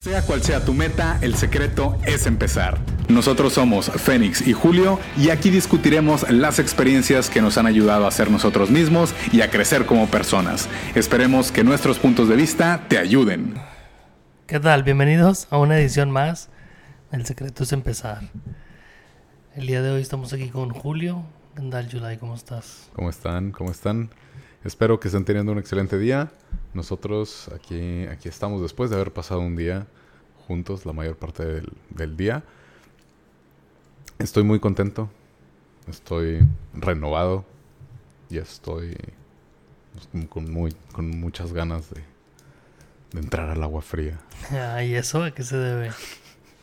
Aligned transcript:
Sea 0.00 0.22
cual 0.22 0.40
sea 0.44 0.64
tu 0.64 0.74
meta, 0.74 1.18
el 1.22 1.34
secreto 1.34 1.98
es 2.06 2.26
empezar. 2.26 2.78
Nosotros 3.08 3.54
somos 3.54 3.90
Fénix 3.90 4.46
y 4.46 4.52
Julio 4.52 5.00
y 5.16 5.30
aquí 5.30 5.50
discutiremos 5.50 6.30
las 6.30 6.60
experiencias 6.60 7.28
que 7.28 7.42
nos 7.42 7.58
han 7.58 7.66
ayudado 7.66 8.06
a 8.06 8.10
ser 8.12 8.30
nosotros 8.30 8.70
mismos 8.70 9.12
y 9.32 9.40
a 9.40 9.50
crecer 9.50 9.86
como 9.86 10.06
personas. 10.06 10.68
Esperemos 10.94 11.50
que 11.50 11.64
nuestros 11.64 11.98
puntos 11.98 12.28
de 12.28 12.36
vista 12.36 12.86
te 12.86 12.96
ayuden. 12.96 13.54
¿Qué 14.46 14.60
tal? 14.60 14.84
Bienvenidos 14.84 15.48
a 15.50 15.58
una 15.58 15.76
edición 15.80 16.12
más. 16.12 16.48
El 17.10 17.26
secreto 17.26 17.64
es 17.64 17.72
empezar. 17.72 18.20
El 19.56 19.66
día 19.66 19.82
de 19.82 19.90
hoy 19.90 20.00
estamos 20.00 20.32
aquí 20.32 20.48
con 20.48 20.70
Julio. 20.70 21.24
¿Qué 21.56 21.62
tal, 21.68 21.90
July? 21.90 22.18
¿Cómo 22.18 22.36
estás? 22.36 22.88
¿Cómo 22.94 23.10
están? 23.10 23.50
¿Cómo 23.50 23.72
están? 23.72 24.10
Espero 24.64 24.98
que 25.00 25.08
estén 25.08 25.24
teniendo 25.24 25.52
un 25.52 25.58
excelente 25.58 25.98
día. 25.98 26.30
Nosotros 26.74 27.48
aquí, 27.54 28.06
aquí 28.06 28.28
estamos 28.28 28.60
después 28.60 28.90
de 28.90 28.96
haber 28.96 29.12
pasado 29.12 29.40
un 29.40 29.56
día 29.56 29.86
juntos 30.46 30.84
la 30.86 30.92
mayor 30.92 31.16
parte 31.16 31.44
del, 31.44 31.72
del 31.90 32.16
día. 32.16 32.42
Estoy 34.18 34.42
muy 34.42 34.58
contento. 34.60 35.08
Estoy 35.86 36.40
renovado. 36.74 37.44
Y 38.30 38.38
estoy 38.38 38.96
con, 40.28 40.52
muy, 40.52 40.72
con 40.92 41.08
muchas 41.18 41.52
ganas 41.52 41.88
de, 41.90 42.02
de 43.12 43.20
entrar 43.20 43.48
al 43.50 43.62
agua 43.62 43.80
fría. 43.80 44.18
Ah, 44.50 44.82
¿Y 44.84 44.94
eso 44.94 45.22
a 45.22 45.30
qué 45.30 45.42
se 45.44 45.56
debe? 45.56 45.92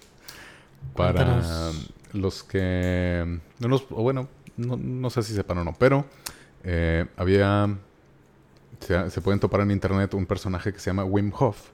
Para 0.95 1.25
Cuéntanos. 1.25 1.93
los 2.13 2.43
que... 2.43 3.39
No 3.59 3.67
los- 3.67 3.87
bueno, 3.89 4.27
no, 4.57 4.77
no 4.77 5.09
sé 5.09 5.23
si 5.23 5.33
sepan 5.33 5.57
o 5.59 5.63
no, 5.63 5.73
pero 5.73 6.05
eh, 6.65 7.05
había... 7.15 7.77
Se, 8.79 9.21
pueden 9.21 9.39
topar 9.39 9.61
en 9.61 9.71
internet 9.71 10.13
un 10.13 10.25
personaje 10.25 10.73
que 10.73 10.79
se 10.79 10.89
llama 10.89 11.05
Wim 11.05 11.31
Hof, 11.33 11.69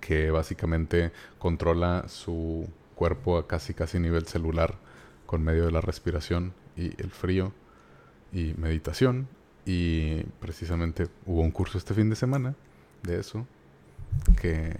que 0.00 0.30
básicamente 0.30 1.12
controla 1.38 2.04
su 2.08 2.68
cuerpo 2.94 3.36
a 3.36 3.48
casi 3.48 3.74
casi 3.74 3.98
nivel 3.98 4.26
celular 4.26 4.76
con 5.26 5.42
medio 5.42 5.66
de 5.66 5.72
la 5.72 5.80
respiración 5.80 6.54
y 6.76 7.00
el 7.02 7.10
frío 7.10 7.52
y 8.32 8.54
meditación. 8.56 9.26
Y 9.66 10.22
precisamente 10.40 11.08
hubo 11.26 11.40
un 11.40 11.50
curso 11.50 11.78
este 11.78 11.94
fin 11.94 12.08
de 12.08 12.16
semana 12.16 12.54
de 13.02 13.18
eso, 13.18 13.46
que 14.40 14.72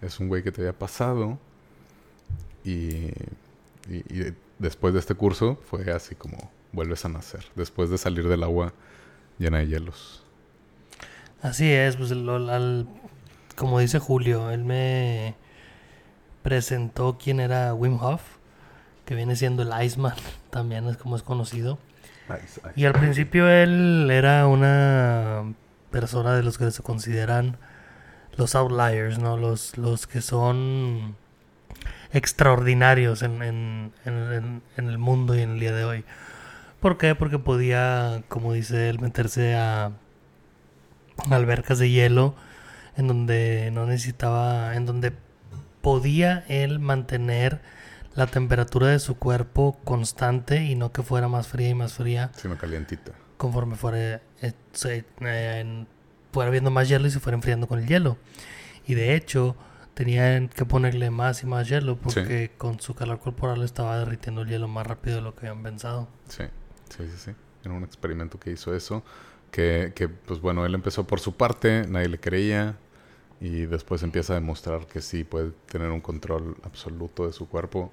es 0.00 0.20
un 0.20 0.28
güey 0.28 0.42
que 0.42 0.52
te 0.52 0.62
había 0.62 0.78
pasado 0.78 1.38
y 2.64 3.10
después 4.58 4.94
de 4.94 5.00
este 5.00 5.14
curso 5.14 5.58
fue 5.64 5.90
así 5.92 6.14
como 6.14 6.50
vuelves 6.74 7.04
a 7.04 7.08
nacer, 7.08 7.44
después 7.54 7.90
de 7.90 7.98
salir 7.98 8.28
del 8.28 8.42
agua 8.42 8.72
llena 9.38 9.58
de 9.58 9.66
hielos. 9.68 10.22
Así 11.42 11.70
es, 11.72 11.96
pues 11.96 12.10
el- 12.10 12.28
al- 12.28 12.86
como 13.56 13.78
dice 13.78 13.98
Julio, 13.98 14.50
él 14.50 14.64
me 14.64 15.34
presentó 16.42 17.16
quién 17.22 17.40
era 17.40 17.74
Wim 17.74 17.98
Hof, 18.00 18.22
que 19.04 19.14
viene 19.14 19.36
siendo 19.36 19.62
el 19.62 19.84
Iceman, 19.84 20.14
también 20.50 20.86
es 20.88 20.96
como 20.96 21.16
es 21.16 21.22
conocido. 21.22 21.78
Y 22.74 22.86
al 22.86 22.94
principio 22.94 23.48
él 23.48 24.08
era 24.10 24.46
una 24.46 25.52
persona 25.90 26.34
de 26.34 26.42
los 26.42 26.56
que 26.56 26.70
se 26.70 26.82
consideran 26.82 27.58
los 28.36 28.54
outliers, 28.54 29.18
¿no? 29.18 29.36
Los, 29.36 29.76
los 29.76 30.06
que 30.06 30.22
son 30.22 31.16
extraordinarios 32.12 33.22
en, 33.22 33.42
en- 33.42 33.92
en- 34.06 34.32
en- 34.32 34.62
en 34.76 34.88
el 34.88 34.98
mundo 34.98 35.34
y 35.36 35.42
en 35.42 35.50
el 35.50 35.60
día 35.60 35.72
de 35.74 35.84
hoy. 35.84 36.04
¿Por 36.84 36.98
qué? 36.98 37.14
Porque 37.14 37.38
podía, 37.38 38.24
como 38.28 38.52
dice 38.52 38.90
él, 38.90 39.00
meterse 39.00 39.54
a 39.54 39.92
albercas 41.30 41.78
de 41.78 41.88
hielo 41.88 42.34
en 42.98 43.08
donde 43.08 43.70
no 43.72 43.86
necesitaba, 43.86 44.76
en 44.76 44.84
donde 44.84 45.14
podía 45.80 46.44
él 46.46 46.80
mantener 46.80 47.62
la 48.14 48.26
temperatura 48.26 48.88
de 48.88 48.98
su 48.98 49.16
cuerpo 49.16 49.78
constante 49.84 50.62
y 50.64 50.74
no 50.74 50.92
que 50.92 51.02
fuera 51.02 51.26
más 51.26 51.48
fría 51.48 51.70
y 51.70 51.74
más 51.74 51.94
fría 51.94 52.30
Sino 52.36 52.58
calientita. 52.58 53.12
conforme 53.38 53.76
fuera, 53.76 54.20
eh, 54.42 54.52
se- 54.72 55.06
eh, 55.22 55.60
en- 55.62 55.86
fuera 56.32 56.50
viendo 56.50 56.70
más 56.70 56.86
hielo 56.86 57.06
y 57.06 57.10
se 57.10 57.18
fuera 57.18 57.34
enfriando 57.36 57.66
con 57.66 57.78
el 57.78 57.86
hielo. 57.86 58.18
Y 58.86 58.92
de 58.92 59.14
hecho, 59.14 59.56
tenían 59.94 60.48
que 60.48 60.66
ponerle 60.66 61.08
más 61.08 61.42
y 61.44 61.46
más 61.46 61.66
hielo 61.66 61.96
porque 61.96 62.52
con 62.58 62.78
su 62.78 62.94
calor 62.94 63.20
corporal 63.20 63.62
estaba 63.62 63.96
derritiendo 63.98 64.42
el 64.42 64.48
hielo 64.48 64.68
más 64.68 64.86
rápido 64.86 65.16
de 65.16 65.22
lo 65.22 65.34
que 65.34 65.48
habían 65.48 65.62
pensado. 65.62 66.08
Sí, 66.28 66.44
sí, 66.88 67.04
sí, 67.10 67.16
sí. 67.16 67.30
Era 67.64 67.74
un 67.74 67.84
experimento 67.84 68.38
que 68.38 68.50
hizo 68.50 68.74
eso. 68.74 69.02
Que, 69.50 69.92
que, 69.94 70.08
pues 70.08 70.40
bueno, 70.40 70.66
él 70.66 70.74
empezó 70.74 71.06
por 71.06 71.20
su 71.20 71.36
parte, 71.36 71.86
nadie 71.88 72.08
le 72.08 72.18
creía. 72.18 72.76
Y 73.40 73.66
después 73.66 74.02
empieza 74.02 74.32
a 74.32 74.36
demostrar 74.36 74.86
que 74.86 75.00
sí 75.00 75.24
puede 75.24 75.52
tener 75.70 75.90
un 75.90 76.00
control 76.00 76.56
absoluto 76.62 77.26
de 77.26 77.32
su 77.32 77.48
cuerpo 77.48 77.92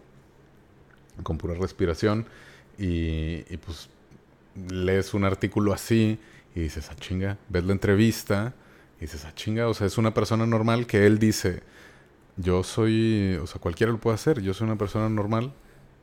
con 1.23 1.37
pura 1.37 1.53
respiración. 1.55 2.25
Y, 2.77 3.45
y 3.53 3.57
pues 3.57 3.89
lees 4.69 5.13
un 5.13 5.23
artículo 5.23 5.73
así 5.73 6.19
y 6.55 6.61
dices, 6.61 6.89
ah, 6.91 6.95
chinga. 6.95 7.37
Ves 7.49 7.63
la 7.65 7.73
entrevista 7.73 8.53
y 8.97 9.01
dices, 9.01 9.25
ah, 9.25 9.33
chinga. 9.35 9.67
O 9.67 9.73
sea, 9.73 9.87
es 9.87 9.97
una 9.97 10.13
persona 10.13 10.45
normal 10.45 10.87
que 10.87 11.05
él 11.05 11.19
dice, 11.19 11.63
yo 12.37 12.63
soy, 12.63 13.37
o 13.41 13.47
sea, 13.47 13.61
cualquiera 13.61 13.91
lo 13.91 13.99
puede 13.99 14.15
hacer. 14.15 14.41
Yo 14.41 14.53
soy 14.53 14.65
una 14.65 14.77
persona 14.77 15.09
normal 15.09 15.53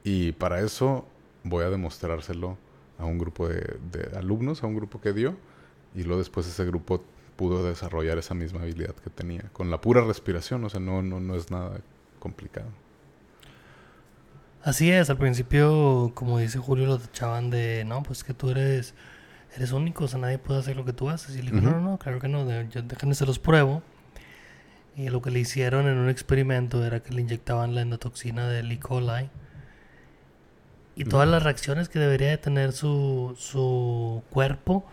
y 0.04 0.32
para 0.32 0.60
eso 0.60 1.06
voy 1.44 1.64
a 1.64 1.70
demostrárselo 1.70 2.58
a 2.98 3.04
un 3.04 3.18
grupo 3.18 3.48
de, 3.48 3.78
de 3.92 4.16
alumnos, 4.16 4.62
a 4.62 4.66
un 4.66 4.74
grupo 4.74 5.00
que 5.00 5.12
dio, 5.12 5.36
y 5.94 6.02
luego 6.02 6.18
después 6.18 6.46
ese 6.46 6.64
grupo 6.64 7.02
pudo 7.36 7.64
desarrollar 7.64 8.18
esa 8.18 8.34
misma 8.34 8.62
habilidad 8.62 8.94
que 8.96 9.10
tenía, 9.10 9.42
con 9.52 9.70
la 9.70 9.80
pura 9.80 10.02
respiración, 10.02 10.64
o 10.64 10.68
sea, 10.68 10.80
no, 10.80 11.02
no, 11.02 11.20
no 11.20 11.36
es 11.36 11.50
nada 11.50 11.80
complicado. 12.18 12.66
Así 14.64 14.90
es, 14.90 15.08
al 15.08 15.18
principio, 15.18 16.10
como 16.14 16.38
dice 16.38 16.58
Julio, 16.58 16.86
lo 16.86 16.98
tachaban 16.98 17.48
de, 17.50 17.84
no, 17.86 18.02
pues 18.02 18.24
que 18.24 18.34
tú 18.34 18.50
eres, 18.50 18.92
eres 19.54 19.72
único, 19.72 20.04
o 20.04 20.08
sea, 20.08 20.18
nadie 20.18 20.38
puede 20.38 20.60
hacer 20.60 20.76
lo 20.76 20.84
que 20.84 20.92
tú 20.92 21.08
haces. 21.08 21.36
Y 21.36 21.42
le 21.42 21.52
digo, 21.52 21.58
Ujú. 21.58 21.66
no, 21.70 21.80
no, 21.80 21.90
no, 21.92 21.98
claro 21.98 22.18
que 22.18 22.28
no, 22.28 22.44
de- 22.44 22.68
yo- 22.68 22.82
déjenme 22.82 23.14
se 23.14 23.24
los 23.24 23.38
pruebo. 23.38 23.82
Y 24.96 25.08
lo 25.10 25.22
que 25.22 25.30
le 25.30 25.38
hicieron 25.38 25.86
en 25.86 25.96
un 25.96 26.08
experimento 26.08 26.84
era 26.84 27.00
que 27.00 27.14
le 27.14 27.20
inyectaban 27.22 27.74
la 27.76 27.82
endotoxina 27.82 28.48
del 28.48 28.70
E. 28.72 28.80
coli. 28.80 29.30
Y 30.98 31.04
todas 31.04 31.28
las 31.28 31.42
reacciones 31.42 31.88
que 31.88 31.98
debería 31.98 32.28
de 32.28 32.38
tener 32.38 32.72
su, 32.72 33.34
su 33.38 34.22
cuerpo, 34.30 34.84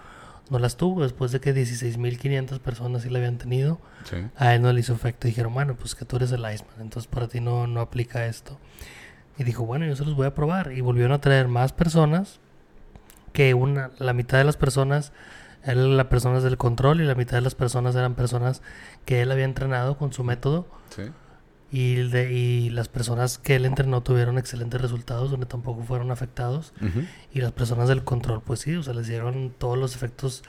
no 0.50 0.60
las 0.60 0.78
tuvo 0.78 1.02
después 1.02 1.32
de 1.32 1.40
que 1.40 1.54
16.500 1.54 2.60
personas 2.60 3.02
sí 3.02 3.10
la 3.10 3.18
habían 3.18 3.38
tenido. 3.38 3.80
Sí. 4.04 4.18
A 4.36 4.54
él 4.54 4.62
no 4.62 4.72
le 4.72 4.80
hizo 4.80 4.94
efecto. 4.94 5.28
Dijeron, 5.28 5.54
bueno, 5.54 5.76
pues 5.76 5.96
que 5.96 6.06
tú 6.06 6.18
eres 6.18 6.32
el 6.32 6.42
Iceman, 6.42 6.80
entonces 6.80 7.08
para 7.08 7.28
ti 7.28 7.40
no, 7.40 7.66
no 7.68 7.82
aplica 7.82 8.26
esto. 8.26 8.60
Y 9.38 9.44
dijo, 9.44 9.66
bueno, 9.66 9.86
yo 9.86 9.96
se 9.96 10.06
los 10.06 10.16
voy 10.16 10.28
a 10.28 10.36
probar. 10.36 10.72
Y 10.74 10.82
volvieron 10.82 11.12
a 11.12 11.20
traer 11.20 11.48
más 11.48 11.74
personas, 11.74 12.40
que 13.34 13.54
una, 13.54 13.92
la 14.00 14.14
mitad 14.14 14.38
de 14.38 14.46
las 14.46 14.58
personas 14.58 15.12
eran 15.64 15.98
las 15.98 16.06
personas 16.08 16.44
del 16.44 16.58
control 16.58 17.02
y 17.02 17.06
la 17.06 17.16
mitad 17.16 17.38
de 17.38 17.42
las 17.42 17.56
personas 17.56 17.96
eran 17.96 18.16
personas 18.16 18.62
que 19.04 19.22
él 19.22 19.32
había 19.32 19.46
entrenado 19.46 19.98
con 19.98 20.14
su 20.14 20.24
método. 20.24 20.68
Sí. 20.90 21.04
Y, 21.78 21.96
de, 21.96 22.32
y 22.32 22.70
las 22.70 22.88
personas 22.88 23.38
que 23.38 23.58
él 23.58 23.66
entrenó 23.66 24.02
tuvieron 24.02 24.38
excelentes 24.38 24.80
resultados, 24.80 25.30
donde 25.30 25.46
tampoco 25.46 25.84
fueron 25.84 26.10
afectados. 26.10 26.72
Y 27.34 27.42
las 27.42 27.52
personas 27.52 27.90
del 27.90 28.06
control, 28.06 28.42
pues 28.42 28.62
sí, 28.62 28.76
o 28.76 28.82
sea, 28.82 28.94
les 28.94 29.08
dieron 29.08 29.54
todos 29.58 29.78
los 29.78 29.94
efectos 29.94 30.44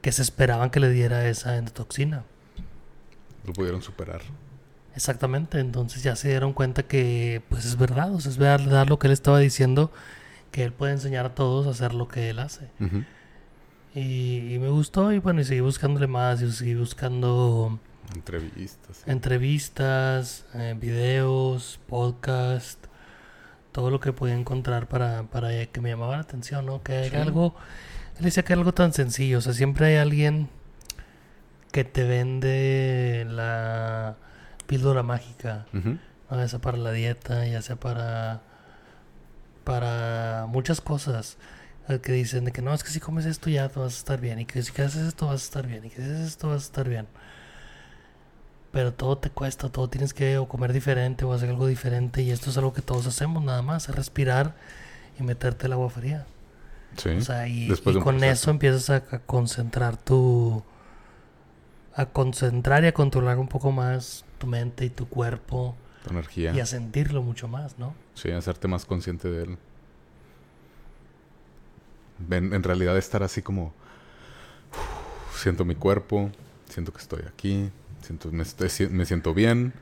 que 0.00 0.10
se 0.10 0.22
esperaban 0.22 0.70
que 0.70 0.80
le 0.80 0.90
diera 0.90 1.28
esa 1.28 1.56
endotoxina. 1.56 2.24
Lo 3.46 3.52
pudieron 3.52 3.80
superar. 3.80 4.22
Exactamente, 4.96 5.60
entonces 5.60 6.02
ya 6.02 6.16
se 6.16 6.30
dieron 6.30 6.52
cuenta 6.52 6.82
que 6.82 7.42
pues 7.48 7.64
es 7.64 7.76
verdad, 7.76 8.12
o 8.12 8.20
sea, 8.20 8.32
es 8.32 8.38
verdad 8.38 8.88
lo 8.88 8.98
que 8.98 9.06
él 9.06 9.12
estaba 9.12 9.38
diciendo, 9.38 9.92
que 10.50 10.64
él 10.64 10.72
puede 10.72 10.94
enseñar 10.94 11.26
a 11.26 11.34
todos 11.36 11.68
a 11.68 11.70
hacer 11.70 11.94
lo 11.94 12.08
que 12.08 12.28
él 12.28 12.40
hace. 12.40 12.68
Y, 13.94 14.52
y 14.52 14.58
me 14.58 14.68
gustó 14.68 15.12
y 15.12 15.20
bueno, 15.20 15.42
y 15.42 15.44
seguí 15.44 15.60
buscándole 15.60 16.08
más, 16.08 16.42
y 16.42 16.50
seguí 16.50 16.74
buscando 16.74 17.78
Entrevistas. 18.14 18.96
sí. 18.98 19.10
entrevistas, 19.10 20.44
eh, 20.54 20.74
videos, 20.78 21.80
podcast, 21.88 22.78
todo 23.72 23.90
lo 23.90 24.00
que 24.00 24.12
podía 24.12 24.34
encontrar 24.34 24.86
para, 24.88 25.22
para 25.24 25.66
que 25.66 25.80
me 25.80 25.88
llamaba 25.90 26.16
la 26.16 26.22
atención, 26.22 26.66
¿no? 26.66 26.82
Que 26.82 27.08
Sí. 27.10 27.16
algo, 27.16 27.54
él 28.18 28.24
decía 28.24 28.42
que 28.44 28.52
era 28.52 28.60
algo 28.60 28.72
tan 28.74 28.92
sencillo, 28.92 29.38
o 29.38 29.40
sea, 29.40 29.52
siempre 29.54 29.86
hay 29.86 29.96
alguien 29.96 30.48
que 31.72 31.84
te 31.84 32.04
vende 32.04 33.26
la 33.28 34.16
píldora 34.66 35.02
mágica. 35.02 35.66
Ya 36.30 36.48
sea 36.48 36.58
para 36.60 36.78
la 36.78 36.92
dieta, 36.92 37.46
ya 37.46 37.60
sea 37.62 37.76
para 37.76 38.42
para 39.64 40.46
muchas 40.48 40.80
cosas 40.80 41.36
eh, 41.88 42.00
que 42.00 42.12
dicen 42.12 42.44
de 42.44 42.52
que 42.52 42.62
no, 42.62 42.74
es 42.74 42.82
que 42.82 42.90
si 42.90 43.00
comes 43.00 43.26
esto 43.26 43.48
ya 43.50 43.68
te 43.68 43.78
vas 43.78 43.94
a 43.94 43.96
estar 43.98 44.20
bien 44.20 44.38
y 44.40 44.44
que 44.46 44.62
si 44.62 44.70
haces 44.82 45.06
esto 45.06 45.26
vas 45.26 45.42
a 45.42 45.44
estar 45.44 45.66
bien 45.66 45.84
y 45.84 45.90
que 45.90 45.96
si 45.96 46.02
haces 46.02 46.26
esto 46.28 46.48
vas 46.48 46.62
a 46.62 46.66
estar 46.66 46.88
bien. 46.88 47.06
Pero 48.72 48.92
todo 48.94 49.18
te 49.18 49.28
cuesta, 49.30 49.68
todo 49.68 49.88
tienes 49.88 50.14
que 50.14 50.38
o 50.38 50.48
comer 50.48 50.72
diferente 50.72 51.24
o 51.24 51.32
hacer 51.32 51.50
algo 51.50 51.66
diferente 51.66 52.22
y 52.22 52.30
esto 52.30 52.50
es 52.50 52.56
algo 52.56 52.72
que 52.72 52.80
todos 52.82 53.06
hacemos 53.06 53.42
nada 53.44 53.60
más, 53.62 53.88
es 53.88 53.94
respirar 53.94 54.54
y 55.20 55.22
meterte 55.22 55.66
el 55.66 55.74
agua 55.74 55.90
fría. 55.90 56.26
Sí. 56.96 57.10
O 57.10 57.20
sea, 57.20 57.46
y, 57.48 57.68
con 57.68 58.02
proceso. 58.02 58.24
eso 58.24 58.50
empiezas 58.50 58.90
a, 58.90 58.96
a 58.96 59.18
concentrar 59.20 59.96
tu... 59.96 60.62
a 61.94 62.06
concentrar 62.06 62.84
y 62.84 62.86
a 62.86 62.92
controlar 62.94 63.38
un 63.38 63.48
poco 63.48 63.72
más 63.72 64.24
tu 64.38 64.46
mente 64.46 64.86
y 64.86 64.90
tu 64.90 65.06
cuerpo 65.08 65.76
Tu 66.04 66.10
energía. 66.10 66.52
y 66.54 66.60
a 66.60 66.66
sentirlo 66.66 67.22
mucho 67.22 67.48
más, 67.48 67.78
¿no? 67.78 67.94
Sí, 68.14 68.30
hacerte 68.30 68.68
más 68.68 68.84
consciente 68.86 69.28
de 69.30 69.42
él. 69.44 69.58
Ven, 72.18 72.52
en 72.54 72.62
realidad 72.62 72.96
estar 72.96 73.22
así 73.22 73.42
como... 73.42 73.72
Siento 75.34 75.64
mi 75.64 75.74
cuerpo, 75.74 76.30
siento 76.68 76.92
que 76.92 76.98
estoy 77.00 77.22
aquí, 77.26 77.70
siento, 78.18 78.30
me, 78.90 79.04
siento 79.06 79.34
bien, 79.34 79.72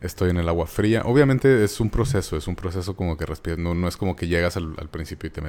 estoy 0.00 0.30
en 0.30 0.38
el 0.38 0.48
agua 0.48 0.66
fría. 0.66 1.02
Obviamente 1.04 1.64
es 1.64 1.80
un 1.80 1.90
proceso, 1.90 2.36
es 2.36 2.46
un 2.48 2.56
proceso 2.56 2.96
como 2.96 3.16
que 3.16 3.26
respiras. 3.26 3.58
No, 3.58 3.74
no 3.74 3.88
es 3.88 3.96
como 3.96 4.16
que 4.16 4.28
llegas 4.28 4.56
al, 4.56 4.74
principio 4.90 5.28
y 5.28 5.30
te 5.30 5.40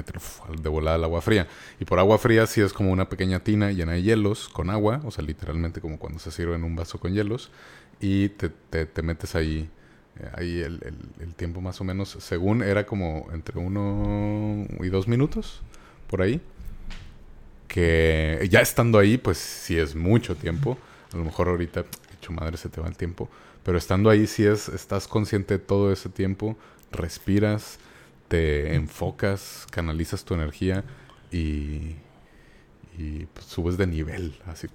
al- 0.48 0.62
de 0.62 0.68
volada 0.68 0.96
al 0.96 1.04
agua 1.04 1.20
fría. 1.22 1.46
Y 1.80 1.84
por 1.84 1.98
agua 1.98 2.18
fría 2.18 2.46
sí 2.46 2.60
es 2.60 2.72
como 2.72 2.90
una 2.92 3.08
pequeña 3.08 3.40
tina 3.40 3.72
llena 3.72 3.92
de 3.92 4.02
hielos 4.02 4.48
con 4.48 4.70
agua, 4.70 5.00
o 5.04 5.10
sea, 5.10 5.24
literalmente 5.24 5.80
como 5.80 5.98
cuando 5.98 6.18
se 6.18 6.30
sirve 6.30 6.56
en 6.56 6.64
un 6.64 6.76
vaso 6.76 6.98
con 7.00 7.12
hielos. 7.14 7.50
Y 8.00 8.30
te, 8.30 8.48
te- 8.50 8.86
te 8.86 9.02
metes 9.02 9.34
ahí 9.34 9.68
eh, 10.20 10.30
ahí 10.36 10.60
el- 10.60 10.80
el 11.20 11.34
tiempo 11.34 11.60
más 11.60 11.80
o 11.80 11.84
menos, 11.84 12.16
según 12.20 12.62
era 12.62 12.86
como 12.86 13.28
entre 13.32 13.58
uno 13.60 14.66
y 14.80 14.88
dos 14.88 15.08
minutos, 15.08 15.62
por 16.08 16.22
ahí. 16.22 16.40
Que 17.68 18.48
ya 18.50 18.60
estando 18.60 18.98
ahí, 18.98 19.16
pues 19.16 19.38
sí 19.38 19.78
es 19.78 19.94
mucho 19.94 20.34
tiempo. 20.34 20.76
A 21.12 21.16
lo 21.16 21.24
mejor 21.24 21.48
ahorita, 21.48 21.84
madre, 22.32 22.56
se 22.56 22.68
te 22.68 22.80
va 22.80 22.88
el 22.88 22.96
tiempo. 22.96 23.28
Pero 23.62 23.76
estando 23.78 24.10
ahí, 24.10 24.26
sí 24.26 24.44
es, 24.46 24.68
estás 24.68 25.08
consciente 25.08 25.58
de 25.58 25.64
todo 25.64 25.92
ese 25.92 26.08
tiempo, 26.08 26.56
respiras, 26.92 27.78
te 28.28 28.74
enfocas, 28.74 29.66
canalizas 29.70 30.24
tu 30.24 30.34
energía 30.34 30.84
y, 31.32 31.96
y 32.98 33.26
pues, 33.32 33.46
subes 33.46 33.76
de 33.76 33.86
nivel. 33.86 34.34
Así. 34.46 34.68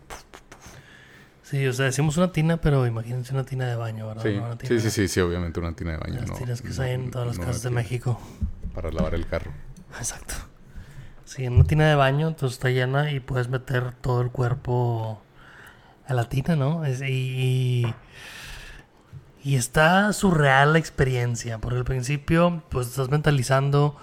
Sí, 1.44 1.66
o 1.68 1.74
sea, 1.74 1.86
decimos 1.86 2.18
una 2.18 2.32
tina, 2.32 2.58
pero 2.58 2.88
imagínense 2.88 3.32
una 3.34 3.44
tina 3.46 3.68
de 3.68 3.76
baño, 3.76 4.08
¿verdad? 4.08 4.24
Sí, 4.24 4.34
No 4.36 4.46
una 4.46 4.58
tina- 4.58 4.68
sí, 4.70 4.80
sí, 4.80 4.90
sí, 4.90 5.08
sí, 5.08 5.20
obviamente 5.20 5.60
una 5.60 5.74
tina 5.76 5.92
de 5.92 5.98
baño. 5.98 6.16
Las 6.22 6.30
no- 6.30 6.36
tinas 6.36 6.62
que 6.62 6.70
no- 6.70 6.82
hay 6.84 6.92
en 6.94 7.12
todas 7.12 7.28
las 7.28 7.38
casas 7.40 7.62
de 7.62 7.70
México. 7.70 8.20
Para 8.74 8.92
lavar 8.92 9.14
el 9.14 9.28
carro. 9.28 9.52
Exacto. 10.00 10.34
Sí, 11.24 11.46
en 11.46 11.54
una 11.54 11.64
tina 11.66 11.88
de 11.88 11.96
baño, 11.96 12.28
entonces 12.28 12.58
está 12.58 12.70
llena 12.70 13.12
y 13.12 13.20
puedes 13.20 13.48
meter 13.50 13.94
todo 13.94 14.22
el 14.22 14.30
cuerpo 14.32 15.22
a 16.07 16.13
la 16.13 16.30
tina, 16.30 16.56
¿no? 16.56 16.86
Es- 16.86 17.02
y, 17.02 17.06
y, 17.84 17.94
y 19.44 19.56
está 19.56 20.12
surreal 20.13 20.74
la 20.74 20.80
experiencia, 20.80 21.60
porque 21.60 21.78
al 21.78 21.86
principio, 21.86 22.63
pues 22.69 22.88
estás 22.88 23.10
mentalizando 23.10 23.96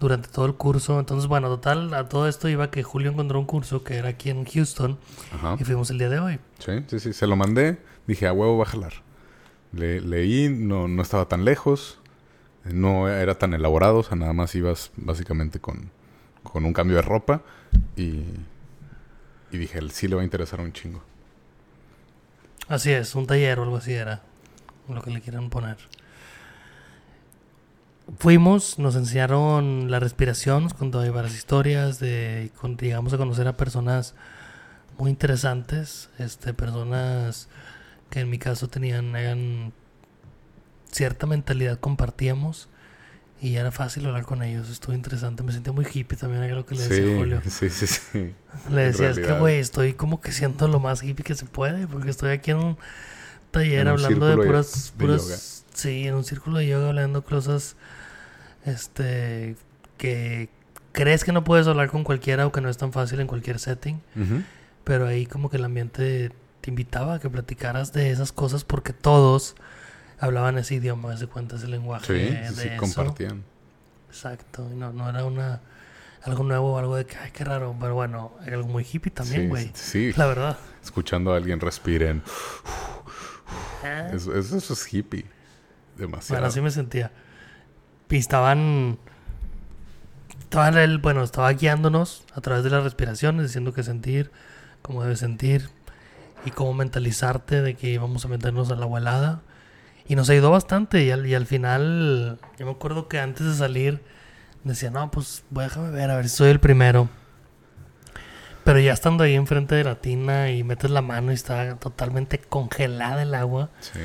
durante 0.00 0.28
todo 0.28 0.46
el 0.46 0.54
curso. 0.54 0.98
Entonces, 1.00 1.28
bueno, 1.28 1.48
total, 1.48 1.92
a 1.94 2.08
todo 2.08 2.28
esto 2.28 2.48
iba 2.48 2.70
que 2.70 2.82
Julio 2.82 3.10
encontró 3.10 3.38
un 3.38 3.46
curso 3.46 3.82
que 3.84 3.96
era 3.96 4.10
aquí 4.10 4.30
en 4.30 4.44
Houston 4.44 4.98
Ajá. 5.32 5.56
y 5.58 5.64
fuimos 5.64 5.90
el 5.90 5.98
día 5.98 6.08
de 6.08 6.18
hoy. 6.18 6.38
Sí, 6.58 6.84
sí, 6.86 7.00
sí. 7.00 7.12
Se 7.12 7.26
lo 7.26 7.36
mandé. 7.36 7.78
Dije, 8.06 8.26
a 8.26 8.32
huevo 8.32 8.58
va 8.58 8.64
a 8.64 8.68
jalar. 8.68 8.92
Le, 9.72 10.00
leí, 10.00 10.48
no, 10.48 10.88
no 10.88 11.02
estaba 11.02 11.26
tan 11.28 11.44
lejos. 11.44 11.98
No 12.64 13.08
era 13.08 13.36
tan 13.38 13.54
elaborado. 13.54 13.98
O 13.98 14.02
sea, 14.02 14.16
nada 14.16 14.32
más 14.32 14.54
ibas 14.54 14.90
básicamente 14.96 15.60
con, 15.60 15.90
con 16.42 16.64
un 16.64 16.72
cambio 16.72 16.96
de 16.96 17.02
ropa. 17.02 17.42
Y, 17.96 18.22
y 19.50 19.58
dije, 19.58 19.80
sí 19.90 20.08
le 20.08 20.16
va 20.16 20.22
a 20.22 20.24
interesar 20.24 20.60
un 20.60 20.72
chingo. 20.72 21.02
Así 22.68 22.90
es, 22.90 23.14
un 23.14 23.26
taller 23.26 23.60
o 23.60 23.62
algo 23.62 23.76
así 23.76 23.92
era 23.92 24.22
lo 24.88 25.00
que 25.00 25.10
le 25.10 25.20
quieran 25.20 25.50
poner. 25.50 25.76
Fuimos, 28.18 28.78
nos 28.78 28.96
enseñaron 28.96 29.90
la 29.90 30.00
respiración, 30.00 30.64
nos 30.64 30.74
contó 30.74 30.98
varias 31.12 31.34
historias, 31.34 32.00
de, 32.00 32.50
llegamos 32.80 33.12
a 33.12 33.18
conocer 33.18 33.46
a 33.46 33.56
personas 33.56 34.14
muy 34.98 35.10
interesantes, 35.10 36.08
este, 36.18 36.54
personas 36.54 37.48
que 38.10 38.20
en 38.20 38.30
mi 38.30 38.38
caso 38.38 38.68
tenían 38.68 39.72
cierta 40.90 41.26
mentalidad, 41.26 41.78
compartíamos 41.78 42.68
y 43.40 43.56
era 43.56 43.70
fácil 43.70 44.06
hablar 44.06 44.24
con 44.24 44.42
ellos, 44.42 44.70
estuvo 44.70 44.94
interesante, 44.94 45.42
me 45.42 45.52
sentí 45.52 45.70
muy 45.70 45.84
hippie 45.84 46.16
también, 46.16 46.42
era 46.42 46.54
lo 46.54 46.64
que 46.64 46.74
le 46.74 46.88
decía 46.88 47.14
a 47.14 47.18
Julio. 47.18 47.42
sí, 47.48 47.68
sí, 47.68 47.86
sí. 47.86 48.34
Le 48.70 48.82
decía, 48.86 49.10
es 49.10 49.18
que, 49.18 49.32
güey, 49.32 49.58
estoy 49.58 49.92
como 49.92 50.20
que 50.20 50.32
siendo 50.32 50.68
lo 50.68 50.80
más 50.80 51.02
hippie 51.02 51.24
que 51.24 51.34
se 51.34 51.44
puede, 51.44 51.86
porque 51.86 52.10
estoy 52.10 52.30
aquí 52.30 52.52
en 52.52 52.58
un 52.58 52.78
taller 53.50 53.80
En 53.80 53.88
un 53.88 53.92
hablando 53.92 54.26
de 54.26 54.36
puras, 54.36 54.92
de 54.96 55.04
puras, 55.04 55.22
yoga. 55.24 55.36
sí, 55.74 56.06
en 56.06 56.14
un 56.14 56.24
círculo 56.24 56.58
de 56.58 56.66
yoga 56.66 56.88
hablando 56.88 57.22
cosas, 57.24 57.76
este, 58.64 59.56
que 59.98 60.48
crees 60.92 61.22
que 61.22 61.32
no 61.32 61.44
puedes 61.44 61.66
hablar 61.66 61.90
con 61.90 62.04
cualquiera 62.04 62.46
o 62.46 62.52
que 62.52 62.62
no 62.62 62.70
es 62.70 62.78
tan 62.78 62.92
fácil 62.92 63.20
en 63.20 63.26
cualquier 63.26 63.58
setting, 63.58 64.00
pero 64.82 65.06
ahí 65.06 65.26
como 65.26 65.50
que 65.50 65.58
el 65.58 65.64
ambiente 65.64 66.32
te 66.62 66.70
invitaba 66.70 67.14
a 67.14 67.18
que 67.20 67.28
platicaras 67.28 67.92
de 67.92 68.10
esas 68.10 68.32
cosas 68.32 68.64
porque 68.64 68.94
todos 68.94 69.56
hablaban 70.18 70.58
ese 70.58 70.74
idioma, 70.76 71.14
ese 71.14 71.26
cuenta, 71.26 71.56
ese 71.56 71.68
lenguaje 71.68 72.06
Sí, 72.06 72.12
de 72.34 72.48
sí, 72.52 72.68
eso. 72.68 72.76
compartían. 72.80 73.44
Exacto, 74.08 74.68
no, 74.74 74.92
no 74.92 75.08
era 75.08 75.24
una 75.24 75.60
algo 76.22 76.42
nuevo 76.42 76.76
algo 76.78 76.96
de 76.96 77.06
que, 77.06 77.16
ay, 77.18 77.30
qué 77.32 77.44
raro, 77.44 77.76
pero 77.78 77.94
bueno, 77.94 78.32
era 78.44 78.56
algo 78.56 78.68
muy 78.68 78.84
hippie 78.90 79.12
también, 79.12 79.48
güey. 79.48 79.66
sí, 79.74 80.12
sí. 80.12 80.18
La 80.18 80.26
verdad. 80.26 80.58
Escuchando 80.82 81.32
a 81.32 81.36
alguien 81.36 81.60
respiren. 81.60 82.22
Ah, 83.84 84.08
Eso, 84.12 84.34
eso, 84.36 84.56
eso 84.56 84.72
es 84.72 84.92
hippie. 84.94 85.24
Demasiado. 85.96 86.36
Bueno, 86.40 86.48
así 86.48 86.60
me 86.60 86.70
sentía. 86.70 87.12
Y 88.10 88.16
estaban. 88.16 88.98
Estaban 90.40 90.76
él, 90.78 90.98
bueno, 90.98 91.22
estaba 91.22 91.52
guiándonos 91.52 92.24
a 92.34 92.40
través 92.40 92.64
de 92.64 92.70
las 92.70 92.82
respiraciones, 92.84 93.46
diciendo 93.46 93.72
qué 93.72 93.82
sentir, 93.82 94.30
cómo 94.82 95.02
debes 95.02 95.18
sentir 95.18 95.68
y 96.44 96.50
cómo 96.52 96.72
mentalizarte 96.74 97.62
de 97.62 97.74
que 97.74 97.90
íbamos 97.90 98.24
a 98.24 98.28
meternos 98.28 98.70
a 98.70 98.76
la 98.76 98.86
helada. 98.86 99.42
Y 100.08 100.16
nos 100.16 100.30
ayudó 100.30 100.50
bastante. 100.50 101.02
Y 101.04 101.10
al, 101.10 101.26
y 101.26 101.34
al 101.34 101.46
final, 101.46 102.38
yo 102.58 102.66
me 102.66 102.72
acuerdo 102.72 103.08
que 103.08 103.18
antes 103.18 103.46
de 103.46 103.54
salir, 103.54 104.02
decía, 104.64 104.90
no, 104.90 105.10
pues 105.10 105.44
voy 105.50 105.64
a 105.64 105.68
déjame 105.68 105.90
ver, 105.90 106.10
a 106.10 106.16
ver 106.16 106.28
si 106.28 106.36
soy 106.36 106.50
el 106.50 106.60
primero. 106.60 107.08
Pero 108.64 108.80
ya 108.80 108.92
estando 108.92 109.22
ahí 109.24 109.34
enfrente 109.34 109.74
de 109.76 109.84
la 109.84 109.96
tina 110.00 110.50
y 110.50 110.64
metes 110.64 110.90
la 110.90 111.02
mano 111.02 111.30
y 111.30 111.34
está 111.34 111.76
totalmente 111.76 112.38
congelada 112.40 113.22
el 113.22 113.34
agua. 113.34 113.70
Sí. 113.80 114.00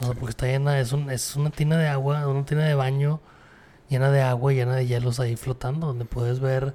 O 0.00 0.04
sea, 0.04 0.14
porque 0.14 0.30
está 0.30 0.46
llena, 0.46 0.80
es, 0.80 0.92
un, 0.92 1.10
es 1.10 1.36
una 1.36 1.50
tina 1.50 1.76
de 1.76 1.86
agua, 1.88 2.26
una 2.26 2.44
tina 2.44 2.64
de 2.64 2.74
baño 2.74 3.20
llena 3.88 4.10
de 4.10 4.22
agua 4.22 4.52
y 4.52 4.56
llena 4.56 4.74
de 4.76 4.86
hielos 4.86 5.20
ahí 5.20 5.36
flotando, 5.36 5.88
donde 5.88 6.04
puedes 6.06 6.40
ver 6.40 6.74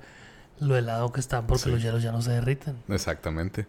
lo 0.59 0.77
helado 0.77 1.11
que 1.11 1.19
están 1.19 1.47
porque 1.47 1.63
Sí. 1.63 1.69
los 1.71 1.81
hielos 1.81 2.03
ya 2.03 2.11
no 2.11 2.21
se 2.21 2.31
derriten. 2.31 2.77
Exactamente. 2.87 3.67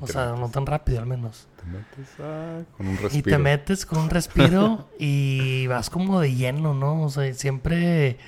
Y 0.00 0.04
O 0.04 0.06
sea, 0.06 0.26
metes- 0.32 0.40
no 0.40 0.48
tan 0.50 0.66
rápido 0.66 0.98
al 1.00 1.06
menos. 1.06 1.46
te 1.60 1.66
metes, 1.66 2.08
ah, 2.20 2.60
con 2.76 2.86
un 2.88 2.94
Y 2.94 2.96
respiro. 2.98 3.36
te 3.36 3.38
metes 3.42 3.86
con 3.86 3.98
un 3.98 4.10
respiro 4.10 4.88
y 4.98 5.66
vas 5.66 5.90
como 5.90 6.20
de 6.20 6.34
lleno, 6.34 6.74
¿no? 6.74 7.02
O 7.02 7.10
sea, 7.10 7.32
siempre 7.34 8.18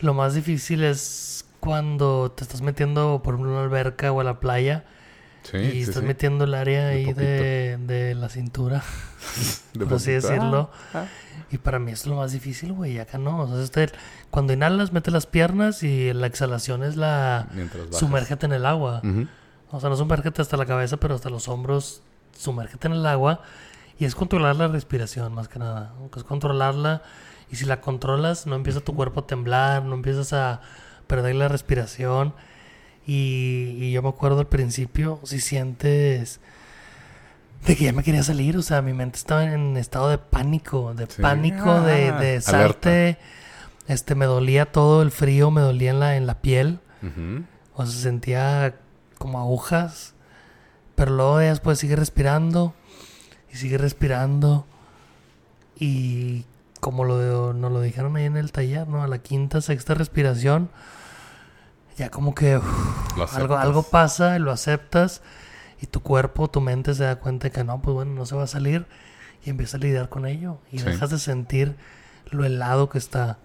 lo 0.00 0.14
más 0.14 0.34
difícil 0.34 0.84
es 0.84 1.44
cuando 1.60 2.32
te 2.32 2.42
estás 2.44 2.60
metiendo 2.60 3.20
por 3.22 3.34
ejemplo, 3.34 3.52
una 3.52 3.62
alberca 3.62 4.10
o 4.12 4.20
a 4.20 4.24
la 4.24 4.40
playa 4.40 4.84
Sí, 5.44 5.56
y 5.56 5.70
sí, 5.72 5.80
estás 5.82 5.96
sí. 6.02 6.06
metiendo 6.06 6.44
el 6.44 6.54
área 6.54 6.86
De 6.86 6.92
ahí 6.94 7.12
de, 7.14 7.76
de 7.78 8.14
la 8.14 8.28
cintura. 8.28 8.82
De 9.74 9.84
por 9.86 9.94
así 9.94 10.12
decirlo. 10.12 10.70
Ah, 10.94 11.06
Y 11.50 11.58
para 11.58 11.78
mí 11.80 11.90
es 11.92 12.06
lo 12.06 12.14
más 12.16 12.30
difícil, 12.32 12.72
güey. 12.72 12.98
Acá 13.00 13.18
no. 13.18 13.40
O 13.40 13.48
sea, 13.48 13.60
este, 13.62 13.88
cuando 14.30 14.52
inhalas, 14.52 14.92
mete 14.92 15.10
las 15.10 15.26
piernas 15.26 15.82
y 15.82 16.12
la 16.12 16.26
exhalación 16.28 16.84
es 16.84 16.94
la. 16.96 17.48
Sumérgete 17.90 18.46
en 18.46 18.52
el 18.52 18.66
agua. 18.66 19.00
Ujú. 19.02 19.26
O 19.72 19.80
sea, 19.80 19.88
no 19.90 19.96
sumérgete 19.96 20.40
hasta 20.42 20.56
la 20.56 20.66
cabeza, 20.66 20.98
pero 20.98 21.14
hasta 21.14 21.30
los 21.30 21.48
hombros. 21.48 22.02
Sumérgete 22.38 22.86
en 22.88 22.94
el 22.94 23.06
agua. 23.06 23.40
Y 23.98 24.04
es 24.04 24.14
controlar 24.14 24.56
la 24.56 24.68
respiración, 24.68 25.32
más 25.34 25.48
que 25.48 25.58
nada. 25.58 25.92
Es 26.16 26.24
controlarla. 26.24 27.02
Y 27.50 27.56
si 27.56 27.64
la 27.66 27.80
controlas, 27.80 28.46
no 28.46 28.54
empieza 28.54 28.80
tu 28.80 28.94
cuerpo 28.94 29.20
a 29.20 29.26
temblar, 29.26 29.82
no 29.84 29.94
empiezas 29.94 30.32
a 30.32 30.60
perder 31.06 31.34
la 31.34 31.48
respiración. 31.48 32.34
Y, 33.06 33.76
y 33.80 33.92
yo 33.92 34.02
me 34.02 34.08
acuerdo 34.08 34.40
al 34.40 34.46
principio, 34.46 35.20
si 35.24 35.40
sientes 35.40 36.40
de 37.66 37.76
que 37.76 37.84
ya 37.84 37.92
me 37.92 38.02
quería 38.02 38.22
salir, 38.22 38.56
o 38.56 38.62
sea, 38.62 38.80
mi 38.82 38.92
mente 38.92 39.18
estaba 39.18 39.44
en 39.44 39.76
estado 39.76 40.08
de 40.08 40.18
pánico, 40.18 40.94
de 40.94 41.06
Sí. 41.06 41.20
pánico, 41.22 41.80
de, 41.82 42.08
Ah, 42.10 42.18
de 42.18 42.40
salte. 42.40 43.18
Este, 43.88 44.14
me 44.14 44.26
dolía 44.26 44.66
todo 44.66 45.02
el 45.02 45.10
frío, 45.10 45.50
me 45.50 45.60
dolía 45.60 45.90
en 45.90 46.00
la, 46.00 46.16
en 46.16 46.26
la 46.26 46.40
piel. 46.40 46.80
Ujú. 47.02 47.44
O 47.74 47.86
sea, 47.86 48.00
sentía 48.02 48.76
como 49.22 49.38
agujas. 49.38 50.14
Pero 50.96 51.12
luego 51.12 51.38
después 51.38 51.78
sigue 51.78 51.94
respirando. 51.96 52.74
Y 53.52 53.56
sigue 53.56 53.78
respirando. 53.78 54.66
Y 55.78 56.44
como 56.80 57.04
lo, 57.04 57.52
nos 57.52 57.70
lo 57.72 57.80
dijeron 57.80 58.16
ahí 58.16 58.24
en 58.24 58.36
el 58.36 58.50
taller, 58.52 58.88
¿no? 58.88 59.02
A 59.02 59.06
la 59.08 59.18
quinta, 59.18 59.60
sexta 59.60 59.94
respiración. 59.94 60.70
Ya 61.96 62.10
como 62.10 62.34
que 62.34 62.60
algo, 63.36 63.56
algo 63.56 63.82
pasa 63.84 64.36
y 64.36 64.38
lo 64.40 64.50
aceptas. 64.50 65.22
Y 65.80 65.86
tu 65.86 66.00
cuerpo, 66.00 66.48
tu 66.48 66.60
mente 66.60 66.94
se 66.94 67.04
da 67.04 67.16
cuenta 67.16 67.48
de 67.48 67.52
que 67.52 67.64
no, 67.64 67.80
pues 67.82 67.94
bueno, 67.94 68.12
no 68.14 68.26
se 68.26 68.34
va 68.36 68.44
a 68.44 68.48
salir. 68.48 68.86
Y 69.44 69.50
empieza 69.50 69.76
a 69.76 69.80
lidiar 69.80 70.08
con 70.08 70.26
ello. 70.26 70.58
Y 70.70 70.78
Sí. 70.78 70.84
dejas 70.86 71.10
de 71.10 71.18
sentir 71.18 71.76
lo 72.30 72.44
helado 72.44 72.88
que 72.88 72.98
está. 72.98 73.38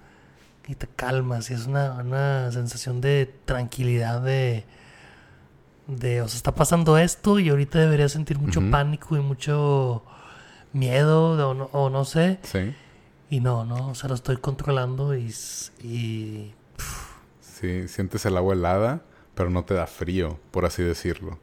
Y 0.67 0.75
te 0.75 0.88
calmas. 0.88 1.50
Y 1.50 1.53
es 1.53 1.65
una, 1.65 1.93
una 1.93 2.51
sensación 2.51 3.01
de 3.01 3.34
tranquilidad 3.46 4.22
de... 4.22 4.65
De, 5.88 6.22
o 6.22 6.27
sea, 6.27 6.38
está 6.38 6.53
pasando 6.53 6.98
esto 6.98 7.39
y 7.39 7.50
ahorita 7.50 7.79
debería 7.79 8.10
sentir 8.10 8.39
mucho 8.39 8.62
pánico 8.70 9.15
y 9.15 9.22
mucho 9.22 10.03
miedo 10.74 11.38
de- 11.38 11.44
o, 11.44 11.53
no, 11.53 11.65
o 11.72 11.89
no 11.89 12.06
sé. 12.06 12.39
Sí. 12.44 12.75
Y 13.29 13.39
no, 13.41 13.65
no, 13.65 13.89
o 13.89 13.96
sea, 13.96 14.10
lo 14.10 14.15
estoy 14.15 14.38
controlando 14.38 15.15
y... 15.15 15.34
y 15.84 16.53
Sí, 17.41 17.88
sientes 17.88 18.25
el 18.25 18.38
agua 18.38 18.53
helada, 18.53 19.01
pero 19.36 19.50
no 19.50 19.63
te 19.65 19.74
da 19.74 19.88
frío, 19.88 20.39
por 20.51 20.65
así 20.65 20.84
decirlo. 20.84 21.39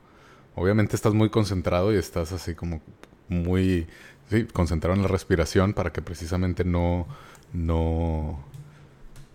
Obviamente 0.55 0.97
estás 0.97 1.15
muy 1.15 1.31
concentrado 1.31 1.93
y 1.93 1.97
estás 1.97 2.33
así 2.33 2.55
como 2.55 2.81
muy 3.29 3.87
sí, 4.31 4.45
concentrado 4.47 4.95
en 4.97 5.03
la 5.03 5.09
respiración 5.09 5.75
para 5.75 5.93
que 5.93 6.03
precisamente 6.03 6.65
no, 6.65 7.07
no 7.53 8.45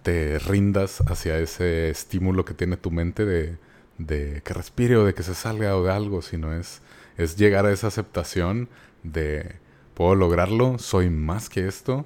te 0.04 0.39
rindas 0.39 1.01
hacia 1.08 1.38
ese 1.39 1.89
estímulo 1.89 2.46
que 2.46 2.54
tiene 2.54 2.78
tu 2.78 2.92
mente 2.92 3.25
de, 3.25 3.58
de 4.00 4.41
que 4.46 4.56
respire 4.56 4.98
o 4.98 5.06
de 5.06 5.13
que 5.15 5.24
se 5.24 5.36
salga 5.36 5.77
o 5.77 5.84
de 5.86 5.91
algo, 5.94 6.24
sino 6.24 6.53
es, 6.53 6.82
es 7.18 7.38
llegar 7.38 7.68
a 7.68 7.74
esa 7.74 7.88
aceptación 7.88 8.70
de 9.03 9.58
puedo 9.96 10.15
lograrlo, 10.15 10.79
soy 10.79 11.10
más 11.12 11.50
que 11.50 11.68
esto 11.68 12.06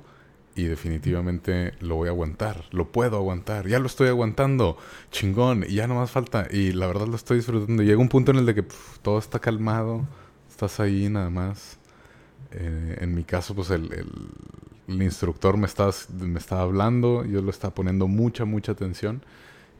y 0.55 0.65
definitivamente 0.65 1.73
lo 1.79 1.95
voy 1.95 2.07
a 2.09 2.11
aguantar, 2.11 2.65
lo 2.71 2.91
puedo 2.91 3.17
aguantar, 3.17 3.67
ya 3.67 3.79
lo 3.79 3.87
estoy 3.87 4.09
aguantando, 4.09 4.77
chingón, 5.11 5.65
y 5.67 5.75
ya 5.75 5.87
no 5.87 5.95
más 5.95 6.11
falta, 6.11 6.47
y 6.51 6.73
la 6.73 6.87
verdad 6.87 7.07
lo 7.07 7.15
estoy 7.15 7.37
disfrutando. 7.37 7.81
Llega 7.83 7.99
un 7.99 8.09
punto 8.09 8.31
en 8.31 8.37
el 8.37 8.53
que 8.55 8.63
todo 9.01 9.17
está 9.17 9.39
calmado, 9.39 10.07
estás 10.49 10.79
ahí 10.79 11.09
nada 11.09 11.31
más. 11.31 11.79
Eh, 12.51 12.97
en 13.01 13.15
mi 13.15 13.23
caso, 13.23 13.55
pues 13.55 13.69
el, 13.71 13.91
el- 13.93 14.11
el 14.87 15.01
instructor 15.01 15.57
me 15.57 15.65
estaba, 15.65 15.91
me 16.19 16.39
estaba 16.39 16.61
hablando, 16.63 17.25
yo 17.25 17.41
lo 17.41 17.49
estaba 17.51 17.73
poniendo 17.73 18.07
mucha, 18.07 18.45
mucha 18.45 18.73
atención, 18.73 19.23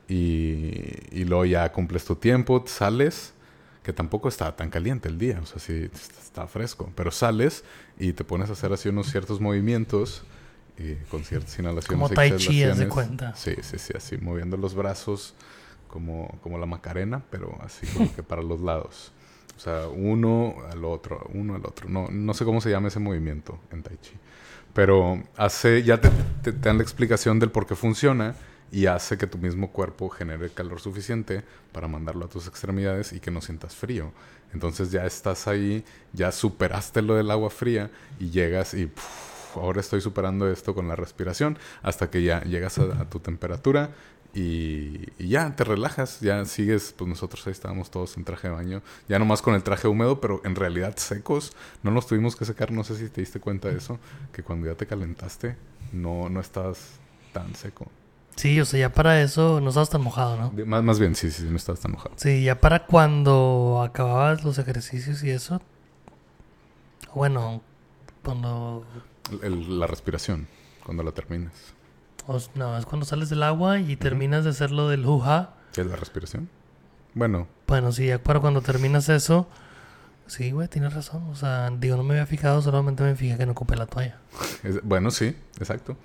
y, 0.07 0.71
y 1.11 1.25
luego 1.25 1.45
ya 1.45 1.71
cumples 1.71 2.05
tu 2.05 2.15
tiempo, 2.15 2.63
sales, 2.67 3.33
que 3.83 3.93
tampoco 3.93 4.29
está 4.29 4.55
tan 4.55 4.69
caliente 4.69 5.09
el 5.09 5.17
día, 5.17 5.39
o 5.41 5.45
sea, 5.45 5.59
sí 5.59 5.89
está 5.93 6.47
fresco, 6.47 6.91
pero 6.95 7.11
sales 7.11 7.63
y 7.99 8.13
te 8.13 8.23
pones 8.23 8.49
a 8.49 8.53
hacer 8.53 8.71
así 8.73 8.89
unos 8.89 9.07
ciertos 9.11 9.39
movimientos 9.41 10.23
y 10.77 10.95
con 11.09 11.23
ciertas 11.23 11.57
inhalaciones 11.59 11.87
Como 11.89 12.09
tai 12.09 12.31
chi, 12.37 12.61
de 12.63 12.87
cuenta. 12.89 13.35
Sí, 13.35 13.55
sí, 13.61 13.77
sí, 13.77 13.93
así 13.95 14.17
moviendo 14.17 14.57
los 14.57 14.73
brazos 14.73 15.33
como, 15.89 16.39
como 16.41 16.57
la 16.57 16.65
macarena, 16.65 17.23
pero 17.29 17.57
así 17.61 17.85
como 17.87 18.13
que 18.15 18.23
para 18.23 18.41
los 18.41 18.61
lados. 18.61 19.11
O 19.55 19.59
sea, 19.59 19.87
uno 19.87 20.55
al 20.71 20.83
otro, 20.83 21.29
uno 21.33 21.53
al 21.55 21.65
otro. 21.65 21.87
No, 21.87 22.07
no 22.09 22.33
sé 22.33 22.43
cómo 22.43 22.59
se 22.59 22.71
llama 22.71 22.87
ese 22.87 22.99
movimiento 22.99 23.59
en 23.71 23.83
Tai 23.83 23.97
Chi. 24.01 24.13
Pero 24.73 25.21
hace, 25.37 25.83
ya 25.83 26.01
te, 26.01 26.09
te- 26.41 26.53
te 26.53 26.59
dan 26.69 26.77
la 26.77 26.83
explicación 26.83 27.37
del 27.37 27.51
por 27.51 27.67
qué 27.67 27.75
funciona 27.75 28.35
y 28.73 28.87
hace 28.87 29.19
que 29.19 29.27
tu 29.27 29.37
mismo 29.37 29.71
cuerpo 29.71 30.09
genere 30.09 30.49
calor 30.49 30.81
suficiente 30.81 31.43
para 31.71 31.87
mandarlo 31.87 32.25
a 32.25 32.27
tus 32.27 32.47
extremidades 32.47 33.13
y 33.13 33.19
que 33.19 33.29
no 33.29 33.39
sientas 33.39 33.75
frío. 33.75 34.11
Entonces 34.51 34.89
ya 34.89 35.05
estás 35.05 35.47
ahí, 35.47 35.85
ya 36.11 36.31
superaste 36.31 37.03
lo 37.03 37.13
del 37.13 37.29
agua 37.29 37.51
fría 37.51 37.91
y 38.19 38.31
llegas 38.31 38.73
y 38.73 38.91
ahora 39.53 39.79
estoy 39.79 40.01
superando 40.01 40.51
esto 40.51 40.73
con 40.73 40.87
la 40.87 40.95
respiración 40.95 41.59
hasta 41.83 42.09
que 42.09 42.23
ya 42.23 42.41
llegas 42.45 42.79
a, 42.79 43.07
tu 43.11 43.19
temperatura 43.19 43.91
y, 44.33 45.05
ya 45.23 45.55
te 45.55 45.63
relajas, 45.63 46.19
ya 46.21 46.43
sigues, 46.45 46.95
pues 46.97 47.07
nosotros 47.07 47.45
ahí 47.45 47.51
estábamos 47.51 47.91
todos 47.91 48.17
en 48.17 48.23
traje 48.23 48.47
de 48.47 48.55
baño, 48.55 48.81
ya 49.07 49.19
nomás 49.19 49.43
con 49.43 49.53
el 49.53 49.61
traje 49.61 49.87
húmedo, 49.87 50.19
pero 50.19 50.41
en 50.45 50.55
realidad 50.55 50.97
secos, 50.97 51.55
no 51.83 51.91
nos 51.91 52.07
tuvimos 52.07 52.35
que 52.35 52.45
secar, 52.45 52.71
no 52.71 52.83
sé 52.83 52.95
si 52.95 53.07
te 53.09 53.21
diste 53.21 53.39
cuenta 53.39 53.69
de 53.69 53.77
eso, 53.77 53.99
que 54.31 54.41
cuando 54.41 54.65
ya 54.65 54.73
te 54.73 54.87
calentaste 54.87 55.55
no, 55.91 56.27
no 56.29 56.39
estás 56.39 56.93
tan 57.33 57.53
seco. 57.53 57.91
Sí, 58.35 58.59
o 58.59 58.65
sea, 58.65 58.79
ya 58.79 58.89
para 58.93 59.21
eso 59.21 59.59
no 59.61 59.69
estabas 59.69 59.89
tan 59.89 60.01
mojado, 60.01 60.37
¿no? 60.37 60.49
De- 60.49 60.65
Más, 60.65 60.83
más 60.83 60.99
bien, 60.99 61.15
sí, 61.15 61.31
sí, 61.31 61.43
no 61.49 61.55
estás 61.57 61.79
tan 61.79 61.91
mojado. 61.93 62.11
Sí, 62.17 62.43
ya 62.43 62.59
para 62.59 62.85
cuando 62.85 63.81
acababas 63.83 64.43
los 64.43 64.57
ejercicios 64.57 65.23
y 65.23 65.29
eso. 65.31 65.61
Bueno, 67.13 67.61
cuando. 68.23 68.85
El- 69.41 69.79
la 69.79 69.87
respiración, 69.87 70.47
cuando 70.83 71.03
la 71.03 71.11
terminas. 71.11 71.53
o 72.27 72.39
no, 72.55 72.77
es 72.77 72.85
cuando 72.85 73.05
sales 73.05 73.29
del 73.29 73.43
agua 73.43 73.79
y 73.79 73.95
terminas 73.97 74.43
de 74.43 74.51
hacer 74.51 74.71
lo 74.71 74.87
del 74.89 75.05
juja. 75.05 75.53
¿Qué 75.73 75.81
es 75.81 75.87
la 75.87 75.95
respiración? 75.95 76.49
Bueno, 77.13 77.47
Bueno, 77.67 77.91
sí, 77.91 78.07
ya 78.07 78.17
para 78.21 78.39
cuando 78.39 78.61
terminas 78.61 79.09
eso. 79.09 79.47
Sí, 80.25 80.51
güey, 80.51 80.67
tienes 80.69 80.93
razón. 80.93 81.23
O 81.29 81.35
sea, 81.35 81.69
digo, 81.77 81.97
no 81.97 82.03
me 82.03 82.13
había 82.13 82.25
fijado, 82.25 82.61
solamente 82.61 83.03
me 83.03 83.15
fijé 83.15 83.37
que 83.37 83.45
no 83.45 83.51
ocupé 83.51 83.75
la 83.75 83.85
toalla. 83.87 84.17
es- 84.63 84.81
bueno, 84.83 85.11
sí, 85.11 85.35
exacto. 85.59 85.97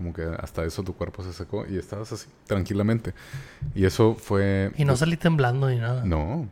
Como 0.00 0.14
que 0.14 0.22
hasta 0.38 0.64
eso 0.64 0.82
tu 0.82 0.94
cuerpo 0.94 1.22
se 1.22 1.34
secó 1.34 1.66
y 1.66 1.76
estabas 1.76 2.10
así, 2.10 2.26
tranquilamente. 2.46 3.12
Y 3.74 3.84
eso 3.84 4.14
fue... 4.14 4.72
Y 4.78 4.86
no 4.86 4.92
pues, 4.92 5.00
salí 5.00 5.18
temblando 5.18 5.68
ni 5.68 5.76
nada. 5.76 6.02
No, 6.06 6.48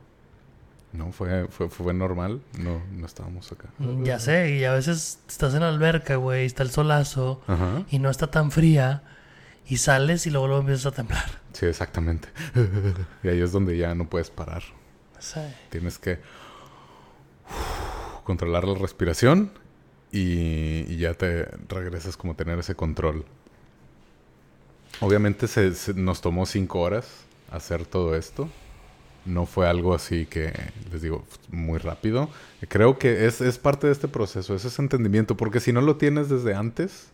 no, 0.93 1.13
fue, 1.13 1.49
fue, 1.49 1.71
fue 1.71 1.95
normal. 1.95 2.43
No, 2.59 2.83
no 2.93 3.07
estábamos 3.07 3.51
acá. 3.51 3.71
Mm, 3.79 4.05
Ya 4.05 4.19
sé, 4.19 4.51
y 4.57 4.65
a 4.65 4.75
veces 4.75 5.21
estás 5.27 5.55
en 5.55 5.61
la 5.61 5.71
alberca, 5.71 6.17
güey, 6.17 6.45
está 6.45 6.63
el 6.63 6.71
solazo 6.71 7.41
Ajá. 7.47 7.85
y 7.91 7.99
no 8.01 8.11
está 8.11 8.27
tan 8.31 8.51
fría. 8.51 9.03
Y 9.67 9.79
sales 9.79 10.27
y 10.27 10.31
luego, 10.31 10.47
luego 10.49 10.61
empiezas 10.61 10.85
a 10.93 10.93
temblar. 10.97 11.25
Sí, 11.55 11.65
exactamente. 11.65 12.29
y 13.23 13.29
ahí 13.29 13.41
es 13.41 13.53
donde 13.53 13.79
ya 13.79 13.95
no 13.95 14.11
puedes 14.11 14.29
parar. 14.29 14.63
Sí. 15.21 15.41
Tienes 15.71 15.99
que 15.99 16.19
controlar 18.25 18.65
la 18.65 18.79
respiración 18.79 19.53
y, 20.11 20.85
y 20.93 20.97
ya 20.99 21.15
te 21.15 21.45
regresas 21.69 22.17
como 22.17 22.33
a 22.33 22.37
tener 22.37 22.59
ese 22.59 22.75
control. 22.75 23.27
Obviamente 25.01 25.47
se, 25.49 25.75
se- 25.75 25.95
nos 25.95 26.21
tomó 26.21 26.47
cinco 26.47 26.81
horas 26.81 27.07
hacer 27.51 27.85
todo 27.87 28.17
esto. 28.17 28.49
No 29.25 29.45
fue 29.47 29.69
algo 29.69 29.95
así 29.95 30.27
que, 30.27 30.53
les 30.91 31.03
digo, 31.03 31.25
muy 31.51 31.79
rápido. 31.79 32.31
Creo 32.69 32.99
que 32.99 33.27
es, 33.27 33.41
es 33.41 33.59
parte 33.59 33.87
de 33.87 33.93
este 33.93 34.09
proceso, 34.09 34.55
es 34.55 34.65
ese 34.65 34.81
entendimiento, 34.81 35.37
porque 35.37 35.61
si 35.61 35.73
no 35.73 35.81
lo 35.83 35.97
tienes 35.97 36.29
desde 36.31 36.55
antes, 36.55 37.09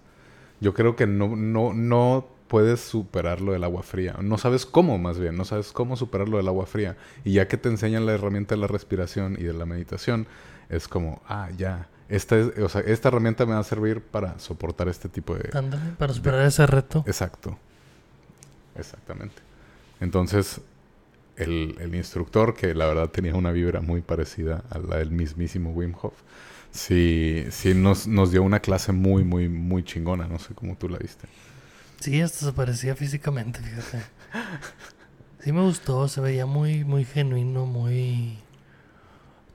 yo 0.61 0.75
creo 0.75 0.95
que 0.95 1.07
no, 1.09 1.35
no, 1.35 1.73
no 1.75 2.27
puedes 2.47 2.81
superar 2.81 3.41
lo 3.41 3.53
del 3.53 3.65
agua 3.65 3.83
fría. 3.83 4.15
No 4.23 4.39
sabes 4.39 4.65
cómo, 4.65 4.97
más 4.99 5.19
bien, 5.19 5.37
no 5.37 5.45
sabes 5.45 5.73
cómo 5.73 5.97
superar 5.97 6.29
lo 6.29 6.37
del 6.37 6.47
agua 6.47 6.67
fría. 6.67 6.97
Y 7.25 7.33
ya 7.33 7.49
que 7.49 7.57
te 7.57 7.69
enseñan 7.69 8.07
la 8.07 8.13
herramienta 8.13 8.55
de 8.55 8.61
la 8.61 8.69
respiración 8.69 9.37
y 9.39 9.43
de 9.43 9.53
la 9.55 9.67
meditación, 9.67 10.27
es 10.69 10.87
como, 10.87 11.21
ah, 11.27 11.49
ya, 11.57 11.89
esta, 12.09 12.39
es, 12.39 12.57
o 12.59 12.69
sea, 12.69 12.83
esta 12.83 13.09
herramienta 13.09 13.45
me 13.45 13.55
va 13.55 13.59
a 13.61 13.65
servir 13.65 14.01
para 14.03 14.39
soportar 14.39 14.89
este 14.89 15.09
tipo 15.09 15.35
de... 15.35 15.51
Ándale, 15.59 15.93
para 15.99 16.13
superar 16.13 16.47
ese 16.47 16.65
reto. 16.67 17.03
Exacto. 17.09 17.59
Exactamente. 18.77 19.43
Entonces, 20.01 20.61
el, 21.37 21.77
el 21.81 21.95
instructor, 21.95 22.55
que 22.55 22.75
la 22.75 22.87
verdad 22.87 23.09
tenía 23.09 23.35
una 23.35 23.53
vibra 23.53 23.81
muy 23.81 24.01
parecida 24.01 24.65
a 24.71 24.79
la 24.79 24.99
del 24.99 25.11
mismísimo 25.11 25.71
Wim 25.71 25.95
Hof, 26.01 26.15
sí, 26.71 27.45
sí 27.51 27.75
nos, 27.75 28.07
nos 28.07 28.31
dio 28.31 28.43
una 28.43 28.61
clase 28.61 28.93
muy, 28.93 29.25
muy, 29.25 29.49
muy 29.49 29.85
chingona. 29.85 30.27
No 30.27 30.39
sé 30.39 30.55
cómo 30.55 30.77
tú 30.77 30.89
la 30.89 30.99
viste. 30.99 31.27
Sí, 32.01 32.21
hasta 32.21 32.47
se 32.47 32.53
parecía 32.53 32.95
físicamente, 32.97 33.61
fíjate. 33.61 34.05
Sí 35.41 35.53
me 35.53 35.61
gustó, 35.61 36.09
se 36.09 36.21
veía 36.21 36.47
muy, 36.47 36.85
muy 36.85 37.05
genuino, 37.05 37.67
muy 37.67 38.39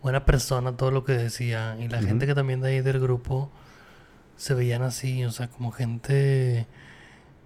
buena 0.02 0.26
persona 0.26 0.78
todo 0.78 0.92
lo 0.92 1.04
que 1.04 1.14
decía. 1.14 1.78
Y 1.80 1.88
la 1.88 2.02
gente 2.02 2.26
que 2.28 2.36
también 2.36 2.62
de 2.62 2.70
ahí 2.70 2.82
del 2.82 3.00
grupo 3.00 3.52
se 4.38 4.54
veían 4.54 4.84
así, 4.84 5.26
o 5.26 5.32
sea, 5.32 5.48
como 5.50 5.72
gente 5.72 6.68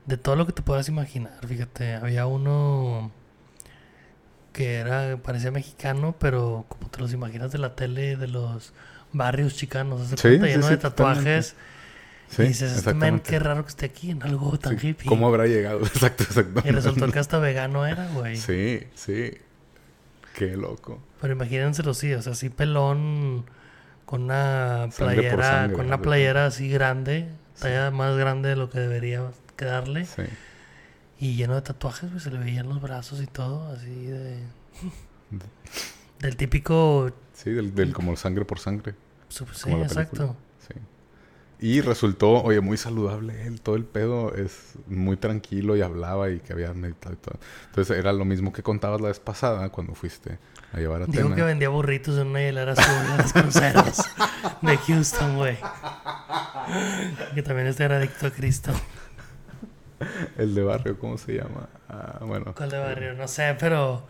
de 0.05 0.17
todo 0.17 0.35
lo 0.35 0.45
que 0.45 0.53
te 0.53 0.61
puedas 0.61 0.87
imaginar. 0.89 1.33
Fíjate, 1.47 1.95
había 1.95 2.25
uno 2.25 3.11
que 4.51 4.75
era, 4.75 5.17
parecía 5.17 5.51
mexicano, 5.51 6.15
pero 6.19 6.65
como 6.67 6.89
te 6.89 6.99
los 6.99 7.13
imaginas 7.13 7.51
de 7.51 7.57
la 7.57 7.75
tele, 7.75 8.15
de 8.15 8.27
los 8.27 8.73
barrios 9.11 9.55
chicanos, 9.55 10.07
¿se 10.07 10.17
Sí, 10.17 10.21
cuenta? 10.21 10.45
sí, 10.45 10.51
lleno 10.51 10.63
sí, 10.63 10.69
de 10.69 10.77
tatuajes. 10.77 11.55
y 12.37 12.41
dices, 12.43 12.71
este 12.77 13.21
qué 13.23 13.39
raro 13.39 13.63
que 13.63 13.69
esté 13.69 13.85
aquí 13.87 14.11
en 14.11 14.21
algo 14.23 14.57
tan 14.59 14.73
hippie. 14.73 15.07
¿Cómo 15.07 15.27
habrá 15.27 15.45
llegado? 15.47 15.79
Exacto, 15.85 16.23
exacto. 16.23 16.61
Y 16.65 16.71
resultó 16.71 17.11
que 17.11 17.19
hasta 17.19 17.39
vegano 17.39 17.85
era, 17.85 18.07
güey. 18.09 18.37
Sí, 18.37 18.81
sí. 18.95 19.31
Qué 20.35 20.57
loco. 20.57 20.99
Pero 21.21 21.33
imagínenselo, 21.33 21.93
sí, 21.93 22.13
o 22.13 22.21
sea, 22.21 22.33
así 22.33 22.49
pelón 22.49 23.45
con 24.05 24.23
una 24.23 24.89
Sangre 24.91 25.15
playera, 25.15 25.43
sangre, 25.43 25.77
con 25.77 25.85
una 25.85 26.01
playera 26.01 26.45
así 26.47 26.69
grande, 26.69 27.29
talla 27.59 27.91
más 27.91 28.17
grande 28.17 28.49
de 28.49 28.55
lo 28.55 28.69
que 28.69 28.79
debería 28.79 29.21
quedarle. 29.63 30.05
Sí. 30.05 30.23
Y 31.19 31.35
lleno 31.35 31.55
de 31.55 31.61
tatuajes, 31.61 32.09
pues 32.11 32.23
se 32.23 32.31
le 32.31 32.39
veían 32.39 32.67
los 32.67 32.81
brazos 32.81 33.21
y 33.21 33.27
todo, 33.27 33.71
así 33.71 34.05
de... 34.05 34.39
Del 36.19 36.35
típico... 36.37 37.11
Sí, 37.33 37.51
del, 37.51 37.75
del 37.75 37.93
como 37.93 38.15
sangre 38.15 38.45
por 38.45 38.59
sangre. 38.59 38.95
Sí, 39.29 39.71
exacto. 39.71 40.35
Sí. 40.59 40.75
Y 41.59 41.81
resultó, 41.81 42.43
oye, 42.43 42.61
muy 42.61 42.77
saludable 42.77 43.47
él. 43.47 43.61
Todo 43.61 43.75
el 43.75 43.83
pedo 43.85 44.33
es 44.35 44.73
muy 44.87 45.17
tranquilo 45.17 45.75
y 45.75 45.81
hablaba 45.81 46.29
y 46.29 46.39
que 46.39 46.53
había 46.53 46.73
meditado 46.73 47.13
y 47.13 47.17
todo. 47.17 47.39
Entonces 47.67 47.97
era 47.97 48.13
lo 48.13 48.25
mismo 48.25 48.53
que 48.53 48.61
contabas 48.63 49.01
la 49.01 49.07
vez 49.07 49.19
pasada 49.19 49.69
cuando 49.69 49.95
fuiste 49.95 50.39
a 50.71 50.77
llevar 50.77 51.01
a 51.03 51.05
Dijo 51.05 51.23
Tena. 51.23 51.35
que 51.35 51.43
vendía 51.43 51.69
burritos 51.69 52.17
en 52.17 52.27
una 52.27 52.39
hielera 52.41 52.73
azul 52.73 52.85
en 53.17 53.41
cruceros 53.43 53.97
de 54.61 54.77
Houston, 54.77 55.35
güey. 55.37 55.57
Que 57.33 57.43
también 57.43 57.67
este 57.67 57.83
era 57.83 57.97
adicto 57.97 58.27
a 58.27 58.31
Cristo. 58.31 58.71
El 60.37 60.55
de 60.55 60.63
barrio, 60.63 60.97
¿cómo 60.99 61.17
se 61.17 61.33
llama? 61.35 61.67
Ah, 61.89 62.19
bueno. 62.21 62.53
¿Cuál 62.55 62.69
de 62.69 62.79
barrio? 62.79 63.13
No 63.13 63.27
sé, 63.27 63.55
pero 63.59 64.03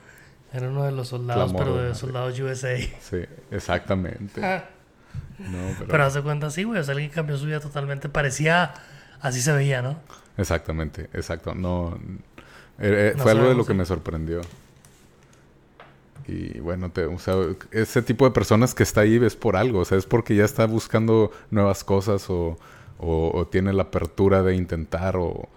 era 0.53 0.69
uno 0.69 0.83
de 0.83 0.91
los 0.91 1.07
soldados, 1.07 1.51
Clamor 1.51 1.65
pero 1.73 1.83
de 1.83 1.95
soldados 1.95 2.39
USA. 2.39 2.77
Sí, 2.77 3.23
exactamente. 3.51 4.43
Ah, 4.43 4.65
No, 5.39 5.57
pero... 5.79 5.87
Pero 5.89 6.03
haz 6.05 6.13
de 6.13 6.21
cuenta, 6.21 6.49
sí, 6.49 6.63
güey. 6.63 6.79
O 6.79 6.83
sea, 6.83 6.93
alguien 6.93 7.09
cambió 7.11 7.37
su 7.37 7.45
vida 7.45 7.59
totalmente. 7.59 8.09
Parecía... 8.09 8.73
Así 9.21 9.41
se 9.41 9.53
veía, 9.53 9.81
¿no? 9.81 9.99
Exactamente, 10.37 11.09
exacto. 11.13 11.55
No... 11.55 11.97
eh, 12.79 13.11
eh, 13.11 13.13
No 13.15 13.23
fue 13.23 13.31
algo 13.31 13.47
de 13.49 13.55
lo 13.55 13.65
que 13.65 13.71
sí. 13.73 13.77
me 13.77 13.85
sorprendió. 13.85 14.41
Y 16.27 16.59
bueno, 16.59 16.89
te, 16.89 17.05
o 17.05 17.19
sea, 17.19 17.35
ese 17.71 18.01
tipo 18.01 18.25
de 18.25 18.31
personas 18.31 18.73
que 18.73 18.83
está 18.83 19.01
ahí 19.01 19.17
es 19.23 19.35
por 19.35 19.55
algo. 19.57 19.79
O 19.79 19.85
sea, 19.85 19.97
es 19.97 20.05
porque 20.05 20.35
ya 20.35 20.45
está 20.45 20.65
buscando 20.67 21.31
nuevas 21.51 21.83
cosas 21.83 22.29
o, 22.29 22.57
o- 22.99 23.31
o 23.33 23.47
tiene 23.47 23.73
la 23.73 23.83
apertura 23.83 24.41
de 24.41 24.55
intentar 24.55 25.17
o 25.17 25.31
eh, 25.31 25.47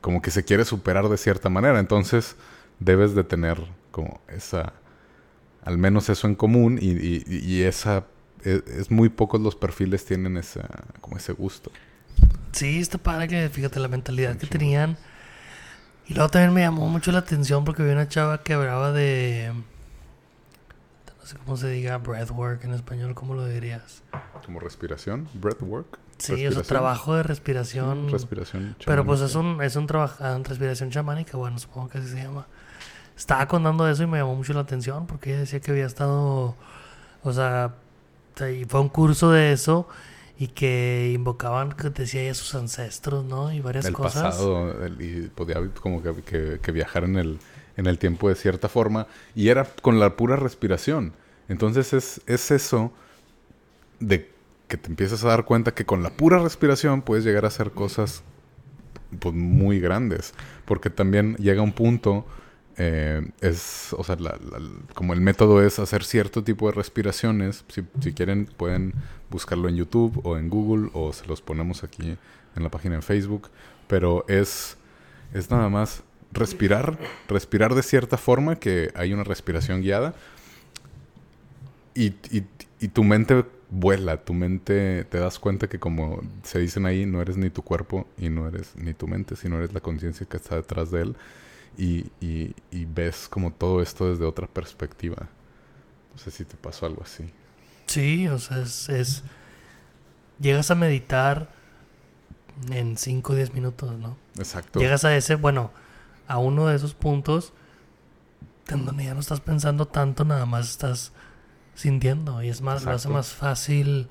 como 0.00 0.22
que 0.22 0.30
se 0.30 0.44
quiere 0.44 0.64
superar 0.64 1.08
de 1.08 1.16
cierta 1.16 1.48
manera. 1.48 1.78
Entonces, 1.78 2.36
debes 2.80 3.14
de 3.14 3.24
tener 3.24 3.58
como 3.90 4.20
esa... 4.28 4.72
Al 5.64 5.78
menos 5.78 6.08
eso 6.08 6.26
en 6.26 6.34
común 6.34 6.78
y, 6.80 6.90
y- 6.90 7.24
y 7.26 7.62
esa... 7.62 8.04
Es, 8.44 8.62
es 8.66 8.90
muy 8.90 9.08
pocos 9.08 9.40
los 9.40 9.54
perfiles 9.54 10.04
tienen 10.04 10.36
esa, 10.36 10.68
como 11.00 11.16
ese 11.16 11.32
gusto. 11.32 11.70
Sí, 12.50 12.80
está 12.80 12.98
padre 12.98 13.28
que, 13.28 13.48
fíjate, 13.48 13.78
la 13.78 13.86
mentalidad 13.88 14.36
que 14.36 14.46
tenían. 14.48 14.96
Y 16.08 16.14
luego 16.14 16.28
también 16.30 16.52
me 16.52 16.60
llamó 16.62 16.88
mucho 16.88 17.12
la 17.12 17.20
atención 17.20 17.64
porque 17.64 17.84
vi 17.84 17.90
una 17.92 18.08
chava 18.08 18.42
que 18.42 18.54
hablaba 18.54 18.90
de... 18.92 19.52
No 21.20 21.26
sé 21.26 21.36
cómo 21.36 21.56
se 21.56 21.68
diga 21.70 21.98
breathwork 21.98 22.64
en 22.64 22.74
español, 22.74 23.14
¿cómo 23.14 23.34
lo 23.34 23.46
dirías? 23.46 24.02
Como 24.44 24.58
respiración, 24.58 25.28
breathwork. 25.34 25.98
Sí, 26.22 26.36
sea, 26.36 26.44
respiración. 26.46 26.66
trabajo 26.66 27.14
de 27.14 27.22
respiración. 27.22 28.10
Respiración. 28.10 28.76
Pero 28.84 29.04
pues 29.04 29.20
es 29.20 29.32
chamánica. 29.32 29.54
un, 29.56 29.62
es 29.62 29.76
un 29.76 29.86
trabajo 29.86 30.24
en 30.26 30.44
respiración 30.44 30.90
chamánica, 30.90 31.36
bueno, 31.36 31.58
supongo 31.58 31.88
que 31.88 31.98
así 31.98 32.08
se 32.08 32.22
llama. 32.22 32.46
Estaba 33.16 33.46
contando 33.46 33.88
eso 33.88 34.02
y 34.02 34.06
me 34.06 34.18
llamó 34.18 34.34
mucho 34.34 34.52
la 34.52 34.60
atención 34.60 35.06
porque 35.06 35.30
ella 35.30 35.40
decía 35.40 35.60
que 35.60 35.70
había 35.70 35.86
estado, 35.86 36.54
o 37.22 37.32
sea, 37.32 37.74
y 38.50 38.64
fue 38.64 38.80
un 38.80 38.88
curso 38.88 39.30
de 39.30 39.52
eso 39.52 39.86
y 40.38 40.48
que 40.48 41.12
invocaban, 41.14 41.72
que 41.72 41.90
decía 41.90 42.22
ella, 42.22 42.34
sus 42.34 42.54
ancestros, 42.54 43.24
¿no? 43.24 43.52
Y 43.52 43.60
varias 43.60 43.84
el 43.84 43.92
cosas. 43.92 44.22
pasado 44.22 44.84
el- 44.84 45.00
y 45.00 45.28
podía 45.28 45.56
como 45.80 46.02
que, 46.02 46.14
que- 46.22 46.58
que 46.60 46.72
viajar 46.72 47.04
en 47.04 47.16
el, 47.16 47.38
en 47.76 47.86
el 47.86 47.98
tiempo 47.98 48.28
de 48.28 48.34
cierta 48.34 48.68
forma 48.68 49.06
y 49.34 49.48
era 49.48 49.66
con 49.82 50.00
la 50.00 50.16
pura 50.16 50.36
respiración. 50.36 51.12
Entonces 51.48 51.92
es, 51.92 52.20
es 52.26 52.50
eso 52.50 52.92
de 54.00 54.31
que 54.72 54.78
te 54.78 54.88
empiezas 54.88 55.22
a 55.22 55.28
dar 55.28 55.44
cuenta 55.44 55.74
que 55.74 55.84
con 55.84 56.02
la 56.02 56.08
pura 56.08 56.38
respiración 56.38 57.02
puedes 57.02 57.26
llegar 57.26 57.44
a 57.44 57.48
hacer 57.48 57.72
cosas 57.72 58.22
pues, 59.20 59.34
muy 59.34 59.80
grandes. 59.80 60.32
Porque 60.64 60.88
también 60.88 61.36
llega 61.36 61.60
un 61.60 61.72
punto, 61.72 62.24
eh, 62.78 63.20
es, 63.42 63.92
o 63.92 64.02
sea, 64.02 64.16
como 64.94 65.12
el 65.12 65.20
método 65.20 65.62
es 65.62 65.78
hacer 65.78 66.04
cierto 66.04 66.42
tipo 66.42 66.68
de 66.68 66.72
respiraciones, 66.72 67.66
si, 67.68 67.82
si 68.00 68.14
quieren 68.14 68.46
pueden 68.46 68.94
buscarlo 69.28 69.68
en 69.68 69.76
YouTube 69.76 70.18
o 70.24 70.38
en 70.38 70.48
Google 70.48 70.88
o 70.94 71.12
se 71.12 71.26
los 71.26 71.42
ponemos 71.42 71.84
aquí 71.84 72.16
en 72.56 72.62
la 72.62 72.70
página 72.70 72.94
en 72.94 73.02
Facebook, 73.02 73.50
pero 73.88 74.24
es, 74.26 74.78
es 75.34 75.50
nada 75.50 75.68
más 75.68 76.02
respirar, 76.32 76.98
respirar 77.28 77.74
de 77.74 77.82
cierta 77.82 78.16
forma, 78.16 78.56
que 78.56 78.90
hay 78.94 79.12
una 79.12 79.24
respiración 79.24 79.82
guiada 79.82 80.14
y, 81.94 82.14
y 82.80 82.88
tu 82.88 83.04
mente 83.04 83.44
vuela, 83.72 84.18
tu 84.24 84.34
mente 84.34 85.04
te 85.04 85.18
das 85.18 85.38
cuenta 85.38 85.66
que 85.68 85.78
como 85.80 86.20
se 86.44 86.58
dicen 86.60 86.86
ahí, 86.86 87.06
no 87.06 87.20
eres 87.22 87.36
ni 87.36 87.50
tu 87.50 87.62
cuerpo 87.62 88.06
y 88.18 88.28
no 88.28 88.46
eres 88.46 88.76
ni 88.76 88.94
tu 88.94 89.08
mente, 89.08 89.34
sino 89.34 89.56
eres 89.56 89.72
la 89.72 89.80
conciencia 89.80 90.26
que 90.28 90.36
está 90.36 90.54
detrás 90.56 90.90
de 90.90 91.02
él 91.02 91.16
y, 91.78 92.06
y, 92.20 92.54
y 92.70 92.84
ves 92.84 93.28
como 93.28 93.50
todo 93.52 93.80
esto 93.82 94.10
desde 94.10 94.24
otra 94.26 94.46
perspectiva. 94.46 95.28
No 96.12 96.18
sé 96.18 96.30
si 96.30 96.44
te 96.44 96.56
pasó 96.56 96.84
algo 96.86 97.02
así. 97.02 97.24
Sí, 97.86 98.28
o 98.28 98.38
sea, 98.38 98.58
es, 98.62 98.88
es- 98.88 99.22
Llegas 100.38 100.70
a 100.70 100.74
meditar 100.74 101.50
en 102.70 102.96
5 102.98 103.32
o 103.32 103.36
10 103.36 103.54
minutos, 103.54 103.96
¿no? 103.98 104.16
Exacto. 104.36 104.80
Llegas 104.80 105.04
a 105.04 105.16
ese, 105.16 105.36
bueno, 105.36 105.70
a 106.28 106.38
uno 106.38 106.66
de 106.66 106.76
esos 106.76 106.94
puntos 106.94 107.52
en 108.68 108.84
donde 108.84 109.04
ya 109.04 109.14
no 109.14 109.20
estás 109.20 109.40
pensando 109.40 109.86
tanto, 109.86 110.24
nada 110.24 110.46
más 110.46 110.68
estás 110.70 111.12
sintiendo. 111.74 112.42
Y 112.42 112.48
es 112.48 112.60
más, 112.60 112.84
lo 112.84 112.92
hace 112.92 113.08
más 113.08 113.32
fácil, 113.32 114.08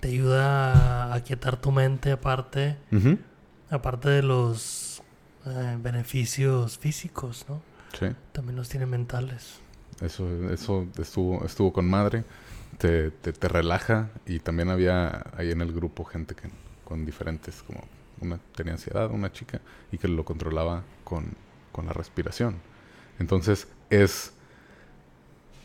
te 0.00 0.08
ayuda 0.08 1.12
a 1.12 1.14
aquietar 1.14 1.56
tu 1.56 1.72
mente 1.72 2.12
aparte, 2.12 2.76
aparte 3.70 4.08
de 4.08 4.22
los 4.22 5.02
eh, 5.46 5.78
beneficios 5.80 6.78
físicos, 6.78 7.46
¿no? 7.48 7.62
Sí. 7.98 8.06
También 8.32 8.56
los 8.56 8.68
tiene 8.68 8.86
mentales. 8.86 9.60
Eso, 10.00 10.50
eso 10.50 10.86
estuvo, 10.98 11.44
estuvo 11.44 11.72
con 11.72 11.88
madre. 11.88 12.24
Te, 12.78 13.12
te, 13.12 13.32
te 13.32 13.48
relaja 13.48 14.10
y 14.26 14.40
también 14.40 14.68
había 14.68 15.26
ahí 15.36 15.52
en 15.52 15.60
el 15.60 15.72
grupo 15.72 16.04
gente 16.04 16.34
que 16.34 16.50
con 16.84 17.04
diferentes, 17.04 17.62
como 17.62 17.80
una 18.20 18.38
tenía 18.54 18.72
ansiedad, 18.72 19.10
una 19.10 19.32
chica, 19.32 19.60
y 19.92 19.98
que 19.98 20.08
lo 20.08 20.24
controlaba 20.24 20.82
con, 21.04 21.34
con 21.72 21.86
la 21.86 21.92
respiración. 21.92 22.56
Entonces 23.18 23.68
es, 23.90 24.33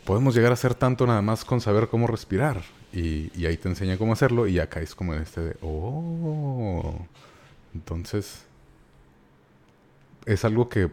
podemos 0.10 0.34
llegar 0.34 0.50
a 0.50 0.56
hacer 0.56 0.74
tanto 0.74 1.06
nada 1.06 1.22
más 1.22 1.46
con 1.46 1.62
saber 1.62 1.88
cómo 1.88 2.08
respirar. 2.08 2.64
Y, 2.92 3.32
y 3.40 3.46
ahí 3.46 3.58
te 3.58 3.70
enseña 3.70 3.96
cómo 4.00 4.14
hacerlo 4.14 4.48
y 4.48 4.58
acá 4.58 4.80
es 4.80 4.96
como 4.96 5.14
en 5.14 5.22
este 5.22 5.40
de, 5.40 5.58
oh, 5.62 7.06
entonces 7.76 8.44
es 10.26 10.44
algo 10.46 10.68
que 10.68 10.90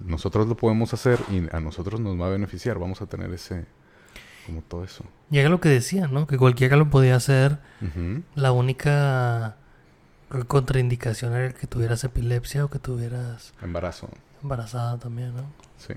nosotros 0.00 0.46
lo 0.48 0.54
podemos 0.58 0.92
hacer 0.92 1.18
y 1.30 1.44
a 1.50 1.60
nosotros 1.60 1.98
nos 1.98 2.20
va 2.20 2.26
a 2.26 2.28
beneficiar. 2.28 2.78
Vamos 2.78 3.00
a 3.00 3.06
tener 3.06 3.32
ese, 3.32 3.64
como 4.44 4.60
todo 4.60 4.84
eso. 4.84 5.02
Llega 5.30 5.48
lo 5.48 5.58
que 5.58 5.70
decía, 5.70 6.06
¿no? 6.08 6.26
Que 6.26 6.36
cualquiera 6.36 6.76
lo 6.76 6.90
podía 6.90 7.16
hacer. 7.16 7.58
La 8.34 8.52
única 8.52 9.56
contraindicación 10.46 11.32
era 11.32 11.54
que 11.54 11.66
tuvieras 11.66 12.04
epilepsia 12.04 12.66
o 12.66 12.68
que 12.68 12.78
tuvieras 12.78 13.54
Embarazo, 13.62 14.10
embarazada 14.42 14.98
también, 14.98 15.34
¿no? 15.34 15.44
sí. 15.78 15.94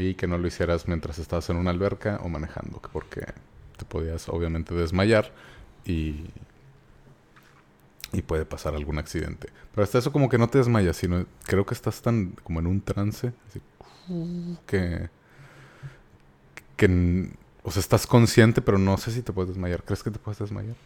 Y 0.00 0.14
que 0.14 0.26
no 0.28 0.38
lo 0.38 0.46
hicieras 0.46 0.86
mientras 0.86 1.18
estabas 1.18 1.50
en 1.50 1.56
una 1.56 1.70
alberca 1.70 2.20
o 2.22 2.28
manejando, 2.28 2.80
que 2.80 2.88
porque 2.88 3.26
te 3.76 3.84
podías 3.84 4.28
obviamente 4.28 4.72
desmayar 4.74 5.32
y, 5.84 6.26
y 8.12 8.22
puede 8.22 8.44
pasar 8.44 8.74
algún 8.74 8.98
accidente. 8.98 9.48
Pero 9.74 9.82
hasta 9.82 9.98
eso 9.98 10.12
como 10.12 10.28
que 10.28 10.38
no 10.38 10.48
te 10.48 10.58
desmayas, 10.58 10.96
sino 10.96 11.26
creo 11.44 11.66
que 11.66 11.74
estás 11.74 12.00
tan 12.00 12.30
como 12.44 12.60
en 12.60 12.66
un 12.68 12.80
trance, 12.80 13.32
así, 13.48 13.60
que, 14.66 15.08
que, 16.76 16.86
n- 16.86 17.30
o 17.64 17.70
sea, 17.70 17.80
estás 17.80 18.06
consciente, 18.06 18.62
pero 18.62 18.78
no 18.78 18.96
sé 18.98 19.10
si 19.10 19.22
te 19.22 19.32
puedes 19.32 19.48
desmayar. 19.50 19.82
¿Crees 19.82 20.02
que 20.02 20.10
te 20.10 20.18
puedes 20.18 20.38
desmayar? 20.38 20.76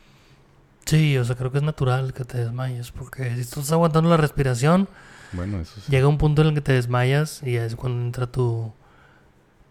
Sí, 0.87 1.16
o 1.18 1.25
sea, 1.25 1.37
creo 1.37 1.53
que 1.53 1.59
es 1.59 1.64
natural 1.64 2.12
que 2.12 2.25
te 2.25 2.38
desmayes, 2.38 2.90
porque 2.90 3.25
si 3.37 3.42
tú 3.48 3.61
estás 3.61 3.72
aguantando 3.72 4.11
la 4.11 4.16
respiración, 4.16 4.88
Bueno, 5.33 5.61
eso 5.61 5.75
sí. 5.81 5.90
llega 5.92 6.09
un 6.09 6.18
punto 6.18 6.42
en 6.42 6.48
el 6.48 6.55
que 6.55 6.61
te 6.61 6.72
desmayas 6.72 7.42
y 7.44 7.57
es 7.57 7.77
cuando 7.77 8.03
entra 8.05 8.27
tu, 8.27 8.72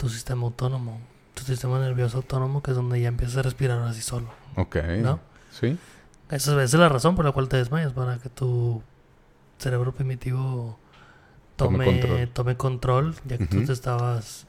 tu 0.01 0.09
sistema 0.09 0.45
autónomo, 0.47 0.99
tu 1.35 1.43
sistema 1.43 1.79
nervioso 1.79 2.17
autónomo, 2.17 2.63
que 2.63 2.71
es 2.71 2.77
donde 2.77 2.99
ya 2.99 3.07
empiezas 3.07 3.37
a 3.37 3.41
respirar 3.43 3.79
así 3.83 4.01
solo. 4.01 4.29
Ok. 4.55 4.77
¿No? 4.99 5.19
Sí. 5.51 5.77
Esa, 6.31 6.63
es 6.63 6.73
la 6.73 6.89
razón 6.89 7.15
por 7.15 7.23
la 7.23 7.31
cual 7.31 7.47
te 7.47 7.57
desmayas, 7.57 7.93
para 7.93 8.17
que 8.17 8.29
tu 8.29 8.81
cerebro 9.59 9.93
primitivo 9.93 10.79
Tome 11.55 11.85
tome, 11.85 11.99
control. 11.99 12.29
tome 12.29 12.57
control, 12.57 13.15
ya 13.25 13.37
que 13.37 13.45
tú 13.45 13.57
Ujú. 13.57 13.67
te 13.67 13.73
estabas 13.73 14.47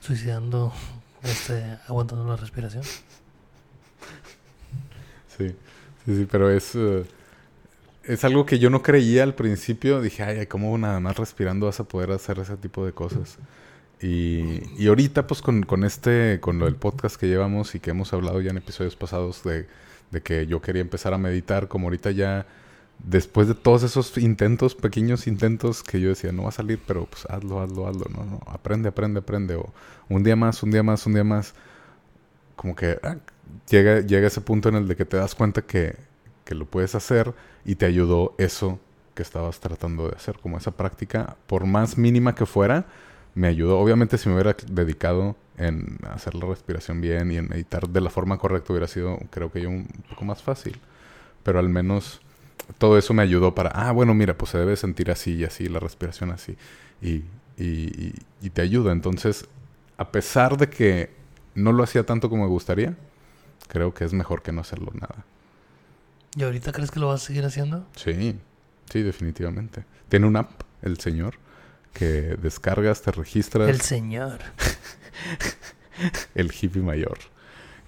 suicidando, 0.00 0.72
este, 1.22 1.76
aguantando 1.86 2.24
la 2.26 2.36
respiración. 2.36 2.84
Sí, 5.36 5.48
sí, 6.06 6.16
sí, 6.16 6.26
pero 6.30 6.50
es, 6.50 6.74
eh, 6.74 7.04
es 8.04 8.24
algo 8.24 8.46
que 8.46 8.58
yo 8.58 8.70
no 8.70 8.82
creía 8.82 9.24
al 9.24 9.34
principio. 9.34 10.00
Dije, 10.00 10.22
ay, 10.22 10.46
¿cómo 10.46 10.78
nada 10.78 11.00
más 11.00 11.18
respirando 11.18 11.66
vas 11.66 11.80
a 11.80 11.84
poder 11.84 12.12
hacer 12.12 12.38
ese 12.38 12.56
tipo 12.56 12.86
de 12.86 12.92
cosas? 12.92 13.36
Y, 14.00 14.62
y 14.76 14.88
ahorita, 14.88 15.26
pues, 15.26 15.40
con, 15.42 15.62
con 15.62 15.84
este, 15.84 16.40
con 16.40 16.58
lo 16.58 16.66
del 16.66 16.76
podcast 16.76 17.16
que 17.16 17.28
llevamos 17.28 17.74
y 17.74 17.80
que 17.80 17.90
hemos 17.90 18.12
hablado 18.12 18.40
ya 18.40 18.50
en 18.50 18.58
episodios 18.58 18.96
pasados 18.96 19.44
de, 19.44 19.66
de 20.10 20.22
que 20.22 20.46
yo 20.46 20.60
quería 20.60 20.82
empezar 20.82 21.14
a 21.14 21.18
meditar, 21.18 21.68
como 21.68 21.86
ahorita 21.86 22.10
ya, 22.10 22.46
después 22.98 23.48
de 23.48 23.54
todos 23.54 23.82
esos 23.82 24.16
intentos, 24.18 24.74
pequeños 24.74 25.26
intentos 25.26 25.82
que 25.82 26.00
yo 26.00 26.08
decía, 26.08 26.32
no 26.32 26.44
va 26.44 26.48
a 26.50 26.52
salir, 26.52 26.80
pero 26.86 27.06
pues 27.06 27.26
hazlo, 27.26 27.60
hazlo, 27.60 27.86
hazlo, 27.86 28.06
no, 28.10 28.24
no, 28.24 28.40
aprende, 28.46 28.88
aprende, 28.88 29.20
aprende, 29.20 29.54
o 29.56 29.72
un 30.08 30.22
día 30.22 30.36
más, 30.36 30.62
un 30.62 30.70
día 30.70 30.82
más, 30.82 31.06
un 31.06 31.14
día 31.14 31.24
más, 31.24 31.54
como 32.56 32.74
que 32.76 32.98
ah, 33.02 33.16
llega, 33.68 34.00
llega 34.00 34.26
ese 34.26 34.40
punto 34.40 34.68
en 34.68 34.76
el 34.76 34.88
de 34.88 34.96
que 34.96 35.04
te 35.04 35.16
das 35.16 35.34
cuenta 35.34 35.62
que, 35.62 35.96
que 36.44 36.54
lo 36.54 36.66
puedes 36.66 36.94
hacer 36.94 37.34
y 37.64 37.74
te 37.74 37.86
ayudó 37.86 38.34
eso 38.38 38.78
que 39.14 39.22
estabas 39.22 39.60
tratando 39.60 40.08
de 40.08 40.16
hacer, 40.16 40.38
como 40.40 40.58
esa 40.58 40.72
práctica, 40.72 41.36
por 41.46 41.66
más 41.66 41.98
mínima 41.98 42.34
que 42.34 42.46
fuera, 42.46 42.86
me 43.34 43.48
ayudó. 43.48 43.78
Obviamente 43.78 44.18
si 44.18 44.28
me 44.28 44.34
hubiera 44.36 44.56
dedicado 44.68 45.36
en 45.56 45.98
hacer 46.10 46.34
la 46.34 46.46
respiración 46.46 47.00
bien 47.00 47.30
y 47.32 47.36
en 47.36 47.48
meditar 47.48 47.88
de 47.88 48.00
la 48.00 48.10
forma 48.10 48.38
correcta 48.38 48.72
hubiera 48.72 48.88
sido, 48.88 49.18
creo 49.30 49.50
que 49.52 49.62
yo, 49.62 49.70
un 49.70 49.86
poco 50.08 50.24
más 50.24 50.42
fácil. 50.42 50.78
Pero 51.42 51.58
al 51.58 51.68
menos 51.68 52.20
todo 52.78 52.98
eso 52.98 53.14
me 53.14 53.22
ayudó 53.22 53.54
para, 53.54 53.70
ah, 53.70 53.92
bueno, 53.92 54.14
mira, 54.14 54.36
pues 54.38 54.50
se 54.52 54.58
debe 54.58 54.76
sentir 54.76 55.10
así 55.10 55.34
y 55.34 55.44
así, 55.44 55.68
la 55.68 55.80
respiración 55.80 56.30
así. 56.30 56.56
Y, 57.02 57.24
y, 57.58 57.64
y- 58.06 58.14
y 58.42 58.50
te 58.50 58.62
ayuda. 58.62 58.92
Entonces, 58.92 59.46
a 59.98 60.10
pesar 60.10 60.56
de 60.56 60.68
que 60.70 61.10
no 61.54 61.72
lo 61.72 61.82
hacía 61.84 62.04
tanto 62.04 62.28
como 62.30 62.44
me 62.44 62.48
gustaría, 62.48 62.96
creo 63.68 63.94
que 63.94 64.04
es 64.04 64.12
mejor 64.12 64.42
que 64.42 64.52
no 64.52 64.60
hacerlo 64.62 64.92
nada. 64.94 65.24
¿Y 66.36 66.42
ahorita 66.42 66.72
crees 66.72 66.90
que 66.90 67.00
lo 67.00 67.08
vas 67.08 67.22
a 67.22 67.26
seguir 67.26 67.44
haciendo? 67.44 67.86
Sí, 67.96 68.36
sí, 68.90 69.02
definitivamente. 69.02 69.84
Tiene 70.08 70.26
una 70.26 70.40
app, 70.40 70.62
el 70.82 70.98
señor, 70.98 71.34
que 71.94 72.36
descargas, 72.36 73.00
te 73.00 73.12
registras. 73.12 73.70
El 73.70 73.80
señor. 73.80 74.40
el 76.34 76.52
hippie 76.52 76.82
mayor. 76.82 77.18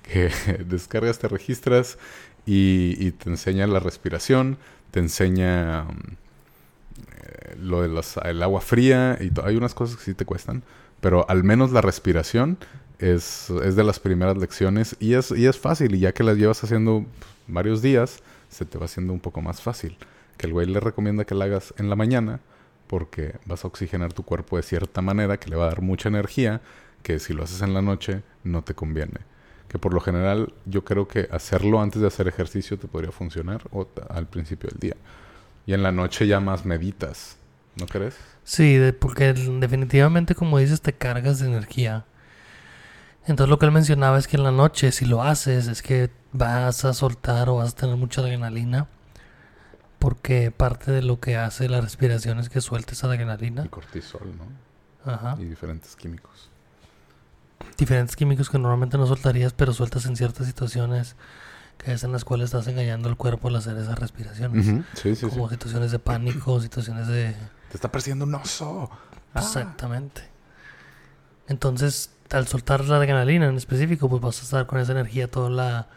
Que 0.03 0.31
descargas, 0.66 1.19
te 1.19 1.29
registras 1.29 1.99
y, 2.47 2.97
y 2.99 3.11
te 3.11 3.29
enseña 3.29 3.66
la 3.66 3.81
respiración, 3.81 4.57
te 4.92 5.01
enseña 5.01 5.83
eh, 5.83 7.57
lo 7.61 7.83
del 7.83 8.01
el 8.25 8.42
agua 8.42 8.61
fría 8.61 9.19
y 9.21 9.31
hay 9.45 9.57
unas 9.57 9.75
cosas 9.75 9.97
que 9.97 10.05
sí 10.05 10.14
te 10.14 10.25
cuestan, 10.25 10.62
pero 11.01 11.29
al 11.29 11.45
menos 11.45 11.73
la 11.73 11.81
respiración 11.81 12.57
es, 12.99 13.51
es 13.51 13.77
de 13.77 13.85
las 13.85 13.99
primeras 13.99 14.37
lecciones 14.37 14.97
y 15.01 15.14
es, 15.14 15.33
y 15.33 15.47
es 15.47 15.59
fácil 15.59 15.95
y 15.97 15.99
ya 15.99 16.12
que 16.12 16.23
las 16.23 16.37
llevas 16.37 16.62
haciendo 16.62 17.05
varios 17.49 17.83
días, 17.83 18.23
se 18.49 18.64
te 18.64 18.79
va 18.79 18.87
haciendo 18.87 19.12
un 19.12 19.21
poco 19.21 19.42
más 19.42 19.61
fácil. 19.61 19.99
Que 20.38 20.47
el 20.47 20.53
güey 20.53 20.66
le 20.66 20.81
recomienda 20.81 21.25
que 21.25 21.35
la 21.35 21.47
hagas 21.47 21.75
en 21.79 21.90
la 21.90 21.97
mañana 21.97 22.40
porque 22.87 23.37
vas 23.46 23.64
a 23.64 23.68
oxigenar 23.68 24.12
tu 24.12 24.22
cuerpo 24.22 24.57
de 24.57 24.62
cierta 24.62 25.03
manera 25.03 25.38
que 25.38 25.51
le 25.51 25.57
va 25.57 25.64
a 25.64 25.68
dar 25.68 25.83
mucha 25.83 26.09
energía 26.09 26.61
que 27.03 27.18
si 27.18 27.33
lo 27.33 27.44
haces 27.44 27.62
en 27.62 27.75
la 27.75 27.83
noche 27.83 28.22
no 28.44 28.62
te 28.62 28.75
conviene. 28.75 29.20
Que 29.68 29.79
por 29.79 29.92
lo 29.94 30.01
general 30.01 30.53
yo 30.64 30.85
creo 30.85 31.09
que 31.09 31.29
hacerlo 31.31 31.81
antes 31.81 32.01
de 32.01 32.09
hacer 32.09 32.29
ejercicio 32.29 32.79
te 32.79 32.88
podría 32.88 33.12
funcionar 33.12 33.62
o 33.72 33.88
al 34.09 34.27
principio 34.27 34.70
del 34.70 34.79
día. 34.79 34.96
Y 35.66 35.75
en 35.75 35.83
la 35.83 35.92
noche 35.92 36.27
ya 36.27 36.40
más 36.40 36.64
meditas, 36.64 37.37
¿no 37.77 37.87
crees? 37.87 38.16
Sí, 38.44 38.81
porque 39.01 39.33
definitivamente 39.33 40.35
como 40.35 40.59
dices 40.59 40.81
te 40.81 40.92
cargas 40.92 41.40
de 41.40 41.49
energía. 41.49 42.05
Entonces 43.27 43.51
lo 43.51 43.59
que 43.59 43.66
él 43.66 43.72
mencionaba 43.72 44.18
es 44.18 44.29
que 44.29 44.37
en 44.37 44.44
la 44.44 44.53
noche 44.53 44.92
si 44.92 45.05
lo 45.05 45.22
haces 45.22 45.66
es 45.66 45.83
que 45.83 46.11
vas 46.33 46.85
a 46.85 46.94
soltar 46.94 47.49
o 47.49 47.57
vas 47.57 47.72
a 47.72 47.77
tener 47.77 47.96
mucha 47.96 48.20
adrenalina. 48.20 48.88
Porque 50.07 50.53
parte 50.53 50.92
de 50.92 51.03
lo 51.03 51.19
que 51.19 51.37
hace 51.37 51.69
la 51.69 51.81
respiración 51.81 52.38
es 52.38 52.49
que 52.49 52.61
sueltes 52.61 53.03
adrenalina. 53.03 53.64
Y 53.64 53.69
cortisol, 53.69 54.33
¿no? 54.37 55.12
Ajá. 55.12 55.37
Y 55.40 55.47
diferentes 55.47 55.97
químicos 55.97 56.51
diferentes 57.77 58.16
químicos 58.16 58.51
que 58.51 58.59
normalmente 58.59 58.99
no 58.99 59.07
soltarías, 59.07 59.53
pero 59.53 59.73
sueltas 59.73 60.07
en 60.07 60.16
ciertas 60.16 60.47
situaciones 60.47 61.16
que 61.79 61.92
es 61.92 62.05
en 62.05 62.12
las 62.12 62.25
cuales 62.25 62.47
estás 62.47 62.66
engañando 62.69 63.09
al 63.09 63.16
cuerpo 63.16 63.49
al 63.49 63.57
hacer 63.57 63.77
esas 63.77 63.99
respiraciones. 63.99 64.85
sí, 64.95 65.14
sí, 65.14 65.27
Como 65.27 65.49
situaciones 65.51 65.90
de 65.90 65.99
pánico, 65.99 66.61
situaciones 66.62 67.07
de... 67.07 67.35
Te 67.71 67.77
está 67.77 67.92
persiguiendo 67.92 68.25
un 68.25 68.35
oso. 68.35 68.90
Ah. 69.35 69.40
Exactamente. 69.40 70.23
Entonces, 71.49 72.11
al 72.31 72.47
soltar 72.47 72.85
la 72.85 72.97
adrenalina 72.97 73.47
en 73.47 73.57
específico, 73.57 74.09
pues 74.09 74.23
vas 74.23 74.40
a 74.40 74.42
estar 74.45 74.66
con 74.66 74.79
esa 74.79 74.92
energía 74.92 75.31
toda 75.31 75.51
la 75.51 75.88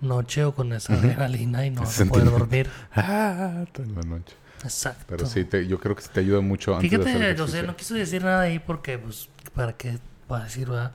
noche 0.00 0.44
o 0.44 0.54
con 0.54 0.72
esa 0.72 0.94
adrenalina 0.94 1.66
y 1.66 1.70
no 1.70 1.82
vas 1.82 2.00
a 2.00 2.04
poder 2.06 2.30
dormir. 2.30 2.68
Ah, 2.94 3.64
toda 3.72 3.88
la 3.88 4.02
noche. 4.02 4.34
Exacto. 4.62 5.04
Pero 5.08 5.26
sí, 5.26 5.44
te, 5.44 5.66
yo 5.66 5.78
creo 5.78 5.96
que 5.96 6.02
te 6.02 6.20
ayuda 6.20 6.40
mucho 6.40 6.74
antes 6.74 6.90
Fíjate, 6.90 7.18
de 7.18 7.26
hacer 7.26 7.40
o 7.40 7.48
sea, 7.48 7.62
no 7.62 7.76
quiso 7.76 7.94
decir 7.94 8.22
nada 8.22 8.42
ahí 8.42 8.58
porque, 8.58 8.98
pues, 8.98 9.28
para 9.54 9.72
que 9.72 9.98
para 10.30 10.44
decir, 10.44 10.68
¿verdad? 10.68 10.92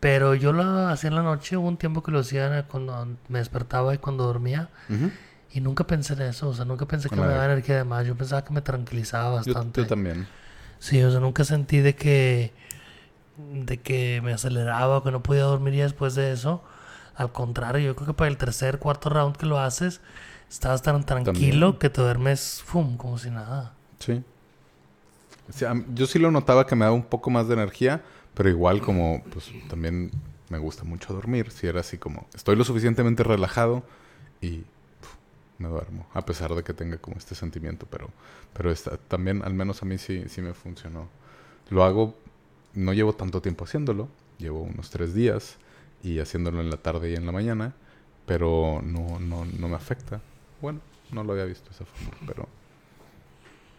Pero 0.00 0.34
yo 0.34 0.52
lo 0.52 0.88
hacía 0.88 1.08
en 1.08 1.16
la 1.16 1.22
noche, 1.22 1.56
hubo 1.56 1.66
un 1.66 1.78
tiempo 1.78 2.02
que 2.02 2.10
lo 2.10 2.18
hacía 2.18 2.66
cuando 2.68 3.16
me 3.28 3.38
despertaba 3.38 3.94
y 3.94 3.98
cuando 3.98 4.24
dormía. 4.24 4.68
Y 5.50 5.60
nunca 5.60 5.86
pensé 5.86 6.12
en 6.12 6.22
eso, 6.22 6.48
o 6.48 6.54
sea, 6.54 6.66
nunca 6.66 6.84
pensé 6.84 7.08
que 7.08 7.16
me 7.16 7.26
daba 7.26 7.46
energía 7.46 7.76
de 7.76 7.84
más. 7.84 8.06
Yo 8.06 8.14
pensaba 8.14 8.44
que 8.44 8.52
me 8.52 8.60
tranquilizaba 8.60 9.36
bastante. 9.36 9.80
Yo, 9.80 9.86
también. 9.86 10.26
Sí, 10.78 11.02
o 11.02 11.10
sea, 11.10 11.20
nunca 11.20 11.44
sentí 11.44 11.78
de 11.78 11.94
que, 11.94 12.52
de 13.38 13.78
que 13.78 14.20
me 14.22 14.34
aceleraba 14.34 14.98
o 14.98 15.02
que 15.02 15.10
no 15.10 15.22
podía 15.22 15.44
dormir 15.44 15.74
y 15.74 15.78
después 15.78 16.14
de 16.14 16.32
eso. 16.32 16.62
Al 17.16 17.32
contrario, 17.32 17.86
yo 17.86 17.96
creo 17.96 18.08
que 18.08 18.14
para 18.14 18.30
el 18.30 18.36
tercer, 18.36 18.78
cuarto 18.78 19.08
round 19.08 19.36
que 19.36 19.46
lo 19.46 19.58
haces, 19.58 20.00
estabas 20.50 20.82
tan 20.82 21.04
tranquilo 21.04 21.78
que 21.78 21.90
te 21.90 22.00
duermes, 22.00 22.62
¡fum! 22.64 22.96
como 22.96 23.18
si 23.18 23.30
nada. 23.30 23.74
Sí. 23.98 24.22
O 25.48 25.52
sea, 25.52 25.74
yo 25.94 26.06
sí 26.06 26.18
lo 26.18 26.30
notaba 26.30 26.66
que 26.66 26.74
me 26.74 26.84
daba 26.84 26.94
un 26.94 27.04
poco 27.04 27.30
más 27.30 27.48
de 27.48 27.54
energía, 27.54 28.02
pero 28.34 28.48
igual 28.48 28.80
como, 28.80 29.22
pues 29.32 29.52
también 29.68 30.10
me 30.48 30.58
gusta 30.58 30.84
mucho 30.84 31.12
dormir. 31.12 31.50
Si 31.50 31.66
era 31.66 31.80
así 31.80 31.98
como, 31.98 32.26
estoy 32.34 32.56
lo 32.56 32.64
suficientemente 32.64 33.22
relajado 33.22 33.82
y 34.40 34.64
me 35.58 35.68
duermo. 35.68 36.06
A 36.14 36.24
pesar 36.24 36.54
de 36.54 36.62
que 36.62 36.72
tenga 36.72 36.98
como 36.98 37.16
este 37.16 37.34
sentimiento, 37.34 37.86
pero, 37.90 38.08
pero 38.52 38.70
esta, 38.70 38.96
también 38.96 39.42
al 39.42 39.54
menos 39.54 39.82
a 39.82 39.86
mí 39.86 39.98
sí, 39.98 40.24
sí 40.28 40.42
me 40.42 40.54
funcionó. 40.54 41.08
Lo 41.70 41.84
hago, 41.84 42.16
no 42.74 42.92
llevo 42.92 43.12
tanto 43.12 43.40
tiempo 43.40 43.64
haciéndolo, 43.64 44.08
llevo 44.38 44.62
unos 44.62 44.90
tres 44.90 45.14
días 45.14 45.58
y 46.04 46.20
haciéndolo 46.20 46.60
en 46.60 46.70
la 46.70 46.76
tarde 46.76 47.10
y 47.10 47.14
en 47.14 47.26
la 47.26 47.32
mañana, 47.32 47.72
pero 48.26 48.80
no, 48.84 49.18
no, 49.18 49.44
no 49.46 49.68
me 49.68 49.74
afecta. 49.74 50.20
Bueno, 50.60 50.80
no 51.10 51.24
lo 51.24 51.32
había 51.32 51.46
visto 51.46 51.70
de 51.70 51.74
esa 51.74 51.84
forma, 51.86 52.16
pero, 52.26 52.48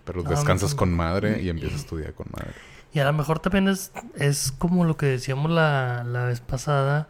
pero 0.04 0.24
ah, 0.26 0.30
descansas 0.30 0.74
con 0.74 0.92
madre 0.94 1.42
y 1.42 1.50
empiezas 1.50 1.80
a 1.80 1.82
estudiar 1.82 2.14
con 2.14 2.28
madre. 2.32 2.54
Y 2.94 3.00
a 3.00 3.06
lo 3.06 3.14
mejor 3.14 3.40
también 3.40 3.68
es, 3.68 3.92
es 4.16 4.52
como 4.52 4.86
lo 4.86 4.98
que 4.98 5.06
decíamos 5.06 5.52
la, 5.52 6.04
la 6.04 6.26
vez 6.26 6.42
pasada 6.42 7.10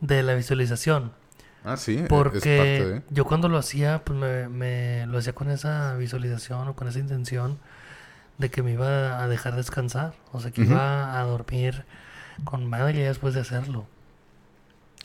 de 0.00 0.22
la 0.22 0.34
visualización. 0.34 1.12
Ah, 1.64 1.76
sí. 1.76 1.98
E-, 1.98 2.02
Porque 2.04 3.02
yo 3.10 3.24
cuando 3.24 3.48
lo 3.48 3.58
hacía, 3.58 4.04
pues 4.04 4.18
me, 4.18 4.48
me, 4.48 5.06
lo 5.06 5.18
hacía 5.18 5.32
con 5.32 5.50
esa 5.50 5.96
visualización 5.96 6.68
o 6.68 6.76
con 6.76 6.86
esa 6.86 7.00
intención 7.00 7.58
de 8.38 8.50
que 8.50 8.62
me 8.62 8.72
iba 8.72 9.20
a 9.20 9.26
dejar 9.26 9.56
descansar. 9.56 10.14
O 10.32 10.40
sea, 10.40 10.52
que 10.52 10.62
iba 10.62 11.18
a 11.18 11.24
dormir 11.24 11.84
con 12.44 12.68
madre 12.68 13.02
después 13.02 13.34
de 13.34 13.40
hacerlo. 13.40 13.86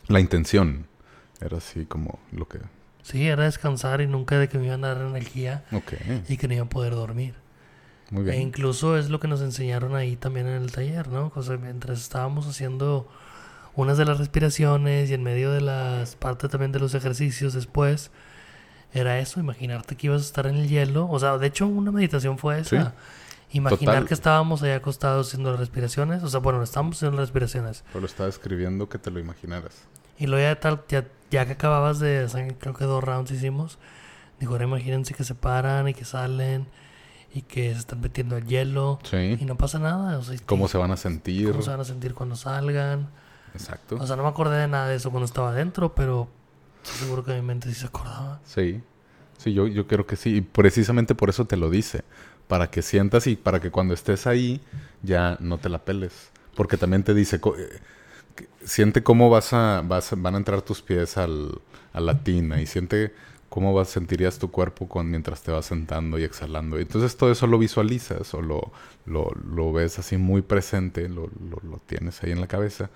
La 0.08 0.20
intención 0.20 0.88
era 1.42 1.58
así 1.58 1.86
como 1.86 2.20
lo 2.32 2.48
que... 2.48 2.60
Sí, 3.04 3.28
era 3.28 3.44
descansar 3.44 4.02
y 4.02 4.08
nunca 4.08 4.40
de 4.40 4.48
que 4.48 4.58
me 4.58 4.68
iban 4.68 4.86
a 4.86 4.96
dar 4.96 5.06
energía 5.06 5.66
y 6.30 6.38
que 6.38 6.48
no 6.48 6.54
iba 6.54 6.64
a 6.64 6.70
poder 6.70 6.94
dormir. 6.94 7.36
E 8.12 8.40
incluso 8.40 8.98
es 8.98 9.10
lo 9.10 9.20
que 9.20 9.28
nos 9.28 9.42
enseñaron 9.42 9.96
ahí 9.96 10.16
también 10.16 10.48
en 10.48 10.62
el 10.62 10.72
taller, 10.72 11.08
¿no? 11.08 11.32
O 11.36 11.42
sea, 11.42 11.58
mientras 11.58 12.00
estábamos 12.00 12.48
haciendo 12.48 13.10
unas 13.76 13.98
de 13.98 14.06
las 14.06 14.20
respiraciones 14.20 15.10
y 15.10 15.16
en 15.16 15.24
medio 15.24 15.52
de 15.52 15.62
las 15.62 16.16
partes 16.16 16.50
también 16.50 16.72
de 16.72 16.80
los 16.80 16.94
ejercicios 16.94 17.54
después, 17.54 18.12
era 18.94 19.20
eso, 19.20 19.40
imaginarte 19.40 19.96
que 19.96 20.08
ibas 20.08 20.22
a 20.22 20.26
estar 20.26 20.48
en 20.48 20.58
el 20.58 20.70
hielo. 20.70 21.10
O 21.10 21.20
sea, 21.20 21.38
de 21.38 21.48
hecho, 21.48 21.66
una 21.66 21.92
meditación 21.92 22.38
fue 22.38 22.60
esa. 22.60 22.94
Imaginar 23.54 24.06
que 24.06 24.14
estábamos 24.14 24.64
ahí 24.64 24.72
acostados 24.72 25.28
haciendo 25.28 25.52
las 25.52 25.60
respiraciones. 25.60 26.24
O 26.24 26.28
sea, 26.28 26.40
bueno, 26.40 26.62
estábamos 26.64 26.98
haciendo 26.98 27.18
las 27.18 27.30
respiraciones. 27.30 27.84
Pero 27.94 28.06
estaba 28.06 28.28
escribiendo 28.28 28.90
que 28.90 28.98
te 28.98 29.12
lo 29.12 29.20
imaginaras. 29.20 29.84
Y 30.18 30.28
luego 30.28 30.44
ya, 30.44 30.60
tal, 30.60 30.84
ya, 30.90 31.08
ya 31.32 31.46
que 31.46 31.54
acababas 31.54 32.00
de, 32.00 32.28
creo 32.60 32.74
que 32.74 32.86
dos 32.86 33.04
rounds 33.04 33.32
hicimos, 33.32 33.80
digo, 34.40 34.54
ahora 34.54 34.66
imagínense 34.66 35.14
que 35.14 35.24
se 35.24 35.36
paran 35.36 35.88
y 35.88 35.94
que 35.94 36.06
salen 36.06 36.68
y 37.34 37.42
que 37.42 37.74
se 37.74 37.80
están 37.80 38.02
metiendo 38.02 38.38
el 38.38 38.46
hielo 38.46 39.00
y 39.12 39.46
no 39.46 39.56
pasa 39.56 39.80
nada. 39.80 40.18
O 40.18 40.24
sea, 40.24 40.38
¿Cómo 40.46 40.68
se 40.68 40.78
van 40.78 40.92
a 40.92 40.98
sentir? 40.98 41.50
¿Cómo 41.52 41.64
se 41.64 41.72
van 41.72 41.80
a 41.80 41.86
sentir 41.86 42.14
cuando 42.14 42.36
salgan? 42.36 43.10
Exacto. 43.54 43.98
O 44.00 44.06
sea, 44.06 44.16
no 44.16 44.24
me 44.24 44.30
acordé 44.30 44.58
de 44.58 44.68
nada 44.68 44.88
de 44.88 44.96
eso 44.96 45.10
cuando 45.10 45.26
estaba 45.26 45.50
adentro, 45.50 45.94
pero 45.96 46.28
seguro 46.84 47.24
que 47.24 47.34
mi 47.34 47.42
mente 47.42 47.70
sí 47.70 47.76
se 47.76 47.88
acordaba. 47.88 48.40
Sí, 48.46 48.82
sí, 49.38 49.54
yo, 49.54 49.68
yo 49.68 49.88
creo 49.88 50.06
que 50.06 50.16
sí. 50.16 50.38
Y 50.38 50.42
precisamente 50.42 51.16
por 51.16 51.30
eso 51.30 51.46
te 51.46 51.58
lo 51.58 51.70
dice. 51.70 52.04
Para 52.48 52.70
que 52.70 52.82
sientas 52.82 53.28
y 53.28 53.36
para 53.36 53.60
que 53.60 53.72
cuando 53.72 53.94
estés 53.94 54.28
ahí 54.28 54.62
ya 55.02 55.38
no 55.40 55.58
te 55.58 55.70
la 55.70 55.80
peles. 55.80 56.30
Porque 56.56 56.78
también 56.78 57.04
te 57.04 57.14
dice, 57.14 57.38
eh, 57.38 57.80
siente 58.64 59.04
cómo 59.04 59.30
vas 59.30 59.54
a, 59.54 59.82
vas, 59.86 60.14
van 60.18 60.36
a 60.36 60.38
entrar 60.38 60.62
tus 60.62 60.82
pies 60.82 61.18
al, 61.18 61.62
a 61.94 62.00
la 62.00 62.24
tina 62.24 62.62
y 62.62 62.66
siente 62.66 63.14
cómo 63.54 63.72
vas, 63.72 63.90
sentirías 63.90 64.40
tu 64.40 64.50
cuerpo 64.50 64.88
con, 64.88 65.12
mientras 65.12 65.44
te 65.44 65.52
vas 65.52 65.68
sentando 65.68 66.18
y 66.18 66.24
exhalando. 66.24 66.80
Entonces 66.80 67.16
todo 67.16 67.32
eso 67.32 67.46
lo 67.46 67.60
visualizas 67.60 68.34
o 68.34 68.42
lo, 68.42 68.72
lo, 69.06 69.72
ves 69.72 70.00
así 70.00 70.18
muy 70.18 70.42
presente, 70.42 71.08
lo, 71.08 71.30
lo, 71.50 71.80
tienes 71.86 72.24
ahí 72.24 72.32
en 72.32 72.42
la 72.42 72.48
cabeza. 72.48 72.90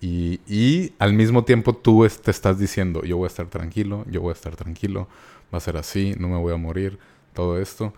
Y, 0.00 0.40
y, 0.46 0.94
al 0.98 1.12
mismo 1.12 1.44
tiempo 1.44 1.74
tú 1.74 2.06
te 2.22 2.30
estás 2.30 2.58
diciendo, 2.58 3.02
yo 3.02 3.18
voy 3.18 3.24
a 3.24 3.28
estar 3.28 3.48
tranquilo, 3.48 4.06
yo 4.08 4.22
voy 4.22 4.30
a 4.30 4.32
estar 4.32 4.56
tranquilo, 4.56 5.06
va 5.52 5.58
a 5.58 5.60
ser 5.60 5.76
así, 5.76 6.14
no 6.18 6.28
me 6.28 6.38
voy 6.38 6.54
a 6.54 6.56
morir, 6.56 6.98
todo 7.34 7.60
esto. 7.60 7.92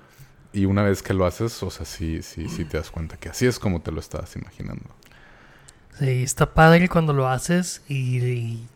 Y 0.53 0.67
una 0.67 0.83
vez 0.83 1.03
que 1.03 1.15
lo 1.15 1.25
haces, 1.25 1.63
o 1.63 1.71
sea, 1.71 1.87
sí, 1.87 2.23
sí, 2.23 2.49
sí 2.49 2.65
te 2.65 2.77
das 2.77 2.91
cuenta 2.91 3.17
que 3.17 3.29
así 3.29 3.47
es 3.47 3.59
como 3.59 3.81
te 3.81 3.91
lo 3.91 4.01
estabas 4.01 4.37
imaginando. 4.37 4.85
Sí, 5.99 6.23
está 6.23 6.53
padre 6.53 6.89
cuando 6.89 7.13
lo 7.13 7.29
haces 7.29 7.83
y, 7.89 8.19
y, 8.19 8.69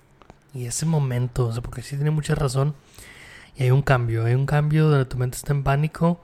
y 0.55 0.67
ese 0.67 0.87
momento, 0.87 1.49
o 1.49 1.53
sea, 1.53 1.63
porque 1.63 1.83
sí 1.83 1.97
tiene 1.97 2.11
mucha 2.11 2.35
razón 2.35 2.75
y 3.57 3.65
hay 3.65 3.71
un 3.71 3.83
cambio, 3.83 4.25
hay 4.25 4.35
un 4.35 4.47
cambio 4.47 4.89
donde 4.89 5.07
tu 5.07 5.17
mente 5.17 5.37
está 5.37 5.53
en 5.53 5.63
pánico 5.63 6.21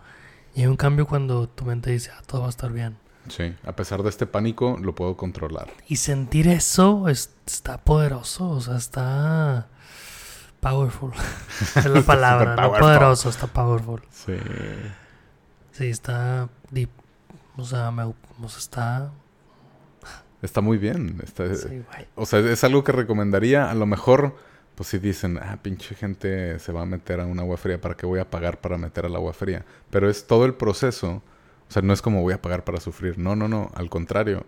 y 0.55 0.63
hay 0.63 0.67
un 0.67 0.77
cambio 0.77 1.07
cuando 1.07 1.49
tu 1.49 1.65
mente 1.65 1.91
dice, 1.91 2.11
ah, 2.15 2.23
todo 2.27 2.43
va 2.43 2.47
a 2.49 2.51
estar 2.51 2.73
bien. 2.73 2.97
Sí, 3.29 3.55
a 3.65 3.73
pesar 3.73 4.03
de 4.03 4.09
este 4.09 4.27
pánico, 4.27 4.77
lo 4.81 4.95
puedo 4.95 5.17
controlar. 5.17 5.69
Y 5.87 5.97
sentir 5.97 6.49
eso 6.49 7.09
está 7.09 7.79
poderoso, 7.79 8.51
o 8.51 8.61
sea, 8.61 8.77
está 8.77 9.69
powerful. 10.61 11.13
es 11.77 11.85
la 11.87 12.03
palabra, 12.07 12.57
no 12.57 12.73
poderoso, 12.73 13.29
está 13.31 13.47
powerful. 13.47 14.03
Sí. 14.11 14.35
Sí, 15.73 15.89
está 15.89 16.49
deep. 16.71 16.91
O 17.57 17.65
sea, 17.65 17.91
me, 17.91 18.05
o 18.05 18.15
sea, 18.49 18.59
está 18.59 19.13
Está 20.43 20.61
muy 20.61 20.77
bien. 20.77 21.21
Está, 21.23 21.55
Sí. 21.55 21.85
O 22.17 22.27
sea, 22.27 22.41
es 22.41 22.65
algo 22.65 22.83
que 22.85 22.93
recomendaría. 22.93 23.71
A 23.71 23.75
lo 23.75 23.87
mejor, 23.87 24.37
pues 24.75 24.89
si 24.89 24.99
dicen, 24.99 25.39
ah, 25.39 25.59
pinche 25.63 25.95
gente 25.95 26.59
se 26.59 26.73
va 26.73 26.83
a 26.83 26.87
meter 26.87 27.21
a 27.21 27.27
un 27.27 27.39
agua 27.39 27.57
fría, 27.57 27.81
¿para 27.81 27.97
qué 27.97 28.07
voy 28.07 28.19
a 28.19 28.29
pagar 28.29 28.61
para 28.61 28.77
meter 28.77 29.07
al 29.07 29.15
agua 29.15 29.33
fría? 29.33 29.65
Pero 29.91 30.11
es 30.11 30.27
todo 30.27 30.45
el 30.45 30.55
proceso. 30.55 31.23
O 31.69 31.73
sea, 31.73 31.83
no 31.83 31.93
es 31.93 32.03
como 32.03 32.23
voy 32.23 32.35
a 32.35 32.43
pagar 32.43 32.65
para 32.65 32.81
sufrir. 32.81 33.19
No, 33.19 33.37
no, 33.37 33.49
no. 33.49 33.71
Al 33.75 33.89
contrario, 33.89 34.45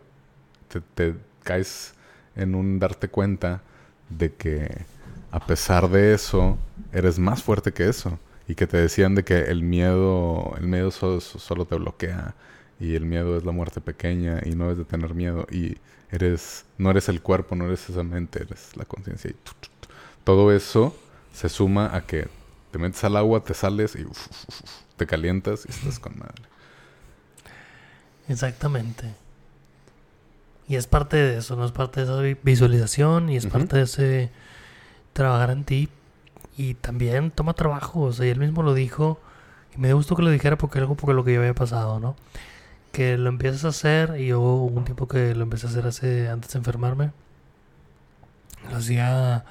te, 0.69 0.81
te 0.81 1.15
caes 1.45 1.95
en 2.35 2.55
un 2.57 2.81
darte 2.81 3.09
cuenta 3.09 3.63
de 4.11 4.35
que 4.35 4.85
a 5.31 5.41
pesar 5.47 5.89
de 5.89 6.15
eso, 6.15 6.59
eres 6.93 7.19
más 7.19 7.43
fuerte 7.43 7.73
que 7.73 7.89
eso. 7.89 8.19
Y 8.49 8.55
que 8.57 8.67
te 8.67 8.77
decían 8.77 9.15
de 9.15 9.25
que 9.25 9.39
el 9.45 9.63
miedo, 9.63 10.55
el 10.59 10.67
miedo 10.67 10.91
so- 10.91 11.21
so- 11.21 11.39
solo 11.39 11.65
te 11.65 11.77
bloquea. 11.77 12.35
Y 12.81 12.95
el 12.97 13.05
miedo 13.07 13.37
es 13.39 13.45
la 13.45 13.53
muerte 13.53 13.81
pequeña 13.81 14.41
y 14.45 14.51
no 14.55 14.71
es 14.71 14.77
de 14.79 14.85
tener 14.85 15.15
miedo. 15.15 15.47
Y 15.51 15.79
eres, 16.11 16.65
no 16.79 16.91
eres 16.91 17.09
el 17.09 17.23
cuerpo, 17.23 17.55
no 17.57 17.67
eres 17.67 17.89
esa 17.89 18.03
mente, 18.03 18.43
eres 18.43 18.77
la 18.77 18.85
conciencia. 18.85 19.31
Y 19.31 19.35
tu, 19.35 19.53
tu, 19.61 19.69
tu. 19.81 19.89
todo 20.25 20.53
eso 20.53 20.95
se 21.33 21.49
suma 21.49 21.95
a 21.97 22.07
que 22.07 22.29
te 22.71 22.79
metes 22.79 23.03
al 23.05 23.17
agua, 23.17 23.43
te 23.45 23.55
sales 23.55 23.95
y 23.97 24.05
uf, 24.05 24.27
uf, 24.29 24.49
uf, 24.49 24.71
te 24.97 25.07
calientas 25.07 25.65
y 25.67 25.71
estás 25.71 25.99
con 25.99 26.19
madre. 26.19 26.43
Exactamente. 28.29 29.15
Y 30.69 30.77
es 30.77 30.87
parte 30.87 31.17
de 31.17 31.39
eso, 31.39 31.57
¿no? 31.57 31.65
Es 31.67 31.73
parte 31.73 32.01
de 32.01 32.07
esa 32.07 32.21
vi- 32.21 32.37
visualización 32.43 33.29
y 33.31 33.37
es 33.37 33.47
parte 33.47 33.77
de 33.77 33.83
ese 33.83 34.31
trabajar 35.13 35.51
en 35.51 35.65
ti. 35.65 35.89
Y 36.57 36.75
también 36.75 37.31
toma 37.31 37.55
trabajo, 37.55 38.01
o 38.03 38.13
sea, 38.13 38.27
y 38.27 38.31
él 38.31 38.39
mismo 38.39 38.63
lo 38.63 38.75
dijo. 38.75 39.19
Y 39.77 39.81
me 39.81 39.93
gustó 39.93 40.17
que 40.17 40.23
lo 40.23 40.31
dijera 40.31 40.57
porque 40.57 40.79
algo 40.79 40.95
porque 40.95 41.15
lo 41.15 41.25
que 41.25 41.35
yo 41.35 41.41
había 41.41 41.55
pasado, 41.55 41.99
¿no? 42.01 42.17
Que 42.93 43.19
lo 43.19 43.29
empiezas 43.29 43.65
a 43.65 43.69
hacer 43.69 44.21
y 44.21 44.29
yo 44.29 44.41
hubo 44.41 44.67
un 44.67 44.85
tiempo 44.85 45.09
que 45.09 45.35
lo 45.35 45.43
empecé 45.43 45.67
a 45.67 45.71
hacer 45.71 45.87
hace, 45.87 46.29
antes 46.29 46.53
de 46.53 46.59
enfermarme. 46.59 47.11
Lo 48.71 48.77
hacía 48.77 49.45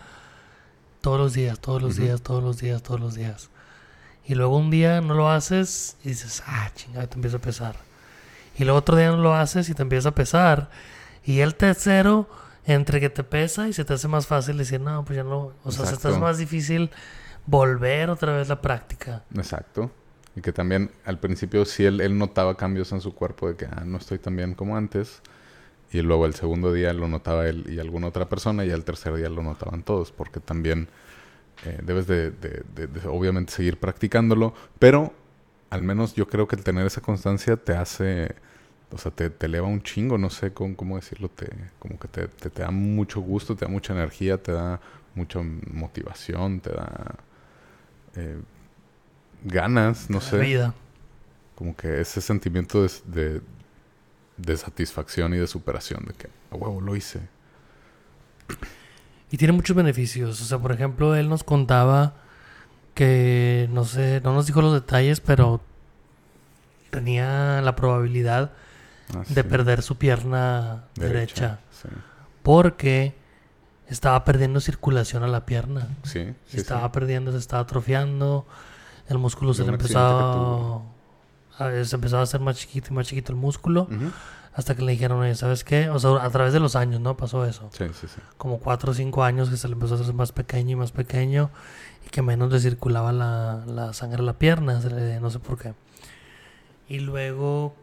todos 1.01 1.19
los 1.19 1.33
días, 1.33 1.59
todos 1.59 1.81
los 1.81 1.97
días, 1.97 2.21
todos 2.21 2.43
los 2.43 2.57
días, 2.59 2.81
todos 2.81 2.99
los 2.99 3.15
días. 3.15 3.49
Y 4.25 4.35
luego 4.35 4.57
un 4.57 4.71
día 4.71 5.01
no 5.01 5.13
lo 5.13 5.29
haces 5.29 5.97
y 6.03 6.09
dices, 6.09 6.43
ah, 6.47 6.71
chingada, 6.75 7.07
te 7.07 7.15
empieza 7.15 7.37
a 7.37 7.41
pesar. 7.41 7.75
Y 8.57 8.63
luego 8.63 8.79
otro 8.79 8.95
día 8.95 9.11
no 9.11 9.17
lo 9.17 9.35
haces 9.35 9.67
y 9.69 9.73
te 9.73 9.81
empieza 9.81 10.09
a 10.09 10.15
pesar. 10.15 10.69
Y 11.25 11.39
el 11.39 11.55
tercero, 11.55 12.29
entre 12.65 12.99
que 12.99 13.09
te 13.09 13.23
pesa 13.23 13.67
y 13.67 13.73
se 13.73 13.83
te 13.85 13.93
hace 13.93 14.07
más 14.07 14.27
fácil 14.27 14.57
decir, 14.57 14.79
no, 14.79 15.03
pues 15.05 15.17
ya 15.17 15.23
no. 15.23 15.51
O 15.63 15.71
sea, 15.71 15.85
se 15.85 15.91
te 15.93 15.97
hace 15.97 16.07
Exacto. 16.09 16.19
más 16.19 16.37
difícil 16.37 16.89
volver 17.45 18.09
otra 18.09 18.33
vez 18.37 18.47
la 18.47 18.61
práctica. 18.61 19.23
Exacto. 19.35 19.91
Y 20.35 20.41
que 20.41 20.51
también 20.51 20.89
al 21.05 21.19
principio 21.19 21.65
sí 21.65 21.85
él, 21.85 22.01
él 22.01 22.17
notaba 22.17 22.55
cambios 22.57 22.91
en 22.91 23.01
su 23.01 23.13
cuerpo 23.13 23.47
de 23.49 23.55
que 23.55 23.65
ah, 23.65 23.83
no 23.85 23.97
estoy 23.97 24.17
tan 24.17 24.35
bien 24.35 24.55
como 24.55 24.77
antes. 24.77 25.21
Y 25.91 26.01
luego 26.01 26.25
el 26.25 26.33
segundo 26.33 26.73
día 26.73 26.91
lo 26.93 27.07
notaba 27.07 27.47
él 27.47 27.65
y 27.69 27.77
alguna 27.79 28.07
otra 28.07 28.27
persona 28.27 28.65
y 28.65 28.71
al 28.71 28.83
tercer 28.83 29.13
día 29.15 29.29
lo 29.29 29.43
notaban 29.43 29.83
todos. 29.83 30.11
Porque 30.11 30.39
también 30.39 30.87
eh, 31.65 31.79
debes 31.83 32.07
de, 32.07 32.31
de- 32.31 32.63
de- 32.75 32.87
de 32.87 33.07
obviamente 33.07 33.51
seguir 33.53 33.77
practicándolo. 33.77 34.55
Pero 34.79 35.13
al 35.69 35.83
menos 35.83 36.15
yo 36.15 36.27
creo 36.27 36.47
que 36.47 36.55
el 36.55 36.63
tener 36.63 36.85
esa 36.87 37.01
constancia 37.01 37.57
te 37.57 37.73
hace... 37.75 38.35
O 38.93 38.97
sea, 38.97 39.11
te, 39.11 39.29
te 39.29 39.45
eleva 39.47 39.67
un 39.67 39.81
chingo, 39.81 40.17
no 40.17 40.29
sé 40.29 40.53
cómo, 40.53 40.75
cómo 40.75 40.95
decirlo. 40.97 41.29
Te, 41.29 41.47
como 41.79 41.99
que 41.99 42.07
te, 42.07 42.27
te, 42.27 42.49
te 42.49 42.61
da 42.61 42.71
mucho 42.71 43.21
gusto, 43.21 43.55
te 43.55 43.65
da 43.65 43.71
mucha 43.71 43.93
energía, 43.93 44.41
te 44.41 44.51
da 44.51 44.79
mucha 45.15 45.39
motivación, 45.41 46.59
te 46.59 46.71
da... 46.71 47.15
eh, 48.15 48.37
ganas, 49.45 50.09
no 50.09 50.21
sé 50.21 50.37
vida. 50.37 50.73
como 51.55 51.75
que 51.75 51.99
ese 52.01 52.21
sentimiento 52.21 52.81
de, 52.83 52.89
de, 53.05 53.41
de 54.37 54.57
satisfacción 54.57 55.33
y 55.33 55.37
de 55.37 55.47
superación, 55.47 56.05
de 56.05 56.13
que 56.13 56.27
a 56.51 56.55
huevo 56.55 56.79
lo 56.81 56.95
hice. 56.95 57.19
Y 59.31 59.37
tiene 59.37 59.51
muchos 59.53 59.75
beneficios. 59.75 60.41
O 60.41 60.45
sea, 60.45 60.59
por 60.59 60.71
ejemplo, 60.71 61.15
él 61.15 61.27
nos 61.29 61.43
contaba 61.43 62.13
que, 62.93 63.67
no 63.71 63.85
sé, 63.85 64.21
no 64.23 64.33
nos 64.33 64.45
dijo 64.45 64.61
los 64.61 64.73
detalles, 64.73 65.19
pero 65.19 65.61
tenía 66.91 67.61
la 67.61 67.75
probabilidad 67.75 68.53
Ah, 69.15 69.19
de 69.27 69.43
sí. 69.43 69.49
perder 69.49 69.81
su 69.81 69.97
pierna 69.97 70.85
derecha. 70.95 71.59
Sí, 71.71 71.89
porque 72.41 73.15
estaba 73.87 74.23
perdiendo 74.23 74.59
circulación 74.59 75.23
a 75.23 75.27
la 75.27 75.45
pierna. 75.45 75.87
sí, 76.03 76.33
sí, 76.47 76.57
estaba 76.57 76.91
perdiendo, 76.91 77.31
se 77.31 77.37
estaba 77.37 77.63
atrofiando, 77.63 78.45
el 79.09 79.17
músculo 79.17 79.51
De 79.51 79.57
se 79.57 79.63
le 79.65 79.73
accidente 79.73 79.97
a, 79.99 80.79
a- 81.81 81.83
se 81.85 81.95
empezaba 81.95 82.21
a 82.21 82.23
hacer 82.23 82.39
más 82.39 82.57
chiquito 82.57 82.87
y 82.91 82.93
más 82.93 83.07
chiquito 83.07 83.31
el 83.33 83.37
músculo, 83.37 83.83
Ujú. 83.83 84.11
hasta 84.55 84.73
que 84.75 84.81
le 84.81 84.93
dijeron, 84.93 85.19
oye, 85.19 85.35
¿sabes 85.35 85.63
qué? 85.63 85.89
O 85.89 85.99
sea, 85.99 86.11
a 86.23 86.29
través 86.29 86.53
de 86.53 86.59
los 86.59 86.75
años, 86.75 86.99
¿no? 87.01 87.15
Pasó 87.17 87.45
eso. 87.45 87.69
Sí, 87.73 87.85
sí, 87.93 88.07
sí. 88.07 88.21
Como 88.37 88.59
cuatro 88.59 88.91
o 88.91 88.95
cinco 88.95 89.23
años 89.23 89.49
que 89.49 89.57
se 89.57 89.67
le 89.67 89.73
empezó 89.73 89.95
a 89.95 89.99
hacer 89.99 90.13
más 90.13 90.31
pequeño 90.31 90.71
y 90.71 90.75
más 90.77 90.91
pequeño 90.91 91.51
y 92.05 92.09
que 92.09 92.21
menos 92.21 92.51
le 92.51 92.59
circulaba 92.59 93.11
la, 93.11 93.63
la 93.67 93.93
sangre 93.93 94.21
a 94.21 94.25
la 94.25 94.33
pierna, 94.39 94.81
se 94.81 94.89
le- 94.89 95.19
no 95.19 95.29
sé 95.29 95.39
por 95.39 95.57
qué. 95.59 95.73
Y 96.87 96.99
luego, 96.99 97.75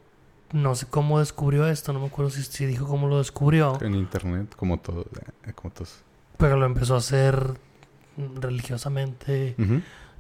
no 0.52 0.74
sé 0.74 0.86
cómo 0.86 1.18
descubrió 1.20 1.66
esto, 1.68 1.92
no 1.92 2.00
me 2.00 2.06
acuerdo 2.06 2.30
si, 2.30 2.42
si 2.42 2.66
dijo 2.66 2.86
cómo 2.86 3.06
lo 3.08 3.18
descubrió. 3.18 3.78
En 3.80 3.94
internet, 3.94 4.54
como 4.56 4.78
todo, 4.78 5.06
eh, 5.46 5.52
como 5.54 5.72
todos. 5.72 6.00
Pero 6.38 6.56
lo 6.56 6.66
empezó 6.66 6.94
a 6.94 6.98
hacer 6.98 7.54
religiosamente 8.40 9.54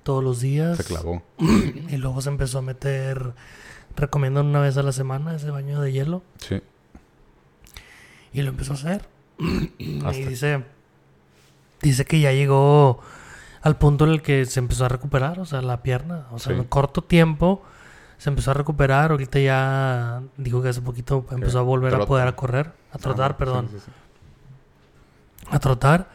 todos 0.02 0.22
los 0.22 0.40
días. 0.40 0.76
Se 0.78 0.84
clavó. 0.84 1.22
Y 1.88 1.96
luego 1.96 2.20
se 2.22 2.28
empezó 2.28 2.58
a 2.58 2.62
meter, 2.62 3.32
recomiendan 3.96 4.46
una 4.46 4.60
vez 4.60 4.76
a 4.76 4.82
la 4.82 4.92
semana 4.92 5.34
ese 5.34 5.50
baño 5.50 5.80
de 5.80 5.92
hielo. 5.92 6.22
Sí. 6.38 6.60
Y 8.32 8.42
lo 8.42 8.50
empezó 8.50 8.72
a 8.72 8.76
hacer. 8.76 9.08
y 9.78 9.98
Hasta- 10.04 10.10
dice, 10.28 10.64
dice 11.82 12.04
que 12.04 12.20
ya 12.20 12.32
llegó 12.32 13.00
al 13.62 13.76
punto 13.76 14.04
en 14.06 14.12
el 14.12 14.22
que 14.22 14.46
se 14.46 14.60
empezó 14.60 14.84
a 14.84 14.88
recuperar, 14.88 15.40
o 15.40 15.44
sea, 15.44 15.60
la 15.62 15.82
pierna. 15.82 16.26
O 16.30 16.38
sea, 16.38 16.54
Sí. 16.54 16.58
en 16.60 16.64
corto 16.66 17.02
tiempo 17.02 17.62
se 18.20 18.30
empezó 18.30 18.50
a 18.52 18.54
recuperar. 18.54 19.10
Ahorita 19.12 19.38
ya 19.40 20.22
dijo 20.36 20.62
que 20.62 20.68
hace 20.68 20.82
poquito 20.82 21.26
empezó 21.30 21.58
a 21.58 21.62
volver 21.62 21.94
a 21.94 22.06
poder 22.06 22.28
a 22.28 22.36
correr, 22.36 22.72
a 22.92 22.98
trotar, 22.98 23.32
Ah, 23.32 23.36
perdón. 23.38 23.68
sí, 23.70 23.78
sí, 23.78 23.84
sí. 23.86 23.92
a 25.50 25.58
trotar, 25.58 26.08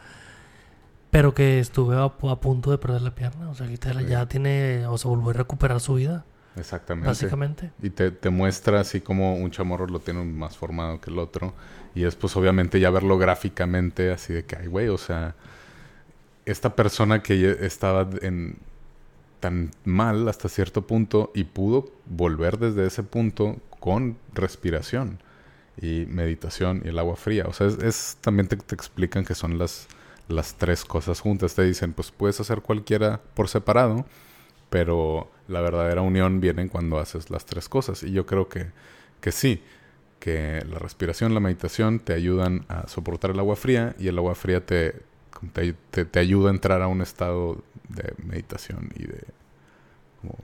pero 1.10 1.34
que 1.34 1.58
estuve 1.60 1.96
a, 1.96 2.04
a 2.04 2.40
punto 2.40 2.70
de 2.70 2.78
perder 2.78 3.02
la 3.02 3.14
pierna. 3.14 3.50
O 3.50 3.54
sea, 3.54 3.66
ahorita 3.66 3.92
ya 4.02 4.26
tiene, 4.26 4.86
o 4.86 4.98
sea, 4.98 5.08
volvió 5.10 5.30
a 5.30 5.34
recuperar 5.34 5.80
su 5.80 5.94
vida, 5.94 6.24
Exactamente. 6.56 7.08
básicamente. 7.08 7.72
Y 7.82 7.90
te, 7.90 8.10
te 8.10 8.30
muestra 8.30 8.80
así 8.80 9.00
como 9.00 9.34
un 9.36 9.50
chamorro 9.50 9.86
lo 9.86 10.00
tiene 10.00 10.24
más 10.24 10.56
formado 10.56 11.00
que 11.00 11.10
el 11.10 11.18
otro. 11.18 11.54
Y 11.94 12.04
es 12.04 12.14
pues 12.16 12.36
obviamente 12.36 12.78
ya 12.80 12.90
verlo 12.90 13.18
gráficamente 13.18 14.12
así 14.12 14.32
de 14.34 14.44
que, 14.44 14.56
ay, 14.56 14.66
güey, 14.66 14.88
o 14.88 14.98
sea, 14.98 15.34
esta 16.44 16.76
persona 16.76 17.22
que 17.22 17.58
estaba 17.66 18.08
en 18.22 18.58
tan 19.40 19.72
mal 19.84 20.28
hasta 20.28 20.48
cierto 20.48 20.86
punto 20.86 21.30
y 21.34 21.44
pudo 21.44 21.90
volver 22.06 22.58
desde 22.58 22.86
ese 22.86 23.02
punto 23.02 23.56
con 23.80 24.16
respiración 24.34 25.20
y 25.80 26.06
meditación 26.08 26.82
y 26.84 26.88
el 26.88 26.98
agua 26.98 27.16
fría. 27.16 27.44
O 27.48 27.52
sea, 27.52 27.68
es, 27.68 28.18
también 28.20 28.48
te, 28.48 28.56
explican 28.74 29.24
que 29.24 29.34
son 29.34 29.58
las, 29.58 29.88
las 30.28 30.54
tres 30.56 30.84
cosas 30.84 31.20
juntas. 31.20 31.54
Te 31.54 31.62
dicen, 31.64 31.92
pues 31.92 32.10
puedes 32.10 32.40
hacer 32.40 32.62
cualquiera 32.62 33.20
por 33.34 33.48
separado, 33.48 34.06
pero 34.70 35.30
la 35.48 35.60
verdadera 35.60 36.02
unión 36.02 36.40
viene 36.40 36.68
cuando 36.68 36.98
haces 36.98 37.30
las 37.30 37.46
tres 37.46 37.68
cosas. 37.68 38.02
Y 38.02 38.12
yo 38.12 38.26
creo 38.26 38.48
que, 38.48 38.66
que 39.20 39.32
sí, 39.32 39.62
que 40.20 40.64
la 40.68 40.78
respiración, 40.78 41.34
la 41.34 41.40
meditación 41.40 42.00
te 42.00 42.14
ayudan 42.14 42.64
a 42.68 42.88
soportar 42.88 43.30
el 43.32 43.38
agua 43.40 43.56
fría 43.56 43.94
y 43.98 44.08
el 44.08 44.18
agua 44.18 44.34
fría 44.34 44.64
te, 44.64 45.02
te- 45.52 46.04
te 46.04 46.18
ayuda 46.18 46.50
a 46.50 46.54
entrar 46.54 46.82
a 46.82 46.88
un 46.88 47.02
estado 47.02 47.62
de 47.88 48.14
meditación 48.24 48.90
y 48.96 49.04
de... 49.06 49.24
como- 50.20 50.38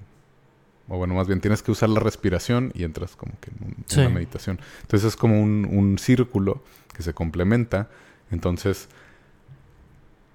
o 0.89 0.99
bueno, 0.99 1.15
más 1.15 1.27
bien 1.29 1.41
tienes 1.41 1.63
que 1.63 1.71
usar 1.71 1.89
la 1.89 2.01
respiración 2.01 2.73
y 2.75 2.83
entras 2.85 3.15
como 3.17 3.33
que 3.41 3.51
en 3.51 3.57
un- 3.65 3.85
Sí. 3.87 4.01
una 4.01 4.09
meditación. 4.11 4.61
Entonces 4.83 5.09
es 5.09 5.17
como 5.17 5.41
un, 5.41 5.65
un 5.71 5.97
círculo 5.99 6.63
que 6.93 7.03
se 7.03 7.15
complementa. 7.15 7.89
Entonces 8.31 8.89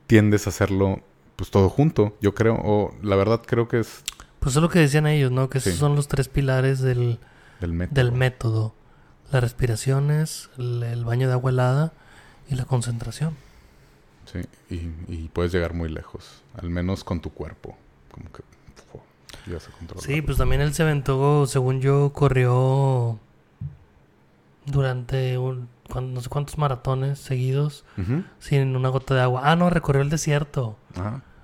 tiendes 0.07 0.47
a 0.47 0.49
hacerlo 0.49 1.01
pues 1.35 1.51
todo 1.51 1.69
junto, 1.69 2.17
yo 2.21 2.33
creo. 2.33 2.55
O 2.63 2.93
la 3.03 3.15
verdad 3.15 3.41
creo 3.45 3.67
que 3.67 3.79
es 3.81 4.01
Pues 4.39 4.55
es 4.55 4.61
lo 4.61 4.69
que 4.69 4.79
decían 4.79 5.05
ellos, 5.05 5.31
¿no? 5.31 5.49
Que 5.49 5.57
esos 5.59 5.73
Sí. 5.73 5.79
son 5.79 5.95
los 5.95 6.07
tres 6.07 6.27
pilares 6.29 6.79
del, 6.79 7.19
del 7.59 7.73
método. 7.73 7.95
del 7.95 8.11
método. 8.13 8.75
Las 9.31 9.41
respiraciones, 9.43 10.49
el, 10.57 10.81
el 10.83 11.03
baño 11.05 11.27
de 11.27 11.33
agua 11.33 11.51
helada 11.51 11.93
y 12.49 12.55
la 12.55 12.65
concentración. 12.65 13.35
Sí, 14.31 14.39
y, 14.69 14.91
y 15.13 15.29
puedes 15.33 15.51
llegar 15.51 15.73
muy 15.73 15.89
lejos, 15.89 16.41
al 16.55 16.69
menos 16.69 17.03
con 17.03 17.19
tu 17.21 17.31
cuerpo. 17.31 17.75
Como 18.11 18.31
que 18.31 18.43
fu, 18.91 18.99
ya 19.51 19.59
se 19.59 19.71
controla. 19.71 20.01
Sí, 20.01 20.21
pues 20.21 20.37
también 20.37 20.61
él 20.61 20.73
se 20.73 20.83
aventó, 20.83 21.45
según 21.47 21.79
yo, 21.81 22.11
corrió 22.13 23.19
durante 24.65 25.37
un, 25.37 25.69
no 25.95 26.21
sé 26.21 26.29
cuántos 26.29 26.57
maratones 26.57 27.19
seguidos 27.19 27.85
sin 28.39 28.75
una 28.75 28.89
gota 28.89 29.15
de 29.15 29.21
agua. 29.21 29.41
Ah, 29.45 29.55
no, 29.55 29.69
recorrió 29.69 30.01
el 30.01 30.09
desierto. 30.09 30.75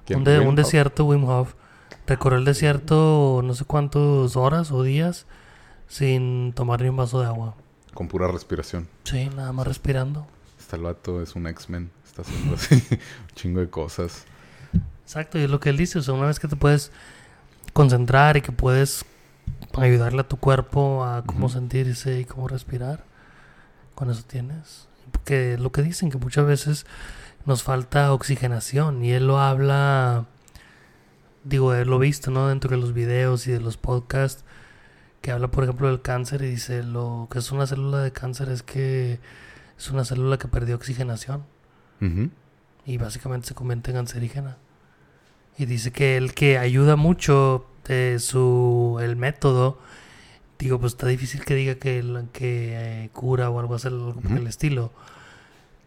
¿Quién? 0.05 0.19
Un, 0.19 0.25
de- 0.25 0.51
desierto, 0.55 1.05
Wim 1.05 1.23
Hof. 1.25 1.53
Recorrió 2.05 2.37
el 2.37 2.43
desierto 2.45 3.39
no 3.45 3.53
sé 3.53 3.63
cuántas 3.63 4.35
horas 4.35 4.71
o 4.71 4.83
días 4.83 5.25
sin 5.87 6.51
tomar 6.53 6.81
ni 6.81 6.89
un 6.89 6.97
vaso 6.97 7.21
de 7.21 7.27
agua. 7.27 7.55
con 7.93 8.07
pura 8.09 8.27
respiración. 8.27 8.89
Sí, 9.05 9.29
nada 9.35 9.53
más 9.53 9.65
respirando. 9.67 10.27
Este 10.59 10.75
vato 10.77 11.21
es 11.21 11.35
un 11.35 11.47
X-Men. 11.47 11.91
Está 12.13 12.21
haciendo 12.21 12.53
así 12.53 12.75
un 12.91 13.35
chingo 13.35 13.59
de 13.59 13.71
cosas. 13.71 14.25
Exacto, 15.01 15.39
y 15.39 15.43
es 15.43 15.49
lo 15.49 15.59
que 15.59 15.69
él 15.69 15.77
dice. 15.77 15.97
O 15.97 16.01
sea, 16.03 16.13
una 16.13 16.27
vez 16.27 16.39
que 16.39 16.47
te 16.47 16.55
puedes 16.55 16.91
concentrar 17.73 18.37
y 18.37 18.41
que 18.41 18.51
puedes 18.51 19.03
ayudarle 19.75 20.21
a 20.21 20.27
tu 20.27 20.37
cuerpo 20.37 21.03
a 21.03 21.23
cómo 21.23 21.49
sentirse 21.49 22.19
y 22.19 22.25
cómo 22.25 22.47
respirar, 22.47 23.03
con 23.95 24.11
eso 24.11 24.21
tienes. 24.27 24.87
Porque 25.11 25.57
lo 25.57 25.71
que 25.71 25.81
dicen, 25.81 26.11
que 26.11 26.19
muchas 26.19 26.45
veces 26.45 26.85
nos 27.47 27.63
falta 27.63 28.13
oxigenación. 28.13 29.03
Y 29.03 29.13
él 29.13 29.25
lo 29.25 29.39
habla, 29.39 30.27
digo, 31.43 31.73
él 31.73 31.87
lo 31.87 31.97
visto, 31.97 32.29
¿no? 32.29 32.47
Dentro 32.47 32.69
de 32.69 32.77
los 32.77 32.93
videos 32.93 33.47
y 33.47 33.51
de 33.51 33.59
los 33.59 33.77
podcasts, 33.77 34.45
que 35.21 35.31
habla, 35.31 35.49
por 35.49 35.63
ejemplo, 35.63 35.87
del 35.87 36.03
cáncer 36.03 36.43
y 36.43 36.51
dice, 36.51 36.83
lo 36.83 37.27
que 37.31 37.39
es 37.39 37.51
una 37.51 37.65
célula 37.65 38.01
de 38.03 38.11
cáncer 38.11 38.49
es 38.49 38.61
que 38.61 39.19
es 39.79 39.89
una 39.89 40.05
célula 40.05 40.37
que 40.37 40.47
perdió 40.47 40.75
oxigenación 40.75 41.51
Y 42.85 42.97
básicamente 42.97 43.47
se 43.47 43.53
convierte 43.55 43.91
en 43.91 43.97
cancerígena. 43.97 44.57
Y 45.57 45.65
dice 45.65 45.91
que 45.91 46.17
el 46.17 46.33
que 46.33 46.57
ayuda 46.57 46.95
mucho 46.95 47.65
de 47.87 48.17
su 48.19 48.99
el 49.01 49.15
método, 49.15 49.77
digo, 50.59 50.79
pues 50.79 50.93
está 50.93 51.07
difícil 51.07 51.45
que 51.45 51.55
diga 51.55 51.75
que, 51.75 52.03
que 52.33 53.03
eh, 53.05 53.09
cura 53.13 53.49
o 53.49 53.59
algo 53.59 53.75
así, 53.75 53.87
algo 53.87 54.13
por 54.15 54.31
el 54.37 54.47
estilo. 54.47 54.91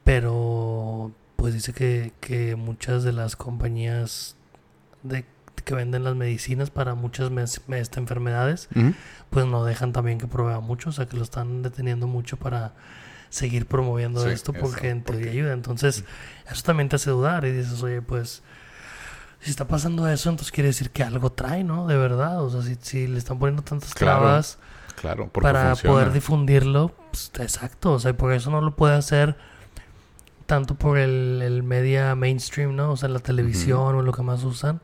Pero 0.04 1.12
pues 1.36 1.52
dice 1.54 1.72
que, 1.72 2.12
que 2.20 2.56
muchas 2.56 3.02
de 3.02 3.12
las 3.12 3.36
compañías 3.36 4.36
de, 5.02 5.24
que 5.64 5.74
venden 5.74 6.04
las 6.04 6.14
medicinas 6.14 6.70
para 6.70 6.94
muchas 6.94 7.30
mes- 7.30 7.60
este, 7.68 7.98
enfermedades, 8.00 8.68
pues 9.30 9.46
no 9.46 9.64
dejan 9.64 9.92
también 9.92 10.18
que 10.18 10.26
prueba 10.28 10.60
mucho, 10.60 10.90
o 10.90 10.92
sea 10.92 11.06
que 11.06 11.16
lo 11.16 11.22
están 11.24 11.62
deteniendo 11.62 12.06
mucho 12.06 12.36
para 12.36 12.72
seguir 13.30 13.66
promoviendo 13.66 14.22
Sí, 14.24 14.30
esto 14.30 14.52
porque 14.52 14.90
en 14.90 15.02
teoría 15.02 15.24
porque- 15.26 15.38
ayuda. 15.38 15.52
Entonces, 15.52 16.04
eso 16.50 16.62
también 16.62 16.88
te 16.88 16.96
hace 16.96 17.10
dudar 17.10 17.44
y 17.44 17.52
dices, 17.52 17.82
oye, 17.82 18.02
pues, 18.02 18.42
si 19.40 19.50
está 19.50 19.66
pasando 19.68 20.08
eso, 20.08 20.30
entonces 20.30 20.50
quiere 20.52 20.68
decir 20.68 20.90
que 20.90 21.02
algo 21.02 21.30
trae, 21.30 21.62
¿no? 21.64 21.86
De 21.86 21.96
verdad, 21.96 22.42
o 22.42 22.50
sea, 22.50 22.62
si, 22.62 22.76
si 22.80 23.06
le 23.06 23.18
están 23.18 23.38
poniendo 23.38 23.62
tantas 23.62 23.90
trabas 23.94 24.58
Claro, 25.00 25.28
porque 25.32 25.44
para 25.46 25.70
funciona. 25.70 25.94
poder 25.94 26.12
difundirlo, 26.12 26.94
pues, 27.10 27.30
exacto, 27.38 27.92
o 27.92 27.98
sea, 27.98 28.12
y 28.12 28.14
por 28.14 28.32
eso 28.32 28.50
no 28.50 28.60
lo 28.60 28.74
puede 28.74 28.94
hacer 28.96 29.36
tanto 30.46 30.74
por 30.76 30.96
el, 30.98 31.40
el 31.42 31.62
media 31.64 32.14
mainstream, 32.14 32.74
¿no? 32.76 32.92
O 32.92 32.96
sea, 32.96 33.08
la 33.08 33.18
televisión 33.18 33.96
o 33.96 34.02
lo 34.02 34.12
que 34.12 34.22
más 34.22 34.44
usan. 34.44 34.80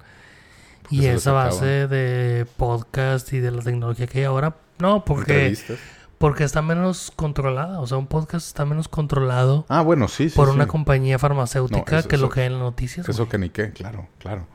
Porque 0.83 0.97
Y 0.97 1.07
esa 1.07 1.31
base 1.33 1.87
de 1.87 2.45
podcast 2.57 3.33
y 3.33 3.39
de 3.39 3.53
la 3.53 3.63
tecnología 3.63 4.07
que 4.09 4.19
hay 4.19 4.25
ahora, 4.25 4.57
no, 4.81 5.05
porque, 5.05 5.33
Entrevistas. 5.49 5.79
Porque 6.23 6.45
está 6.45 6.63
menos 6.63 7.11
controlada. 7.15 7.81
O 7.81 7.87
sea, 7.87 7.99
un 7.99 8.07
podcast 8.07 8.47
está 8.47 8.65
menos 8.65 8.89
controlado 8.89 9.67
Ah, 9.69 9.83
bueno, 9.83 10.09
sí, 10.09 10.31
sí. 10.31 10.37
por 10.37 10.49
sí. 10.49 10.55
una 10.55 10.67
compañía 10.67 11.19
farmacéutica 11.19 11.91
No, 11.93 11.99
eso- 11.99 12.09
que 12.09 12.17
lo 12.17 12.31
que 12.31 12.41
hay 12.41 12.47
en 12.47 12.53
las 12.55 12.63
noticias. 12.63 13.09
Eso 13.09 13.25
güey. 13.25 13.31
que 13.31 13.39
ni 13.39 13.51
qué, 13.51 13.73
claro, 13.73 14.07
claro. 14.19 14.47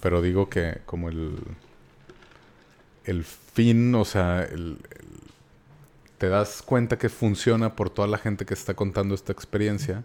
Pero 0.00 0.22
digo 0.22 0.48
que 0.48 0.80
como 0.86 1.08
el... 1.10 1.38
El 3.04 3.24
fin, 3.24 3.94
o 3.94 4.04
sea, 4.04 4.42
el, 4.42 4.78
el- 4.90 5.20
te 6.18 6.28
das 6.28 6.62
cuenta 6.62 6.98
que 6.98 7.08
funciona 7.08 7.74
por 7.76 7.90
toda 7.90 8.06
la 8.08 8.18
gente 8.18 8.44
que 8.44 8.54
está 8.54 8.74
contando 8.74 9.14
esta 9.14 9.32
experiencia 9.32 10.04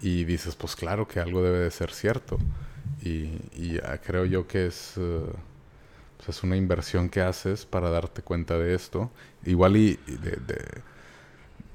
y 0.00 0.24
dices, 0.24 0.56
pues 0.56 0.74
claro 0.76 1.06
que 1.06 1.20
algo 1.20 1.42
debe 1.42 1.58
de 1.58 1.70
ser 1.70 1.90
cierto. 1.90 2.38
Y, 3.02 3.38
y 3.54 3.78
creo 4.06 4.24
yo 4.24 4.46
que 4.46 4.66
es, 4.66 4.94
eh, 6.24 6.26
pues, 6.26 6.38
es 6.38 6.44
una 6.44 6.56
inversión 6.56 7.08
que 7.08 7.20
haces 7.20 7.66
para 7.66 7.90
darte 7.90 8.22
cuenta 8.22 8.58
de 8.58 8.74
esto. 8.74 9.10
Igual 9.44 9.76
y, 9.76 9.98
de- 10.06 10.38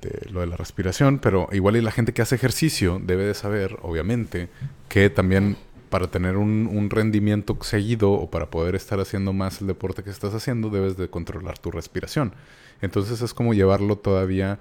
de 0.01 0.29
lo 0.31 0.39
de 0.41 0.47
la 0.47 0.55
respiración, 0.55 1.19
pero 1.19 1.49
igual 1.51 1.75
y 1.75 1.81
la 1.81 1.91
gente 1.91 2.13
que 2.13 2.21
hace 2.21 2.35
ejercicio 2.35 3.01
debe 3.03 3.25
de 3.25 3.33
saber, 3.33 3.77
obviamente, 3.81 4.49
que 4.87 5.09
también 5.09 5.57
para 5.89 6.07
tener 6.07 6.37
un, 6.37 6.69
un 6.71 6.89
rendimiento 6.89 7.57
seguido 7.61 8.11
o 8.11 8.29
para 8.29 8.49
poder 8.49 8.75
estar 8.75 8.99
haciendo 8.99 9.33
más 9.33 9.59
el 9.61 9.67
deporte 9.67 10.03
que 10.03 10.09
estás 10.11 10.33
haciendo, 10.33 10.69
debes 10.69 10.97
de 10.97 11.09
controlar 11.09 11.57
tu 11.59 11.71
respiración. 11.71 12.33
Entonces 12.81 13.21
es 13.21 13.33
como 13.33 13.53
llevarlo 13.53 13.97
todavía 13.97 14.59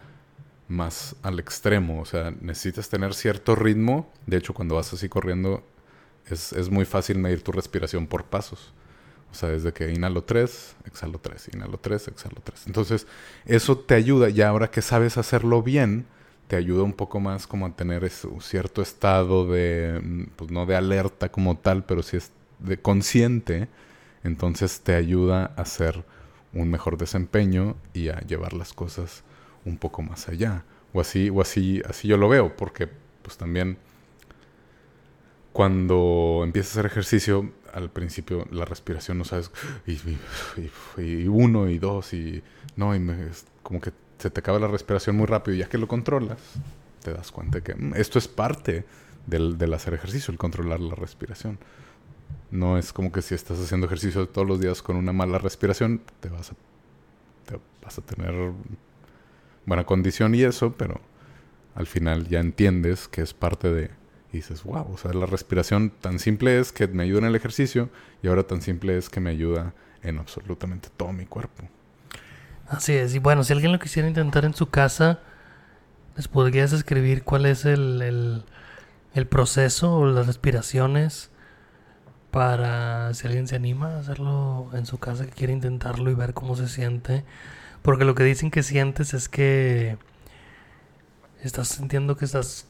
más 0.69 1.17
al 1.23 1.39
extremo. 1.39 2.01
O 2.01 2.05
sea, 2.07 2.33
necesitas 2.41 2.89
tener 2.89 3.15
cierto 3.15 3.55
ritmo. 3.55 4.11
De 4.27 4.39
hecho, 4.39 4.55
cuando 4.55 4.77
vas 4.77 4.93
así 4.93 5.09
corriendo, 5.09 5.63
es, 6.31 6.53
es 6.53 6.71
muy 6.71 6.85
fácil 6.85 7.19
medir 7.19 7.43
tu 7.43 7.53
respiración 7.53 8.07
por 8.07 8.25
pasos. 8.25 8.73
O 9.31 9.35
sea, 9.35 9.51
desde 9.51 9.73
que 9.73 9.93
inhalo 9.93 10.25
3, 10.25 10.77
exhalo 10.87 11.19
3, 11.19 11.51
inhalo 11.55 11.79
3, 11.79 12.09
exhalo 12.09 12.41
3. 12.43 12.67
Entonces, 12.67 13.07
eso 13.45 13.79
te 13.79 13.95
ayuda. 13.95 14.31
Y 14.31 14.41
ahora 14.43 14.71
que 14.71 14.83
sabes 14.83 15.19
hacerlo 15.19 15.63
bien, 15.63 16.07
te 16.49 16.57
ayuda 16.57 16.83
un 16.83 16.95
poco 16.95 17.21
más 17.21 17.47
como 17.47 17.67
a 17.67 17.77
tener 17.77 18.11
un 18.25 18.41
cierto 18.41 18.83
estado 18.83 19.47
de, 19.47 20.01
mm, 20.03 20.25
pues 20.37 20.51
no 20.51 20.67
de 20.67 20.77
alerta 20.77 21.31
como 21.31 21.59
tal, 21.59 21.85
pero 21.85 22.03
sí 22.03 22.17
es 22.17 22.33
de 22.59 22.79
consciente. 22.81 23.69
Entonces 24.25 24.81
te 24.81 24.95
ayuda 24.95 25.53
a 25.57 25.63
hacer 25.63 26.05
un 26.55 26.71
mejor 26.71 26.97
desempeño 26.99 27.77
y 27.93 28.09
a 28.09 28.21
llevar 28.21 28.55
las 28.55 28.73
cosas 28.73 29.23
un 29.65 29.77
poco 29.77 30.03
más 30.03 30.29
allá. 30.29 30.65
O 30.93 31.01
así, 31.01 31.31
o 31.31 31.41
así, 31.43 31.83
así 31.89 32.09
yo 32.09 32.17
lo 32.17 32.29
veo, 32.29 32.57
porque 32.57 32.89
pues 33.23 33.37
también 33.37 33.79
cuando 35.53 36.43
empiezas 36.45 36.77
a 36.77 36.81
hacer 36.81 36.87
ejercicio, 36.87 37.51
al 37.79 37.91
principio 37.91 38.47
la 38.51 38.65
respiración 38.65 39.19
no 39.19 39.25
sabes, 39.25 39.51
y, 39.87 41.27
uno 41.27 41.69
y 41.69 41.79
dos, 41.79 42.13
y 42.13 42.43
no, 42.77 42.95
y 42.95 43.11
es 43.31 43.47
como 43.63 43.81
que 43.81 43.93
se 44.19 44.31
te 44.31 44.41
acaba 44.41 44.59
la 44.59 44.69
respiración 44.69 45.17
muy 45.17 45.27
rápido, 45.27 45.57
y 45.57 45.61
ya 45.61 45.69
que 45.69 45.79
lo 45.79 45.89
controlas, 45.89 46.39
te 47.03 47.13
das 47.13 47.31
cuenta 47.31 47.61
que 47.61 47.75
mm, 47.75 47.95
esto 47.95 48.19
es 48.19 48.29
parte 48.29 48.85
del, 49.27 49.59
del 49.59 49.73
hacer 49.75 49.95
ejercicio, 49.95 50.33
el 50.33 50.39
controlar 50.39 50.81
la 50.81 50.95
respiración. 50.95 51.59
No 52.51 52.79
es 52.79 52.93
como 52.93 53.13
que 53.13 53.23
si 53.23 53.35
estás 53.35 53.59
haciendo 53.59 53.87
ejercicio 53.87 54.29
todos 54.29 54.47
los 54.47 54.61
días 54.61 54.83
con 54.83 54.97
una 54.97 55.13
mala 55.13 55.39
respiración, 55.39 56.03
te 56.21 56.29
vas 56.29 56.53
a, 56.53 56.55
te 57.47 57.59
vas 57.83 57.99
a 57.99 58.03
tener 58.03 58.53
buena 59.67 59.85
condición 59.85 60.35
y 60.35 60.43
eso, 60.43 60.73
pero 60.73 61.01
al 61.75 61.87
final 61.87 62.27
ya 62.27 62.41
entiendes 62.41 63.07
que 63.07 63.23
es 63.23 63.35
parte 63.35 63.73
de... 63.73 63.91
Y 64.33 64.39
dices, 64.39 64.63
wow, 64.65 64.87
o 64.93 64.99
sea, 64.99 65.13
la 65.13 65.27
respiración 65.27 65.91
tan 65.91 66.19
simple 66.19 66.59
es 66.59 66.73
que 66.73 66.87
me 66.87 67.03
ayuda 67.03 67.21
en 67.21 67.25
el 67.27 67.37
ejercicio 67.37 67.89
y 68.23 68.29
ahora 68.29 68.43
tan 68.43 68.61
simple 68.61 68.97
es 68.99 69.09
que 69.09 69.21
me 69.21 69.31
ayuda 69.31 69.75
en 70.03 70.19
absolutamente 70.19 70.89
todo 70.97 71.13
mi 71.13 71.25
cuerpo. 71.25 71.65
Así 72.69 72.93
es. 72.93 73.15
Y 73.15 73.19
bueno, 73.19 73.45
si 73.45 73.53
alguien 73.53 73.73
lo 73.73 73.79
quisiera 73.79 74.07
intentar 74.07 74.45
en 74.45 74.55
su 74.55 74.69
casa, 74.69 75.21
¿les 76.17 76.29
podrías 76.29 76.73
escribir 76.73 77.25
cuál 77.25 77.47
es 77.47 77.65
el, 77.65 78.03
el, 78.03 78.45
el 79.15 79.27
proceso 79.27 79.95
o 79.95 80.07
las 80.07 80.27
respiraciones 80.27 81.31
para 82.31 83.15
si 83.15 83.27
alguien 83.27 83.49
se 83.49 83.57
anima 83.57 83.95
a 83.95 84.01
hacerlo 84.01 84.71
en 84.75 84.85
su 84.85 84.99
casa, 84.99 85.25
que 85.25 85.33
quiere 85.33 85.55
intentarlo 85.55 86.11
y 86.11 86.15
ver 86.15 86.35
cómo 86.35 86.57
se 86.57 86.69
siente? 86.69 87.25
Porque 87.81 88.05
lo 88.05 88.15
que 88.15 88.25
dicen 88.25 88.51
que 88.51 88.63
sientes 88.63 89.15
es 89.15 89.31
que 89.31 89.97
estás 91.43 91.69
sintiendo 91.69 92.17
que 92.17 92.27
estás, 92.27 92.67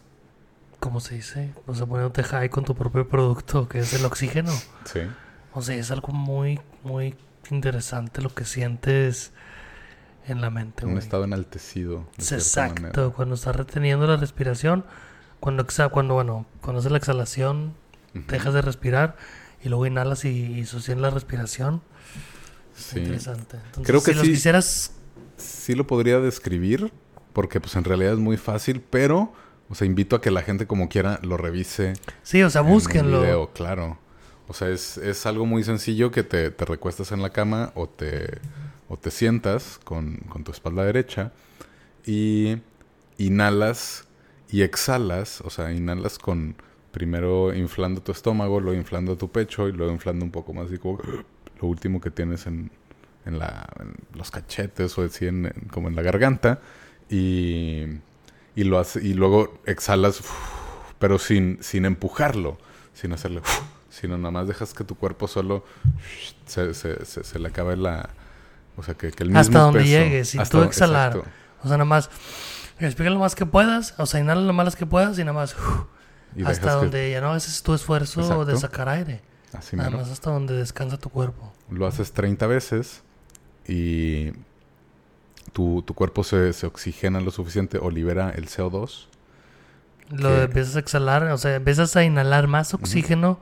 ¿cómo 0.80 1.00
se 1.00 1.16
dice? 1.16 1.52
O 1.66 1.74
sea, 1.74 1.86
poniéndote 1.86 2.22
high 2.22 2.48
con 2.50 2.64
tu 2.64 2.74
propio 2.74 3.08
producto, 3.08 3.68
que 3.68 3.80
es 3.80 3.92
el 3.94 4.04
oxígeno. 4.04 4.52
Sí. 4.84 5.00
O 5.52 5.62
sea, 5.62 5.76
es 5.76 5.90
algo 5.90 6.12
muy, 6.12 6.60
muy 6.84 7.16
interesante 7.50 8.22
lo 8.22 8.34
que 8.34 8.44
sientes 8.44 9.32
en 10.26 10.40
la 10.40 10.50
mente. 10.50 10.84
Un 10.86 10.98
estado 10.98 11.24
enaltecido. 11.24 12.06
Es 12.18 12.32
Exacto, 12.32 12.82
manera. 12.82 13.08
cuando 13.10 13.34
estás 13.34 13.56
reteniendo 13.56 14.06
la 14.06 14.16
respiración, 14.16 14.84
cuando 15.40 15.62
exa 15.62 15.88
cuando 15.88 16.14
bueno, 16.14 16.46
cuando 16.60 16.80
haces 16.80 16.92
la 16.92 16.98
exhalación, 16.98 17.74
dejas 18.12 18.52
de 18.54 18.62
respirar 18.62 19.16
y 19.62 19.68
luego 19.68 19.86
inhalas 19.86 20.24
y, 20.24 20.28
y 20.28 20.64
sostienes 20.66 21.02
la 21.02 21.10
respiración. 21.10 21.82
Sí. 22.74 23.00
Interesante. 23.00 23.56
Entonces, 23.56 23.86
Creo 23.86 24.02
que 24.02 24.12
si 24.12 24.16
los 24.18 24.26
sí. 24.26 24.32
quisieras, 24.32 24.92
Sí 25.36 25.74
lo 25.74 25.86
podría 25.86 26.18
describir, 26.18 26.92
porque 27.32 27.60
pues 27.60 27.76
en 27.76 27.84
realidad 27.84 28.14
es 28.14 28.18
muy 28.18 28.36
fácil, 28.36 28.80
pero, 28.80 29.32
o 29.70 29.74
sea, 29.74 29.86
invito 29.86 30.16
a 30.16 30.20
que 30.20 30.30
la 30.30 30.42
gente 30.42 30.66
como 30.66 30.88
quiera 30.88 31.20
lo 31.22 31.36
revise 31.36 32.00
sí, 32.22 32.42
o 32.42 32.50
sea, 32.50 32.62
en 32.62 32.68
un 32.68 32.74
búsquenlo. 32.74 33.20
video, 33.20 33.52
claro. 33.52 33.98
O 34.48 34.54
sea, 34.54 34.68
es, 34.70 34.98
es 34.98 35.26
algo 35.26 35.46
muy 35.46 35.62
sencillo 35.64 36.10
que 36.10 36.22
te, 36.24 36.50
te 36.50 36.64
recuestas 36.64 37.12
en 37.12 37.22
la 37.22 37.30
cama 37.30 37.72
o 37.74 37.88
te, 37.88 38.40
o 38.88 38.96
te 38.96 39.10
sientas 39.10 39.80
con, 39.84 40.16
con 40.28 40.44
tu 40.44 40.52
espalda 40.52 40.84
derecha 40.84 41.32
y 42.06 42.58
inhalas 43.18 44.06
y 44.50 44.62
exhalas, 44.62 45.40
o 45.42 45.50
sea, 45.50 45.72
inhalas 45.72 46.18
con 46.18 46.56
primero 46.92 47.54
inflando 47.54 48.00
tu 48.02 48.12
estómago, 48.12 48.60
luego 48.60 48.78
inflando 48.78 49.16
tu 49.16 49.30
pecho 49.30 49.68
y 49.68 49.72
luego 49.72 49.92
inflando 49.92 50.24
un 50.24 50.30
poco 50.30 50.54
más, 50.54 50.66
así 50.66 50.78
como 50.78 50.98
lo 51.60 51.68
último 51.68 52.00
que 52.00 52.10
tienes 52.10 52.46
en, 52.46 52.70
en, 53.26 53.38
la, 53.38 53.68
en 53.80 53.94
los 54.18 54.30
cachetes 54.30 54.96
o 54.98 55.02
así 55.02 55.26
en- 55.26 55.52
como 55.72 55.88
en 55.88 55.96
la 55.96 56.02
garganta 56.02 56.60
y, 57.10 57.84
y, 58.60 58.64
lo 58.64 58.78
hace, 58.78 59.00
y 59.04 59.14
luego 59.14 59.60
exhalas, 59.66 60.20
pero 60.98 61.18
sin, 61.18 61.58
sin 61.62 61.84
empujarlo, 61.84 62.58
sin 62.94 63.12
hacerle, 63.12 63.40
sino 63.90 64.18
nada 64.18 64.30
más 64.32 64.48
dejas 64.48 64.74
que 64.74 64.84
tu 64.84 64.94
cuerpo 64.96 65.28
solo 65.28 65.64
se, 66.46 66.74
se, 66.74 67.04
se, 67.04 67.24
se 67.24 67.38
le 67.38 67.48
acabe 67.48 67.76
la... 67.76 68.10
O 68.76 68.82
sea, 68.82 68.94
que, 68.94 69.10
que 69.10 69.24
el 69.24 69.30
mismo 69.30 69.40
Hasta 69.40 69.58
donde 69.60 69.80
peso- 69.80 69.88
llegue, 69.90 70.24
sin 70.24 70.40
hasta 70.40 70.58
tú 70.58 70.64
exhalar. 70.64 71.08
exacto. 71.16 71.30
O 71.64 71.68
sea, 71.68 71.76
nada 71.76 71.84
más 71.84 72.10
respira 72.78 73.10
lo 73.10 73.18
más 73.18 73.34
que 73.34 73.44
puedas, 73.46 73.94
o 73.98 74.06
sea, 74.06 74.20
inhala 74.20 74.40
lo 74.40 74.52
más 74.52 74.76
que 74.76 74.86
puedas 74.86 75.18
y 75.18 75.22
nada 75.22 75.32
más 75.32 75.56
Y 76.36 76.44
hasta 76.44 76.68
que- 76.68 76.74
donde 76.74 77.10
ya 77.10 77.20
no 77.20 77.32
haces 77.32 77.62
tu 77.62 77.74
esfuerzo 77.74 78.20
Exacto. 78.20 78.44
de 78.44 78.56
sacar 78.56 78.88
aire. 78.88 79.20
Así 79.52 79.74
nada 79.76 79.90
mero. 79.90 80.02
más 80.02 80.10
hasta 80.12 80.30
donde 80.30 80.54
descansa 80.54 80.96
tu 80.98 81.08
cuerpo. 81.08 81.52
Lo 81.70 81.86
haces 81.86 82.12
30 82.12 82.46
veces 82.46 83.02
y 83.66 84.32
tu, 85.52 85.82
tu 85.82 85.94
cuerpo 85.94 86.24
se, 86.24 86.52
se 86.52 86.66
oxigena 86.66 87.20
lo 87.20 87.30
suficiente 87.30 87.78
o 87.78 87.90
libera 87.90 88.30
el 88.30 88.46
CO2. 88.48 89.06
Lo 90.10 90.28
Que- 90.30 90.42
empiezas 90.44 90.76
a 90.76 90.78
exhalar, 90.78 91.24
o 91.24 91.38
sea, 91.38 91.56
empiezas 91.56 91.94
a 91.96 92.04
inhalar 92.04 92.46
más 92.48 92.72
oxígeno 92.74 93.38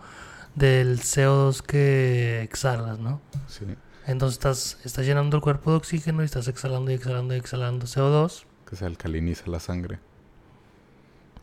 del 0.55 1.01
CO2 1.01 1.63
que 1.63 2.43
exhalas, 2.43 2.99
¿no? 2.99 3.21
Sí. 3.49 3.65
Entonces 4.07 4.35
estás, 4.39 4.79
estás 4.85 5.05
llenando 5.05 5.37
el 5.37 5.43
cuerpo 5.43 5.71
de 5.73 5.77
oxígeno 5.79 6.23
y 6.23 6.25
estás 6.27 6.49
exhalando 6.49 6.91
y 6.91 6.95
exhalando 6.95 7.35
y 7.35 7.39
exhalando 7.39 7.87
CO2. 7.87 8.45
que 8.69 8.75
se 8.77 8.85
alcaliniza 8.85 9.45
la 9.51 9.61
sangre 9.61 9.99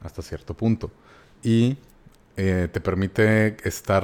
hasta 0.04 0.22
cierto 0.22 0.54
punto. 0.56 0.92
Y 1.42 1.78
eh, 2.36 2.68
te 2.72 2.82
permite 2.82 3.56
estar, 3.68 4.04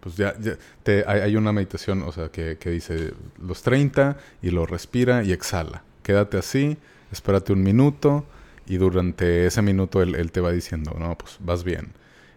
pues 0.00 0.16
ya, 0.16 0.34
ya- 0.40 0.56
te, 0.82 1.04
hay, 1.06 1.36
una 1.36 1.52
meditación, 1.52 2.02
o 2.02 2.12
sea, 2.12 2.28
que, 2.30 2.56
que 2.58 2.70
dice 2.70 3.12
los 3.42 3.62
30 3.62 4.16
y 4.42 4.50
lo 4.50 4.66
respira 4.66 5.22
y 5.24 5.32
exhala. 5.32 5.82
Quédate 6.02 6.38
así, 6.38 6.78
espérate 7.12 7.52
un 7.52 7.62
minuto 7.62 8.24
y 8.66 8.76
durante 8.78 9.46
ese 9.46 9.62
minuto 9.62 10.02
él, 10.02 10.14
él 10.14 10.32
te 10.32 10.40
va 10.40 10.52
diciendo, 10.52 10.94
no, 10.98 11.16
pues 11.18 11.36
vas 11.40 11.64
bien. 11.64 11.92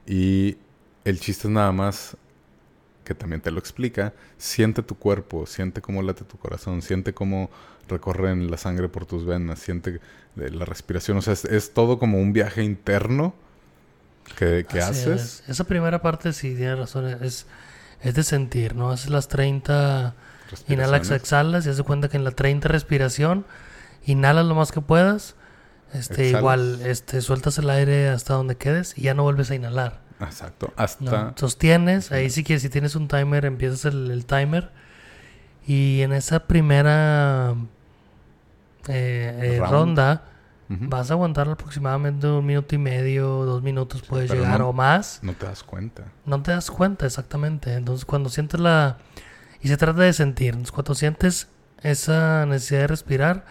Y 0.08 0.58
el 1.06 1.20
chiste 1.20 1.48
es 1.48 1.54
nada 1.54 1.72
más 1.72 2.18
que 3.04 3.14
también 3.16 3.42
te 3.42 3.52
lo 3.52 3.60
explica, 3.60 4.14
siente 4.38 4.82
tu 4.82 4.96
cuerpo, 4.96 5.46
siente 5.46 5.82
cómo 5.82 6.02
late 6.02 6.24
tu 6.24 6.38
corazón, 6.38 6.82
siente 6.82 7.14
cómo 7.14 7.50
recorren 7.90 8.50
la 8.50 8.58
sangre 8.58 8.88
por 8.90 9.06
tus 9.06 9.26
venas, 9.26 9.60
siente 9.60 10.00
eh, 10.38 10.50
la 10.52 10.64
respiración, 10.66 11.18
o 11.18 11.22
sea, 11.22 11.34
es 11.34 11.74
todo 11.74 12.00
como 12.00 12.20
un 12.20 12.32
viaje 12.32 12.64
interno 12.64 13.34
que, 14.38 14.66
haces. 14.82 15.08
es. 15.08 15.50
Esa 15.50 15.64
primera 15.64 16.02
parte 16.02 16.34
sí 16.34 16.56
tienes 16.56 16.78
razón, 16.78 17.08
es, 17.22 17.46
es 18.02 18.14
de 18.16 18.24
sentir, 18.24 18.76
¿no? 18.76 18.92
Haces 18.92 19.10
las 19.10 19.28
30, 19.28 20.14
inhalas, 20.68 21.12
exhalas 21.12 21.66
y 21.66 21.70
haces 21.70 21.84
cuenta 21.84 22.10
que 22.10 22.18
en 22.18 22.24
la 22.24 22.32
30 22.32 22.68
respiración, 22.68 23.46
inhalas 24.06 24.46
lo 24.46 24.56
más 24.56 24.72
que 24.72 24.82
puedas, 24.82 25.36
este, 25.94 26.30
Exhalas. 26.30 26.40
igual, 26.40 26.80
este, 26.84 27.22
sueltas 27.22 27.58
el 27.58 27.70
aire 27.70 28.10
hasta 28.10 28.34
donde 28.34 28.56
quedes 28.56 28.98
y 28.98 29.04
ya 29.04 29.14
no 29.14 29.24
vuelves 29.24 29.52
a 29.52 29.56
inhalar. 29.56 30.02
Exacto, 30.20 30.74
¿no? 30.76 30.84
hasta... 30.84 31.34
Sostienes, 31.36 32.12
ahí 32.12 32.30
sí 32.30 32.44
que 32.44 32.60
si 32.60 32.70
tienes 32.70 32.96
un 32.96 33.08
timer, 33.08 33.46
empiezas 33.46 33.86
el, 33.86 34.10
el 34.12 34.26
timer. 34.26 34.72
Y 35.66 36.02
en 36.02 36.12
esa 36.12 36.46
primera 36.46 37.56
eh, 38.88 39.58
eh, 39.58 39.60
Round. 39.60 40.00
Vas 40.82 41.10
a 41.12 41.14
aguantar 41.14 41.50
aproximadamente 41.50 42.28
un 42.28 42.46
minuto 42.46 42.76
y 42.76 42.78
medio, 42.78 43.28
dos 43.46 43.62
minutos 43.64 44.02
puedes 44.02 44.30
pero 44.30 44.44
llegar 44.44 44.60
no- 44.60 44.70
o 44.70 44.74
más. 44.74 45.20
No 45.22 45.34
te 45.34 45.46
das 45.46 45.64
cuenta. 45.64 46.04
No 46.26 46.42
te 46.42 46.52
das 46.52 46.70
cuenta 46.72 47.06
exactamente. 47.06 47.74
Entonces 47.74 48.06
cuando 48.06 48.30
sientes 48.30 48.60
la... 48.60 48.98
Y 49.62 49.68
se 49.70 49.78
trata 49.78 50.02
de 50.02 50.12
sentir. 50.14 50.50
Entonces, 50.50 50.72
cuando 50.74 50.94
sientes 50.94 51.48
esa 51.82 52.46
necesidad 52.46 52.82
de 52.82 52.88
respirar, 52.88 53.46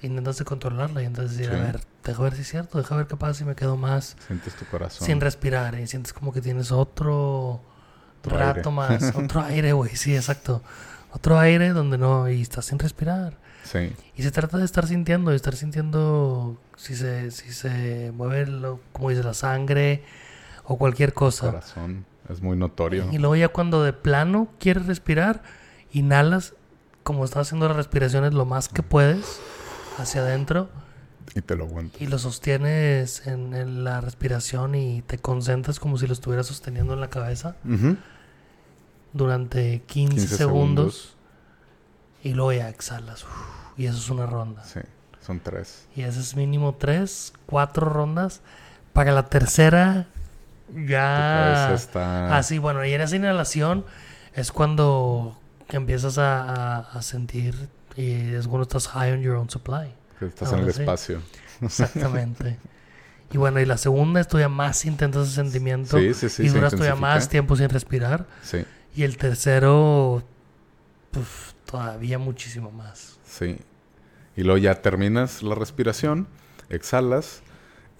intentas 0.00 0.38
de 0.38 0.44
controlarla 0.44 1.02
y 1.02 1.06
intentas 1.06 1.36
decir, 1.36 1.52
Sí. 1.52 1.58
a 1.60 1.62
ver, 1.64 1.80
deja 2.04 2.22
ver 2.22 2.34
si 2.34 2.42
es 2.42 2.48
cierto, 2.48 2.78
deja 2.78 2.94
ver 2.96 3.06
qué 3.08 3.16
pasa 3.16 3.34
si 3.34 3.44
me 3.44 3.54
quedo 3.56 3.76
más 3.76 4.16
Sientes 4.26 4.54
tu 4.54 4.64
corazón. 4.66 5.04
sin 5.06 5.20
respirar 5.20 5.78
y 5.80 5.86
sientes 5.88 6.12
como 6.12 6.32
que 6.32 6.40
tienes 6.40 6.70
otro, 6.72 7.60
Otro 8.20 8.36
rato 8.38 8.70
aire. 8.70 8.70
más, 8.70 9.14
otro 9.16 9.42
aire, 9.44 9.72
güey, 9.72 9.96
sí, 9.96 10.14
exacto. 10.14 10.62
Otro 11.12 11.38
aire 11.38 11.70
donde 11.70 11.98
no, 11.98 12.28
y 12.28 12.40
estás 12.40 12.66
sin 12.66 12.78
respirar. 12.78 13.36
Sí, 13.64 13.92
Y 14.16 14.22
se 14.22 14.30
trata 14.30 14.58
de 14.58 14.64
estar 14.64 14.86
sintiendo, 14.86 15.30
de 15.30 15.36
estar 15.36 15.54
sintiendo 15.56 16.58
si 16.76 16.94
se, 16.96 17.30
si 17.30 17.52
se 17.52 18.10
mueve, 18.14 18.46
lo, 18.46 18.80
como 18.92 19.10
dice, 19.10 19.22
la 19.22 19.34
sangre 19.34 20.02
o 20.64 20.76
cualquier 20.78 21.12
cosa. 21.14 21.46
corazón. 21.46 22.04
Es 22.28 22.40
muy 22.42 22.56
notorio. 22.56 23.08
Y 23.12 23.18
luego 23.18 23.36
ya 23.36 23.48
cuando 23.48 23.82
de 23.82 23.92
plano 23.92 24.48
quieres 24.58 24.86
respirar, 24.86 25.42
inhalas 25.92 26.54
como 27.02 27.24
estás 27.24 27.48
haciendo 27.48 27.66
las 27.68 27.76
respiraciones 27.76 28.32
lo 28.32 28.44
más 28.46 28.68
que 28.68 28.82
puedes 28.82 29.40
hacia 29.98 30.20
adentro 30.22 30.70
Y 31.34 31.40
te 31.42 31.56
lo 31.56 31.64
aguantas. 31.64 32.00
y 32.00 32.06
lo 32.06 32.18
sostienes 32.18 33.26
en, 33.26 33.54
en 33.54 33.82
la 33.84 34.00
respiración 34.00 34.74
y 34.76 35.02
te 35.02 35.18
concentras 35.18 35.80
como 35.80 35.98
si 35.98 36.06
lo 36.06 36.12
estuvieras 36.12 36.46
sosteniendo 36.46 36.94
en 36.94 37.00
la 37.00 37.10
cabeza 37.10 37.56
durante 39.12 39.82
15, 39.86 40.14
15 40.16 40.36
segundos 40.36 41.16
y 42.22 42.34
luego 42.34 42.52
ya 42.52 42.68
exhalas. 42.68 43.24
Uf, 43.24 43.30
y 43.78 43.86
eso 43.86 43.98
es 43.98 44.08
una 44.10 44.26
ronda. 44.26 44.64
Sí, 44.64 44.80
son 45.24 45.40
tres. 45.40 45.86
Y 45.96 46.02
eso 46.02 46.20
es 46.20 46.36
mínimo 46.36 46.74
3, 46.74 47.32
4 47.46 47.88
rondas. 47.88 48.40
Para 48.92 49.12
la 49.12 49.26
tercera 49.26 50.06
ya... 50.74 51.72
está... 51.74 52.36
Ah, 52.36 52.42
sí, 52.42 52.58
bueno, 52.58 52.84
y 52.84 52.92
en 52.92 53.00
esa 53.00 53.16
inhalación 53.16 53.84
es 54.34 54.52
cuando 54.52 55.38
empiezas 55.68 56.18
a, 56.18 56.42
a- 56.42 56.78
a 56.98 57.02
sentir 57.02 57.68
y 57.96 58.34
es 58.34 58.46
cuando 58.46 58.62
estás 58.62 58.88
high 58.88 59.12
on 59.12 59.20
your 59.22 59.36
own 59.36 59.48
supply. 59.50 59.92
que 60.18 60.26
estás 60.26 60.48
en 60.52 60.54
ahora 60.60 60.66
el 60.68 60.74
sí. 60.74 60.80
espacio. 60.82 61.22
Exactamente. 61.60 62.58
y 63.32 63.38
bueno, 63.38 63.60
y 63.60 63.64
la 63.66 63.78
segunda 63.78 64.20
es 64.20 64.28
todavía 64.28 64.48
más 64.50 64.84
intenso 64.84 65.22
ese 65.22 65.32
sentimiento 65.32 65.98
Sí, 65.98 66.12
sí, 66.14 66.28
sí. 66.28 66.42
y 66.44 66.48
duras 66.48 66.72
todavía 66.72 66.94
más 66.94 67.28
tiempo 67.28 67.56
sin 67.56 67.68
respirar. 67.70 68.26
Sí, 68.42 68.64
Y 68.94 69.04
el 69.04 69.16
tercero, 69.16 70.22
pues, 71.10 71.26
todavía 71.72 72.18
muchísimo 72.18 72.70
más. 72.70 73.18
sí. 73.24 73.56
Y 74.36 74.44
luego 74.44 74.56
ya 74.58 74.80
terminas 74.80 75.42
la 75.42 75.54
respiración, 75.54 76.26
exhalas 76.70 77.42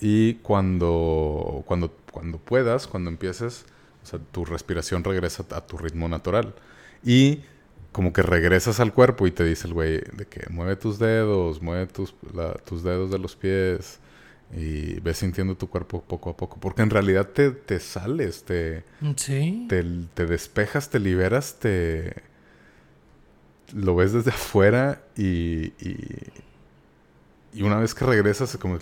y 0.00 0.34
cuando, 0.36 1.62
cuando, 1.66 1.94
cuando 2.10 2.38
puedas, 2.38 2.86
cuando 2.86 3.10
empieces, 3.10 3.66
o 4.02 4.06
sea, 4.06 4.18
tu 4.32 4.44
respiración 4.46 5.04
regresa 5.04 5.44
a 5.50 5.60
tu 5.66 5.76
ritmo 5.76 6.08
natural. 6.08 6.54
Y 7.04 7.40
como 7.92 8.14
que 8.14 8.22
regresas 8.22 8.80
al 8.80 8.94
cuerpo 8.94 9.26
y 9.26 9.30
te 9.30 9.44
dice 9.44 9.66
el 9.68 9.74
güey 9.74 10.00
de 10.16 10.26
que 10.26 10.46
mueve 10.48 10.76
tus 10.76 10.98
dedos, 10.98 11.60
mueve 11.60 11.86
tus, 11.86 12.14
la- 12.34 12.54
tus 12.54 12.82
dedos 12.82 13.10
de 13.10 13.18
los 13.18 13.36
pies 13.36 13.98
y 14.56 15.00
ves 15.00 15.18
sintiendo 15.18 15.54
tu 15.54 15.68
cuerpo 15.68 16.00
poco 16.02 16.30
a 16.30 16.36
poco. 16.38 16.56
Porque 16.60 16.80
en 16.80 16.88
realidad 16.88 17.26
te, 17.28 17.50
te 17.50 17.78
sales, 17.78 18.44
te, 18.44 18.84
Sí. 19.16 19.66
te, 19.68 19.84
te 20.14 20.24
despejas, 20.24 20.88
te 20.88 20.98
liberas, 20.98 21.58
te 21.58 22.14
lo 23.74 23.94
ves 23.96 24.12
desde 24.12 24.30
afuera 24.30 25.02
y, 25.16 25.72
y, 25.80 25.96
y 27.54 27.62
una 27.62 27.78
vez 27.78 27.94
que 27.94 28.04
regresas 28.04 28.54
es 28.54 28.60
como, 28.60 28.78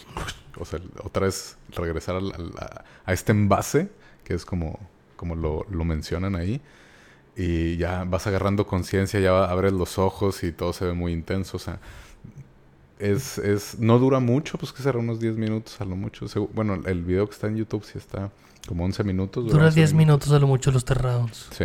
o 0.58 0.64
sea, 0.64 0.80
otra 1.02 1.26
vez 1.26 1.56
regresar 1.74 2.16
a, 2.16 2.84
a 3.04 3.12
este 3.12 3.32
envase, 3.32 3.90
que 4.24 4.34
es 4.34 4.44
como, 4.44 4.78
como 5.16 5.34
lo, 5.34 5.66
lo 5.70 5.84
mencionan 5.84 6.36
ahí, 6.36 6.60
y 7.36 7.76
ya 7.76 8.04
vas 8.04 8.26
agarrando 8.26 8.66
conciencia, 8.66 9.20
ya 9.20 9.44
abres 9.44 9.72
los 9.72 9.98
ojos 9.98 10.42
y 10.42 10.52
todo 10.52 10.72
se 10.72 10.84
ve 10.84 10.92
muy 10.92 11.12
intenso, 11.12 11.56
o 11.56 11.60
sea, 11.60 11.80
es, 13.00 13.38
es, 13.38 13.78
no 13.78 13.98
dura 13.98 14.20
mucho, 14.20 14.58
pues 14.58 14.72
que 14.72 14.82
será 14.82 14.98
unos 14.98 15.20
10 15.20 15.36
minutos 15.36 15.80
a 15.80 15.84
lo 15.84 15.96
mucho. 15.96 16.26
Bueno, 16.52 16.80
el 16.84 17.02
video 17.02 17.26
que 17.26 17.32
está 17.32 17.46
en 17.46 17.56
YouTube 17.56 17.82
sí 17.84 17.96
está 17.96 18.30
como 18.68 18.84
11 18.84 19.04
minutos. 19.04 19.46
Dura 19.46 19.66
11 19.66 19.74
10 19.74 19.94
minutos 19.94 20.30
a 20.32 20.38
lo 20.38 20.46
mucho 20.46 20.70
los 20.70 20.84
rounds. 20.84 21.48
Sí. 21.50 21.64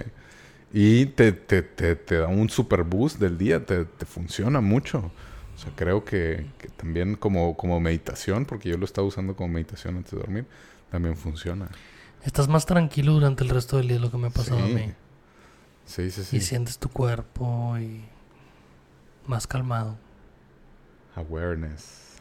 Y 0.78 1.05
te, 1.05 1.32
te, 1.32 1.61
te, 1.61 1.95
te 1.95 2.17
da 2.17 2.28
un 2.28 2.49
super 2.49 2.84
boost 2.84 3.17
del 3.17 3.38
día, 3.38 3.65
te, 3.65 3.86
te 3.86 4.05
funciona 4.05 4.59
mucho. 4.59 5.09
O 5.55 5.57
sea, 5.57 5.71
creo 5.73 6.03
que, 6.03 6.47
que 6.57 6.67
también 6.67 7.15
como, 7.15 7.55
como 7.55 7.80
meditación, 7.80 8.43
porque 8.45 8.67
yo 8.67 8.78
lo 8.78 8.84
estaba 8.84 9.07
usando 9.07 9.38
como 9.38 9.53
meditación 9.53 9.95
antes 9.95 10.11
de 10.11 10.17
dormir, 10.17 10.45
también 10.91 11.15
funciona. 11.15 11.69
Estás 12.23 12.49
más 12.49 12.65
tranquilo 12.65 13.13
durante 13.13 13.45
el 13.45 13.51
resto 13.51 13.78
del 13.78 13.88
día, 13.88 13.99
lo 13.99 14.11
que 14.11 14.17
me 14.17 14.28
ha 14.28 14.32
pasado 14.32 14.65
Sí. 14.65 14.71
a 14.73 14.76
mí. 14.76 14.93
Sí, 15.86 16.11
sí, 16.11 16.23
sí. 16.26 16.38
Y 16.38 16.41
sientes 16.41 16.78
tu 16.78 16.89
cuerpo 16.89 17.78
y 17.78 18.03
más 19.28 19.47
calmado, 19.47 19.95
Awareness. 21.15 22.17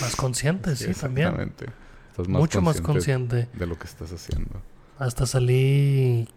más 0.00 0.16
consciente, 0.16 0.74
sí, 0.76 0.92
también. 0.94 1.28
exactamente. 1.28 1.66
Estás 2.10 2.26
más 2.28 2.40
Mucho 2.40 2.60
más 2.62 2.80
consciente. 2.80 3.48
de 3.52 3.66
lo 3.66 3.78
que 3.78 3.86
estás 3.86 4.10
haciendo. 4.12 4.60
Hasta 4.98 5.24
salí 5.26 6.28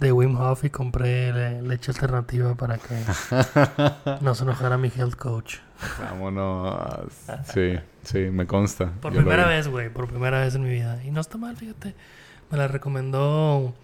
de 0.00 0.12
Wim 0.12 0.36
Hof 0.36 0.64
y 0.64 0.70
compré 0.70 1.32
le- 1.32 1.62
leche 1.62 1.90
alternativa 1.92 2.54
para 2.54 2.78
que 2.78 2.94
no 4.22 4.34
se 4.34 4.42
enojara 4.44 4.76
mi 4.78 4.88
health 4.94 5.14
coach. 5.16 5.56
Vámonos. 6.00 7.12
Sí, 7.52 7.78
sí, 8.02 8.18
me 8.30 8.46
consta. 8.46 8.92
Por 9.00 9.12
Yo 9.12 9.20
primera 9.20 9.46
vez, 9.46 9.68
güey, 9.68 9.90
por 9.92 10.08
primera 10.08 10.40
vez 10.40 10.54
en 10.54 10.62
mi 10.62 10.70
vida. 10.70 11.02
Y 11.04 11.10
no 11.10 11.20
está 11.20 11.38
mal, 11.38 11.56
fíjate. 11.56 11.94
Me 12.50 12.58
la 12.58 12.66
recomendó. 12.68 13.74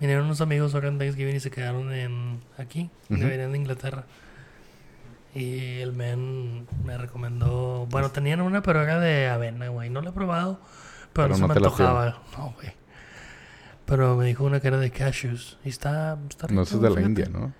Vinieron 0.00 0.26
unos 0.26 0.40
amigos 0.40 0.74
ahora 0.74 0.88
en 0.88 0.98
Thanksgiving 0.98 1.36
y 1.36 1.40
se 1.40 1.50
quedaron 1.50 1.92
en 1.92 2.40
aquí, 2.58 2.90
que 3.08 3.14
Ujú. 3.14 3.24
venían 3.26 3.52
de 3.52 3.58
Inglaterra. 3.58 4.04
Y 5.34 5.80
el 5.80 5.92
men 5.92 6.66
me 6.84 6.96
recomendó. 6.96 7.86
Bueno, 7.90 8.10
tenían 8.10 8.40
una, 8.40 8.62
pero 8.62 8.82
era 8.82 9.00
de 9.00 9.28
avena, 9.28 9.68
güey. 9.68 9.90
No 9.90 10.00
la 10.00 10.10
he 10.10 10.12
probado, 10.12 10.60
pero, 11.12 11.28
Pero 11.28 11.28
no 11.28 11.34
se 11.36 11.40
no 11.42 11.48
me 11.48 11.54
antojaba. 11.54 12.18
No, 12.38 12.54
güey. 12.56 12.72
Pero 13.86 14.16
me 14.16 14.24
dijo 14.26 14.44
una 14.44 14.60
que 14.60 14.68
era 14.68 14.78
de 14.78 14.90
cashews. 14.90 15.58
Y 15.64 15.68
está. 15.68 16.18
está 16.28 16.46
No, 16.46 16.50
rico, 16.50 16.62
eso 16.62 16.76
es 16.76 16.82
de 16.82 16.88
la 16.90 16.94
fíjate. 16.96 17.08
India, 17.10 17.28
¿no? 17.30 17.52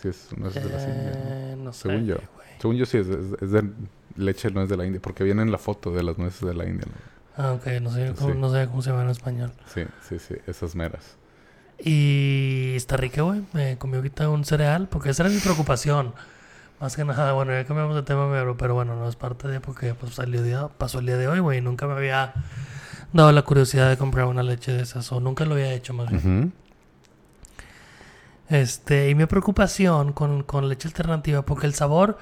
si 0.00 0.08
es 0.08 0.28
nueces 0.36 0.62
de 0.64 0.70
las 0.70 0.82
Indias. 0.86 1.16
¿no? 1.16 1.22
Eh, 1.34 1.56
no 1.58 1.72
sé. 1.72 1.82
Según 1.88 2.06
yo. 2.06 2.14
güey. 2.16 2.46
Según 2.60 2.76
yo 2.76 2.86
sí, 2.86 2.98
es, 2.98 3.06
es- 3.08 3.42
es 3.42 3.50
de 3.50 3.64
leche, 4.16 4.50
no 4.50 4.62
es 4.62 4.68
de 4.68 4.76
la 4.76 4.84
India. 4.86 5.00
Porque 5.00 5.24
viene 5.24 5.42
en 5.42 5.50
la 5.50 5.58
foto 5.58 5.90
de 5.92 6.02
las 6.02 6.18
nueces 6.18 6.40
de 6.46 6.54
la 6.54 6.64
India. 6.66 6.86
¿no? 6.86 7.42
Ah, 7.42 7.52
ok, 7.52 7.66
no 7.82 7.90
sé, 7.90 8.14
cómo, 8.16 8.32
Sí. 8.32 8.38
no 8.38 8.50
sé 8.52 8.66
cómo 8.66 8.82
se 8.82 8.90
llama 8.90 9.02
en 9.04 9.10
español. 9.10 9.52
Sí, 9.72 9.82
sí, 10.08 10.18
sí. 10.18 10.34
Esas 10.46 10.74
meras. 10.74 11.16
Y 11.78 12.72
está 12.76 12.96
rica, 12.96 13.22
güey. 13.22 13.42
Me 13.52 13.76
comí 13.78 13.96
ahorita 13.96 14.28
un 14.30 14.44
cereal, 14.44 14.88
porque 14.88 15.10
esa 15.10 15.24
era 15.24 15.32
mi 15.32 15.38
preocupación. 15.40 16.14
Más 16.80 16.94
que 16.96 17.04
nada, 17.04 17.32
bueno, 17.32 17.52
ya 17.52 17.64
cambiamos 17.64 17.94
de 17.94 18.02
tema, 18.02 18.30
pero, 18.30 18.56
pero 18.56 18.74
bueno, 18.74 18.96
no 18.96 19.08
es 19.08 19.16
parte 19.16 19.48
de 19.48 19.60
porque 19.60 19.94
pues, 19.94 20.14
salió 20.14 20.42
día, 20.42 20.68
pasó 20.76 20.98
el 20.98 21.06
día 21.06 21.16
de 21.16 21.28
hoy, 21.28 21.38
güey. 21.40 21.60
Nunca 21.62 21.86
me 21.86 21.94
había 21.94 22.34
dado 23.16 23.32
la 23.32 23.42
curiosidad 23.42 23.88
de 23.90 23.96
comprar 23.96 24.26
una 24.26 24.42
leche 24.42 24.72
de 24.72 24.82
esas, 24.82 25.10
o 25.12 25.20
nunca 25.20 25.44
lo 25.44 25.54
había 25.54 25.72
hecho 25.72 25.94
más 25.94 26.08
bien. 26.10 26.22
Este, 28.48 29.10
y 29.10 29.14
mi 29.14 29.26
preocupación 29.26 30.12
con, 30.12 30.42
con 30.44 30.68
leche 30.68 30.86
alternativa, 30.88 31.42
porque 31.42 31.66
el 31.66 31.74
sabor, 31.74 32.18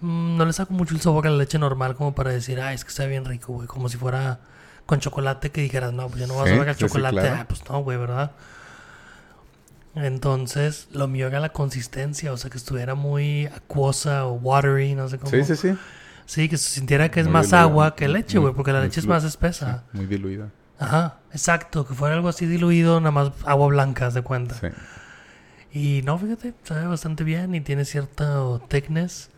mm, 0.00 0.36
no 0.36 0.44
le 0.44 0.52
saco 0.52 0.74
mucho 0.74 0.94
el 0.94 1.00
sabor 1.00 1.26
a 1.26 1.30
la 1.30 1.36
leche 1.38 1.58
normal 1.58 1.96
como 1.96 2.14
para 2.14 2.30
decir, 2.32 2.60
ah, 2.60 2.72
es 2.74 2.84
que 2.84 2.90
está 2.90 3.06
bien 3.06 3.24
rico, 3.24 3.52
güey, 3.54 3.68
como 3.68 3.88
si 3.88 3.96
fuera 3.98 4.40
con 4.86 5.00
chocolate 5.00 5.50
que 5.52 5.62
dijeras, 5.62 5.92
no, 5.92 6.08
pues 6.08 6.20
yo 6.20 6.26
no 6.26 6.34
voy 6.34 6.44
a 6.44 6.46
Sí, 6.46 6.50
saber 6.54 6.68
el 6.70 6.74
sí, 6.76 6.80
chocolate, 6.80 7.14
claro. 7.20 7.36
ah, 7.40 7.44
pues 7.48 7.62
no, 7.70 7.78
güey, 7.82 7.98
¿verdad? 7.98 8.32
Entonces, 9.94 10.88
lo 10.92 11.06
mío 11.06 11.26
era 11.26 11.38
la 11.40 11.50
consistencia, 11.52 12.32
o 12.32 12.36
sea, 12.38 12.50
que 12.50 12.56
estuviera 12.56 12.94
muy 12.94 13.46
acuosa 13.46 14.24
o 14.26 14.32
watery, 14.34 14.94
no 14.94 15.08
sé 15.08 15.18
cómo. 15.18 15.30
Sí, 15.30 15.44
sí, 15.44 15.54
sí. 15.56 15.78
Sí, 16.26 16.48
que 16.48 16.56
se 16.56 16.70
sintiera 16.70 17.10
que 17.10 17.20
es 17.20 17.26
Muy 17.26 17.32
más 17.34 17.46
diluida. 17.46 17.62
agua 17.62 17.94
que 17.94 18.08
leche, 18.08 18.38
güey, 18.38 18.54
porque 18.54 18.72
la 18.72 18.80
leche 18.80 19.00
es 19.00 19.06
más 19.06 19.24
espesa. 19.24 19.84
Sí, 19.92 19.98
muy 19.98 20.06
diluida. 20.06 20.50
Ajá, 20.78 21.18
exacto, 21.32 21.86
que 21.86 21.94
fuera 21.94 22.14
algo 22.16 22.28
así 22.28 22.46
diluido, 22.46 22.98
nada 23.00 23.10
más 23.12 23.32
agua 23.44 23.68
blanca, 23.68 24.06
haz 24.06 24.14
de 24.14 24.22
cuenta. 24.22 24.54
Sí. 24.56 24.68
Y 25.72 26.02
no, 26.02 26.18
fíjate, 26.18 26.54
sabe 26.64 26.86
bastante 26.86 27.24
bien 27.24 27.54
y 27.54 27.60
tiene 27.60 27.84
cierta 27.84 28.40
thickness. 28.68 29.30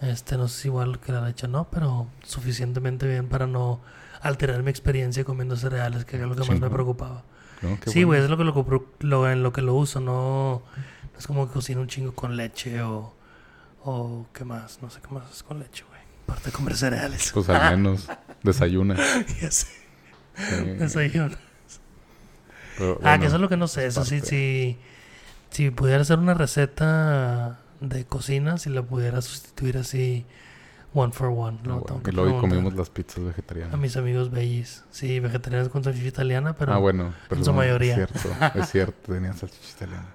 Este, 0.00 0.36
no 0.36 0.48
sé 0.48 0.62
si 0.62 0.68
igual 0.68 0.98
que 0.98 1.12
la 1.12 1.20
leche 1.26 1.46
no, 1.46 1.68
pero 1.70 2.08
suficientemente 2.24 3.06
bien 3.06 3.28
para 3.28 3.46
no 3.46 3.80
alterar 4.20 4.62
mi 4.62 4.70
experiencia 4.70 5.24
comiendo 5.24 5.56
cereales, 5.56 6.04
que 6.04 6.16
era 6.16 6.26
lo 6.26 6.34
que 6.34 6.40
más 6.48 6.58
me 6.60 6.70
preocupaba. 6.70 7.22
No, 7.60 7.76
sí, 7.86 8.02
güey, 8.02 8.18
bueno. 8.20 8.24
es 8.24 8.30
lo 8.30 8.36
que 8.38 8.44
lo, 8.44 8.54
compro- 8.54 8.86
lo- 9.00 9.30
en 9.30 9.42
lo 9.44 9.52
que 9.52 9.62
lo 9.62 9.74
uso, 9.74 10.00
no, 10.00 10.62
no 11.12 11.18
es 11.18 11.26
como 11.28 11.46
que 11.46 11.52
cocino 11.52 11.80
un 11.80 11.86
chingo 11.86 12.12
con 12.12 12.36
leche 12.36 12.82
o, 12.82 13.14
o 13.84 14.26
qué 14.32 14.44
más, 14.44 14.80
no 14.82 14.90
sé 14.90 15.00
qué 15.00 15.14
más 15.14 15.30
es 15.30 15.42
con 15.44 15.60
leche, 15.60 15.84
güey. 15.88 15.91
Aparte 16.32 16.50
de 16.50 16.56
comer 16.56 16.76
cereales. 16.76 17.30
Pues 17.34 17.48
al 17.48 17.76
menos 17.76 18.08
desayuna. 18.42 18.96
ya 19.40 19.50
sé, 19.50 19.66
Sí. 20.36 20.64
desayuno. 20.78 21.36
Pero, 22.78 22.94
Ah, 22.94 22.98
bueno, 23.02 23.20
que 23.20 23.26
eso 23.26 23.36
es 23.36 23.42
lo 23.42 23.48
que 23.48 23.56
no 23.56 23.68
sé. 23.68 23.86
Eso 23.86 24.04
sí, 24.04 24.20
parte. 24.20 24.78
si, 25.50 25.70
pudiera 25.70 26.00
hacer 26.02 26.18
una 26.18 26.34
receta 26.34 27.58
de 27.80 28.04
cocina, 28.06 28.56
si 28.58 28.70
la 28.70 28.82
pudiera 28.82 29.20
sustituir 29.20 29.76
así, 29.76 30.24
one 30.94 31.12
for 31.12 31.28
one. 31.28 31.58
ah, 31.60 31.66
No, 31.66 31.72
bueno. 31.80 31.84
tengo 31.86 32.02
que 32.02 32.10
Y 32.10 32.14
luego 32.14 32.40
comimos 32.40 32.74
las 32.74 32.88
pizzas 32.88 33.18
a 33.18 33.20
vegetarianas. 33.26 33.78
mis 33.78 33.96
amigos 33.98 34.30
bellis. 34.30 34.84
Sí, 34.90 35.20
vegetarianos 35.20 35.68
con 35.68 35.84
salchicha 35.84 36.08
italiana, 36.08 36.54
pero 36.54 36.72
ah, 36.72 36.78
bueno. 36.78 37.12
Perdón, 37.28 37.44
su 37.44 37.52
mayoría. 37.52 37.92
Es 38.04 38.08
cierto, 38.22 38.58
es 38.58 38.70
cierto. 38.70 38.94
Tenían 39.12 39.36
salchicha 39.36 39.68
italiana. 39.76 40.06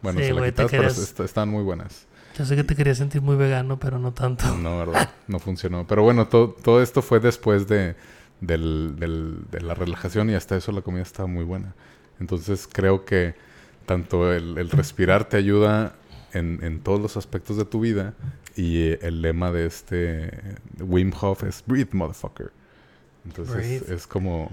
Bueno, 0.00 0.20
Sí, 0.20 0.26
se 0.26 0.32
la 0.32 0.40
te 0.40 0.46
quitaste, 0.52 0.70
pero 0.78 0.82
querías- 0.88 0.98
est- 0.98 1.20
estaban 1.20 1.50
muy 1.50 1.62
buenas. 1.62 2.06
Yo 2.38 2.44
sé 2.44 2.56
que 2.56 2.64
te 2.64 2.74
quería 2.76 2.94
sentir 2.94 3.22
muy 3.22 3.36
vegano, 3.36 3.78
pero 3.78 3.98
no 3.98 4.12
tanto. 4.12 4.46
No, 4.56 4.78
verdad, 4.78 5.10
no 5.28 5.38
funcionó. 5.38 5.86
Pero 5.86 6.02
bueno, 6.02 6.28
todo, 6.28 6.50
todo 6.62 6.82
esto 6.82 7.02
fue 7.02 7.20
después 7.20 7.66
de, 7.68 7.96
del, 8.40 8.96
del- 8.98 9.38
de 9.50 9.60
la 9.60 9.74
relajación 9.74 10.30
y 10.30 10.34
hasta 10.34 10.56
eso 10.56 10.72
la 10.72 10.82
comida 10.82 11.02
estaba 11.02 11.26
muy 11.26 11.44
buena. 11.44 11.74
Entonces 12.20 12.68
creo 12.70 13.04
que 13.04 13.34
tanto 13.86 14.32
el, 14.32 14.56
el 14.58 14.70
respirar 14.70 15.24
te 15.28 15.36
ayuda 15.36 15.94
en, 16.32 16.60
en 16.62 16.80
todos 16.80 17.00
los 17.00 17.16
aspectos 17.16 17.56
de 17.56 17.64
tu 17.64 17.80
vida 17.80 18.14
y 18.56 18.90
el 19.04 19.22
lema 19.22 19.50
de 19.52 19.66
este 19.66 20.30
Wim 20.78 21.12
Hof 21.20 21.42
es 21.44 21.64
Breathe, 21.66 21.90
motherfucker. 21.92 22.52
Entonces 23.24 23.54
Breathe. 23.56 23.94
es 23.94 24.06
como, 24.06 24.50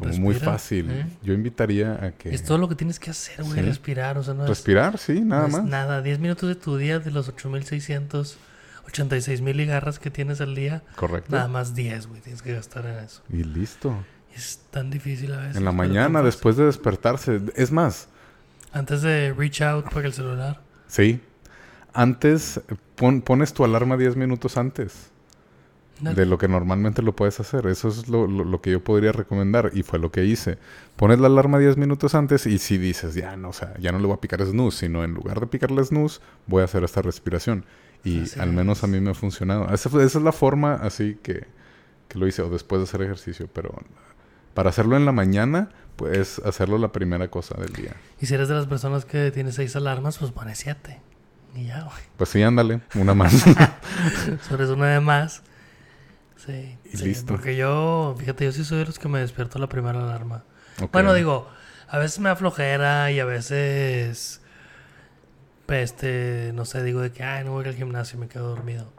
como 0.00 0.16
muy 0.18 0.34
fácil. 0.34 0.90
¿eh? 0.90 1.06
Yo 1.22 1.32
invitaría 1.34 2.04
a 2.04 2.12
que... 2.12 2.34
Es 2.34 2.44
todo 2.44 2.58
lo 2.58 2.68
que 2.68 2.74
tienes 2.74 2.98
que 2.98 3.10
hacer, 3.10 3.42
güey, 3.44 3.60
Sí. 3.60 3.62
respirar. 3.62 4.18
O 4.18 4.22
sea, 4.22 4.34
no 4.34 4.44
es, 4.44 4.48
Respirar, 4.48 4.98
sí, 4.98 5.20
nada 5.20 5.42
no 5.42 5.48
es 5.48 5.52
más. 5.54 5.64
nada. 5.64 6.02
10 6.02 6.18
minutos 6.18 6.48
de 6.48 6.54
tu 6.56 6.76
día, 6.76 6.98
de 6.98 7.10
los 7.10 7.28
8686 7.28 9.40
mil 9.40 9.56
ligarras 9.56 9.98
que 9.98 10.10
tienes 10.10 10.40
al 10.40 10.54
día, 10.54 10.82
Correcto. 10.96 11.30
nada 11.34 11.48
más 11.48 11.74
10, 11.74 12.06
güey, 12.08 12.20
tienes 12.20 12.42
que 12.42 12.54
gastar 12.54 12.86
en 12.86 13.04
eso. 13.04 13.22
Y 13.28 13.44
listo. 13.44 13.94
Es 14.34 14.60
tan 14.70 14.90
difícil 14.90 15.32
a 15.32 15.38
veces. 15.38 15.56
En 15.56 15.64
la 15.64 15.72
mañana, 15.72 16.22
después 16.22 16.56
de 16.56 16.64
despertarse. 16.64 17.40
Es 17.56 17.72
más, 17.72 18.08
Antes 18.72 19.02
de 19.02 19.34
reach 19.36 19.62
out 19.62 19.92
para 19.92 20.06
el 20.06 20.12
celular. 20.12 20.60
Sí. 20.86 21.20
Antes, 21.92 22.60
pon- 22.94 23.20
pones 23.20 23.52
tu 23.52 23.64
alarma 23.64 23.96
10 23.96 24.14
minutos 24.14 24.56
antes 24.56 25.09
de 26.00 26.26
lo 26.26 26.38
que 26.38 26.48
normalmente 26.48 27.02
lo 27.02 27.14
puedes 27.14 27.38
hacer. 27.40 27.66
Eso 27.66 27.88
es 27.88 28.08
lo, 28.08 28.26
lo- 28.26 28.44
lo 28.44 28.60
que 28.60 28.70
yo 28.72 28.82
podría 28.82 29.12
recomendar 29.12 29.70
y 29.74 29.82
fue 29.82 29.98
lo 29.98 30.10
que 30.10 30.24
hice. 30.24 30.58
Pones 30.96 31.18
la 31.18 31.26
alarma 31.28 31.58
10 31.58 31.76
minutos 31.76 32.14
antes 32.14 32.46
y 32.46 32.58
si 32.58 32.78
dices, 32.78 33.14
ya 33.14 33.36
no, 33.36 33.50
o 33.50 33.52
sea, 33.52 33.74
ya 33.78 33.92
no 33.92 33.98
le 33.98 34.06
voy 34.06 34.14
a 34.14 34.20
picar 34.20 34.44
snooze, 34.44 34.78
sino 34.86 35.04
en 35.04 35.14
lugar 35.14 35.40
de 35.40 35.46
picarle 35.46 35.84
snooze, 35.84 36.20
voy 36.46 36.62
a 36.62 36.64
hacer 36.64 36.84
esta 36.84 37.02
respiración. 37.02 37.64
Y 38.02 38.22
Así 38.22 38.40
al 38.40 38.52
menos 38.52 38.82
a 38.82 38.86
mí 38.86 39.00
me 39.00 39.10
ha 39.10 39.14
funcionado. 39.14 39.64
Esa, 39.72 39.88
esa 40.02 40.18
es 40.18 40.24
la 40.24 40.32
forma 40.32 40.74
así 40.74 41.18
que, 41.22 41.44
que 42.08 42.18
lo 42.18 42.26
hice, 42.26 42.40
o 42.42 42.48
después 42.50 42.80
de 42.80 42.84
hacer 42.84 43.02
ejercicio. 43.02 43.48
Pero 43.52 43.74
para 44.54 44.70
hacerlo 44.70 44.96
en 44.96 45.04
la 45.04 45.12
mañana, 45.12 45.68
puedes 45.96 46.38
hacerlo 46.40 46.78
la 46.78 46.92
primera 46.92 47.28
cosa 47.28 47.56
del 47.60 47.72
día. 47.74 47.94
Y 48.20 48.26
si 48.26 48.34
eres 48.34 48.48
de 48.48 48.54
las 48.54 48.66
personas 48.66 49.04
que 49.04 49.30
tiene 49.30 49.52
seis 49.52 49.76
alarmas, 49.76 50.16
pues 50.18 50.30
pone 50.32 50.54
siete. 50.54 50.98
Y 51.54 51.66
ya, 51.66 51.82
güey. 51.82 52.02
Pues 52.16 52.30
sí, 52.30 52.42
ándale, 52.42 52.80
una 52.94 53.12
más. 53.12 53.44
Eso 54.26 54.54
eres 54.54 54.70
una 54.70 54.86
de 54.86 55.00
más. 55.00 55.42
Sí. 56.44 56.78
Y 56.84 56.96
sí, 56.96 57.04
listo. 57.04 57.32
Porque 57.32 57.56
yo, 57.56 58.14
fíjate, 58.18 58.44
yo 58.44 58.52
sí 58.52 58.64
soy 58.64 58.78
de 58.78 58.86
los 58.86 58.98
que 58.98 59.08
me 59.08 59.20
despierto 59.20 59.58
la 59.58 59.68
primera 59.68 60.02
alarma. 60.02 60.44
Bueno, 60.92 61.12
digo, 61.12 61.48
a 61.88 61.98
veces 61.98 62.18
me 62.20 62.28
da 62.28 62.36
flojera 62.36 63.10
y 63.10 63.20
a 63.20 63.24
veces, 63.24 64.40
pues, 65.66 65.90
este, 65.90 66.52
no 66.54 66.64
sé, 66.64 66.82
digo 66.82 67.00
de 67.00 67.12
que, 67.12 67.22
ay, 67.22 67.44
no 67.44 67.52
voy 67.52 67.66
al 67.66 67.74
gimnasio 67.74 68.16
y 68.16 68.20
me 68.20 68.28
quedo 68.28 68.48
dormido. 68.48 68.92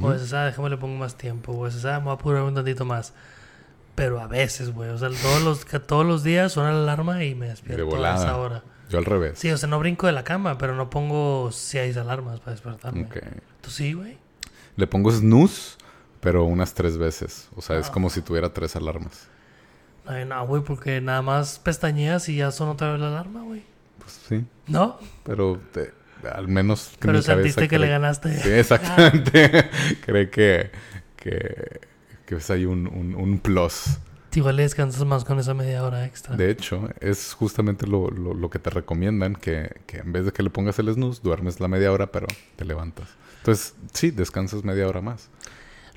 O 0.00 0.08
a 0.08 0.12
veces, 0.14 0.32
ah, 0.32 0.46
déjame 0.46 0.70
le 0.70 0.78
pongo 0.78 0.96
más 0.96 1.16
tiempo. 1.16 1.52
O 1.52 1.62
a 1.62 1.68
veces, 1.68 1.84
ah, 1.84 1.98
me 1.98 2.04
voy 2.04 2.12
a 2.12 2.14
apurar 2.14 2.42
un 2.42 2.54
tantito 2.54 2.84
más. 2.84 3.12
Pero 3.94 4.20
a 4.20 4.26
veces, 4.26 4.70
güey, 4.70 4.88
o 4.88 4.96
sea, 4.96 5.10
todos 5.10 5.42
los, 5.42 5.66
todos 5.86 6.06
los 6.06 6.22
días 6.22 6.52
suena 6.52 6.72
la 6.72 6.82
alarma 6.82 7.24
y 7.24 7.34
me 7.34 7.48
despierto 7.48 8.02
a 8.02 8.14
esa 8.14 8.36
hora. 8.38 8.62
Yo 8.88 8.98
al 8.98 9.04
revés. 9.04 9.38
Sí, 9.38 9.50
o 9.50 9.56
sea, 9.58 9.68
no 9.68 9.78
brinco 9.78 10.06
de 10.06 10.12
la 10.12 10.24
cama, 10.24 10.56
pero 10.56 10.74
no 10.74 10.88
pongo 10.88 11.50
seis 11.52 11.96
alarmas 11.96 12.40
para 12.40 12.52
despertarme. 12.52 13.04
Ok. 13.04 13.18
¿Tú 13.60 13.70
sí, 13.70 13.92
güey? 13.92 14.18
Le 14.76 14.86
pongo 14.86 15.10
snooze, 15.10 15.76
pero 16.22 16.44
unas 16.44 16.72
tres 16.72 16.96
veces. 16.96 17.48
O 17.56 17.60
sea, 17.60 17.78
es 17.78 17.88
Ah. 17.88 17.92
como 17.92 18.08
si 18.08 18.22
tuviera 18.22 18.50
tres 18.54 18.74
alarmas. 18.76 19.28
Ay, 20.06 20.24
no, 20.24 20.46
güey, 20.46 20.62
porque 20.62 21.00
nada 21.02 21.20
más 21.20 21.58
pestañeas 21.58 22.28
y 22.30 22.36
ya 22.36 22.50
sonó 22.50 22.72
otra 22.72 22.92
vez 22.92 23.00
la 23.00 23.08
alarma, 23.08 23.42
güey. 23.42 23.62
Pues 23.98 24.18
sí, 24.28 24.44
¿No? 24.66 24.98
pero 25.24 25.60
te- 25.72 25.92
al 26.32 26.48
menos 26.48 26.88
que 26.92 26.98
Pero 27.00 27.12
mi 27.14 27.18
cabeza 27.18 27.34
sentiste 27.34 27.68
que 27.68 27.78
le 27.78 27.88
ganaste. 27.88 28.36
Sí, 28.40 28.48
exactamente. 28.50 29.68
cree 30.06 30.30
que, 30.30 30.70
que, 31.16 31.80
que 32.26 32.34
es 32.36 32.50
ahí 32.50 32.64
un, 32.64 32.86
un, 32.86 33.14
un 33.14 33.38
plus. 33.38 33.98
Igual 34.34 34.56
le 34.56 34.62
descansas 34.62 35.04
más 35.04 35.24
con 35.24 35.38
esa 35.38 35.52
media 35.52 35.84
hora 35.84 36.06
extra. 36.06 36.34
De 36.36 36.50
hecho, 36.50 36.88
es 37.00 37.34
justamente 37.34 37.86
lo, 37.86 38.08
lo, 38.10 38.32
lo 38.34 38.48
que 38.50 38.58
te 38.58 38.70
recomiendan, 38.70 39.34
que, 39.34 39.82
que 39.86 39.98
en 39.98 40.10
vez 40.12 40.24
de 40.24 40.32
que 40.32 40.42
le 40.42 40.48
pongas 40.50 40.78
el 40.78 40.92
snooze, 40.94 41.20
duermes 41.22 41.60
la 41.60 41.68
media 41.68 41.92
hora, 41.92 42.06
pero 42.10 42.26
te 42.56 42.64
levantas. 42.64 43.08
Entonces, 43.38 43.74
sí, 43.92 44.10
descansas 44.10 44.64
media 44.64 44.88
hora 44.88 45.00
más. 45.02 45.28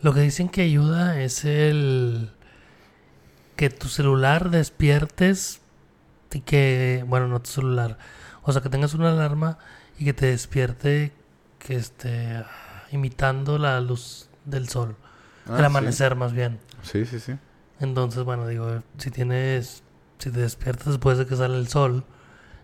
Lo 0.02 0.14
que 0.14 0.22
dicen 0.22 0.50
que 0.50 0.62
ayuda 0.62 1.22
es 1.22 1.46
el 1.46 2.32
que 3.56 3.70
tu 3.70 3.88
celular 3.88 4.50
despiertes 4.50 5.62
y 6.32 6.42
que, 6.42 7.04
bueno, 7.08 7.28
no 7.28 7.42
tu 7.42 7.50
celular, 7.50 7.98
o 8.44 8.52
sea, 8.52 8.62
que 8.62 8.70
tengas 8.70 8.94
una 8.94 9.12
alarma 9.12 9.58
y 9.98 10.04
que 10.06 10.14
te 10.14 10.26
despierte 10.28 11.14
que 11.60 11.76
esté 11.76 12.44
imitando 12.92 13.58
la 13.58 13.80
luz 13.80 14.30
del 14.44 14.68
sol, 14.70 14.96
Ah, 15.48 15.54
el 15.54 15.60
sí. 15.60 15.66
amanecer 15.66 16.16
más 16.16 16.34
bien. 16.34 16.60
Sí, 16.84 17.06
sí, 17.06 17.20
sí. 17.20 17.38
Entonces, 17.80 18.24
bueno, 18.24 18.48
digo, 18.48 18.84
si 18.98 19.12
tienes, 19.12 19.84
si 20.20 20.30
te 20.32 20.40
despiertas 20.42 20.88
después 20.88 21.18
de 21.18 21.26
que 21.26 21.36
sale 21.36 21.58
el 21.58 21.68
sol, 21.68 22.04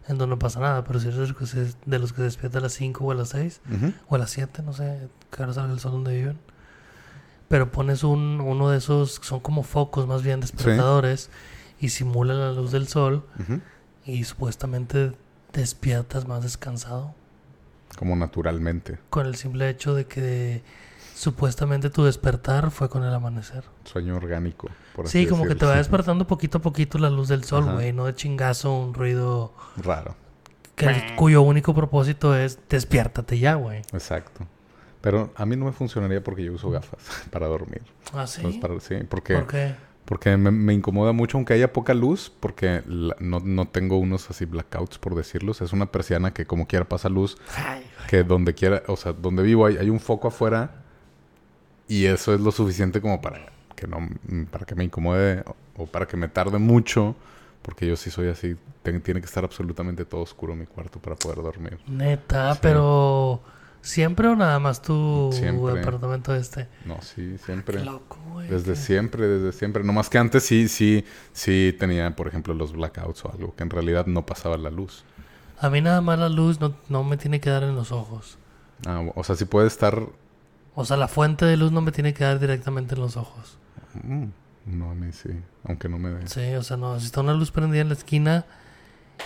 entonces 0.03 0.27
no 0.27 0.39
pasa 0.39 0.59
nada, 0.59 0.84
pero 0.84 0.99
si 0.99 1.07
eres 1.07 1.17
de 1.19 1.99
los 1.99 2.11
que 2.11 2.21
se, 2.21 2.23
despierta 2.23 2.57
a 2.57 2.61
las 2.61 2.73
5 2.73 3.05
o 3.05 3.11
a 3.11 3.15
las 3.15 3.29
6, 3.29 3.61
Ujú. 3.73 3.93
o 4.09 4.15
a 4.15 4.17
las 4.17 4.32
7, 4.32 4.61
no 4.63 4.73
sé, 4.73 5.07
que 5.32 5.41
ahora 5.41 5.53
sale 5.53 5.71
el 5.73 5.79
sol 5.79 5.91
donde 5.93 6.13
viven. 6.15 6.39
Pero 7.51 7.71
pones 7.71 8.03
un, 8.03 8.39
uno 8.41 8.69
de 8.69 8.77
esos, 8.79 9.19
que 9.19 9.25
son 9.27 9.41
como 9.41 9.61
focos 9.63 10.07
más 10.07 10.23
bien 10.23 10.39
despertadores, 10.39 11.29
y 11.81 11.89
simula 11.89 12.33
la 12.33 12.51
luz 12.53 12.71
del 12.71 12.87
sol, 12.87 13.25
y 14.05 14.23
supuestamente 14.23 15.11
despiertas 15.51 16.27
más 16.27 16.43
descansado, 16.43 17.13
Como 17.97 18.15
naturalmente. 18.15 18.97
con 19.09 19.25
el 19.27 19.35
simple 19.35 19.69
hecho 19.69 19.93
de 19.93 20.05
que 20.07 20.63
supuestamente 21.13 21.89
tu 21.89 22.03
despertar 22.05 22.71
fue 22.71 22.87
con 22.89 23.03
el 23.03 23.13
amanecer. 23.13 23.65
Sueño 23.83 24.15
orgánico, 24.15 24.69
por 24.95 25.05
así 25.07 25.23
Sí, 25.23 25.27
como 25.27 25.45
que 25.45 25.55
te 25.55 25.65
va 25.65 25.75
despertando 25.75 26.25
poquito 26.25 26.59
a 26.59 26.61
poquito 26.61 26.97
la 26.99 27.09
luz 27.09 27.27
del 27.27 27.43
sol, 27.43 27.65
güey, 27.73 27.91
no 27.91 28.05
de 28.05 28.15
chingazo 28.15 28.73
un 28.73 28.93
ruido 28.93 29.53
Raro. 29.75 30.15
que- 30.75 31.15
cuyo 31.17 31.41
único 31.41 31.73
propósito 31.75 32.33
es 32.33 32.57
despiértate 32.69 33.37
ya, 33.39 33.55
güey. 33.55 33.79
Exacto. 33.91 34.47
Pero 35.01 35.31
a 35.35 35.45
mí 35.45 35.55
no 35.55 35.65
me 35.65 35.71
funcionaría 35.71 36.23
porque 36.23 36.43
yo 36.43 36.53
uso 36.53 36.69
gafas 36.69 36.99
para 37.31 37.47
dormir. 37.47 37.81
¿Ah, 38.13 38.27
sí? 38.27 38.41
Entonces, 38.41 38.61
para- 38.61 38.79
sí, 38.79 38.95
porque, 39.09 39.33
¿Por 39.35 39.47
qué? 39.47 39.75
porque 40.05 40.37
me, 40.37 40.51
me 40.51 40.73
incomoda 40.73 41.11
mucho, 41.11 41.37
aunque 41.37 41.53
haya 41.53 41.73
poca 41.73 41.93
luz, 41.93 42.31
porque 42.39 42.83
la- 42.85 43.15
no, 43.19 43.39
no 43.39 43.67
tengo 43.67 43.97
unos 43.97 44.29
así 44.29 44.45
blackouts, 44.45 44.97
por 44.99 45.15
decirlos. 45.15 45.61
Es 45.61 45.73
una 45.73 45.87
persiana 45.87 46.33
que 46.33 46.45
como 46.45 46.67
quiera 46.67 46.85
pasa 46.87 47.09
luz, 47.09 47.37
Ay, 47.57 47.83
que 48.09 48.23
donde 48.23 48.53
quiera, 48.53 48.83
o 48.87 48.95
sea, 48.95 49.13
donde 49.13 49.41
vivo 49.43 49.65
hay, 49.65 49.77
hay 49.77 49.89
un 49.89 49.99
foco 49.99 50.27
afuera 50.27 50.83
y 51.87 52.05
eso 52.05 52.33
es 52.33 52.39
lo 52.41 52.51
suficiente 52.51 53.01
como 53.01 53.21
para 53.21 53.47
que 53.75 53.87
no, 53.87 53.97
para 54.51 54.65
que 54.65 54.75
me 54.75 54.83
incomode 54.83 55.43
o, 55.47 55.83
o 55.83 55.85
para 55.87 56.07
que 56.07 56.15
me 56.17 56.27
tarde 56.27 56.57
mucho, 56.59 57.15
porque 57.63 57.87
yo 57.87 57.95
sí 57.95 58.11
soy 58.11 58.27
así, 58.29 58.55
ten- 58.83 59.01
tiene 59.01 59.19
que 59.19 59.25
estar 59.25 59.43
absolutamente 59.43 60.05
todo 60.05 60.21
oscuro 60.21 60.55
mi 60.55 60.65
cuarto 60.67 60.99
para 60.99 61.15
poder 61.15 61.37
dormir. 61.37 61.79
Neta, 61.87 62.53
Sí. 62.53 62.59
pero... 62.61 63.41
¿Siempre 63.82 64.27
o 64.27 64.36
nada 64.36 64.59
más 64.59 64.82
tu 64.82 65.29
Siempre. 65.34 65.73
departamento 65.73 66.36
este? 66.36 66.67
No, 66.86 67.01
sí, 67.01 67.38
siempre. 67.43 67.79
Qué 67.79 67.86
loco, 67.86 68.17
güey. 68.32 68.47
Desde 68.47 68.75
siempre, 68.75 69.27
desde 69.27 69.57
siempre. 69.57 69.84
No 69.84 69.91
más 69.91 70.09
que 70.09 70.19
antes 70.19 70.43
sí, 70.43 70.67
sí, 70.67 71.03
sí 71.34 71.75
tenía, 71.79 72.15
por 72.15 72.27
ejemplo, 72.27 72.53
los 72.53 72.73
blackouts 72.73 73.25
o 73.25 73.32
algo, 73.32 73.55
que 73.55 73.63
en 73.63 73.71
realidad 73.71 74.05
no 74.05 74.25
pasaba 74.25 74.57
la 74.57 74.69
luz. 74.69 75.03
A 75.59 75.69
mí 75.69 75.82
nada 75.82 76.01
más 76.01 76.19
la 76.19 76.29
luz 76.29 76.59
no, 76.59 76.75
no 76.89 77.03
me 77.03 77.17
tiene 77.17 77.39
que 77.39 77.49
dar 77.49 77.63
en 77.63 77.75
los 77.75 77.91
ojos. 77.91 78.38
Ah, 78.86 79.03
o 79.15 79.23
sea, 79.23 79.36
sí 79.36 79.45
puede 79.45 79.67
estar... 79.67 80.07
O 80.75 80.86
sea, 80.86 80.97
la 80.97 81.07
fuente 81.07 81.45
de 81.45 81.57
luz 81.57 81.71
no 81.71 81.82
me 81.82 81.91
tiene 81.91 82.13
que 82.13 82.23
dar 82.23 82.39
directamente 82.39 82.95
en 82.95 83.01
los 83.01 83.17
ojos. 83.17 83.57
mm, 84.03 84.25
no, 84.67 84.91
a 84.91 84.95
mí 84.95 85.11
sí, 85.11 85.29
aunque 85.63 85.89
no 85.89 85.97
me 85.97 86.09
dé. 86.11 86.27
Sí, 86.27 86.53
o 86.55 86.63
sea, 86.63 86.77
no. 86.77 86.99
Si 86.99 87.07
está 87.07 87.21
una 87.21 87.34
luz 87.34 87.51
prendida 87.51 87.82
en 87.82 87.89
la 87.89 87.95
esquina 87.95 88.45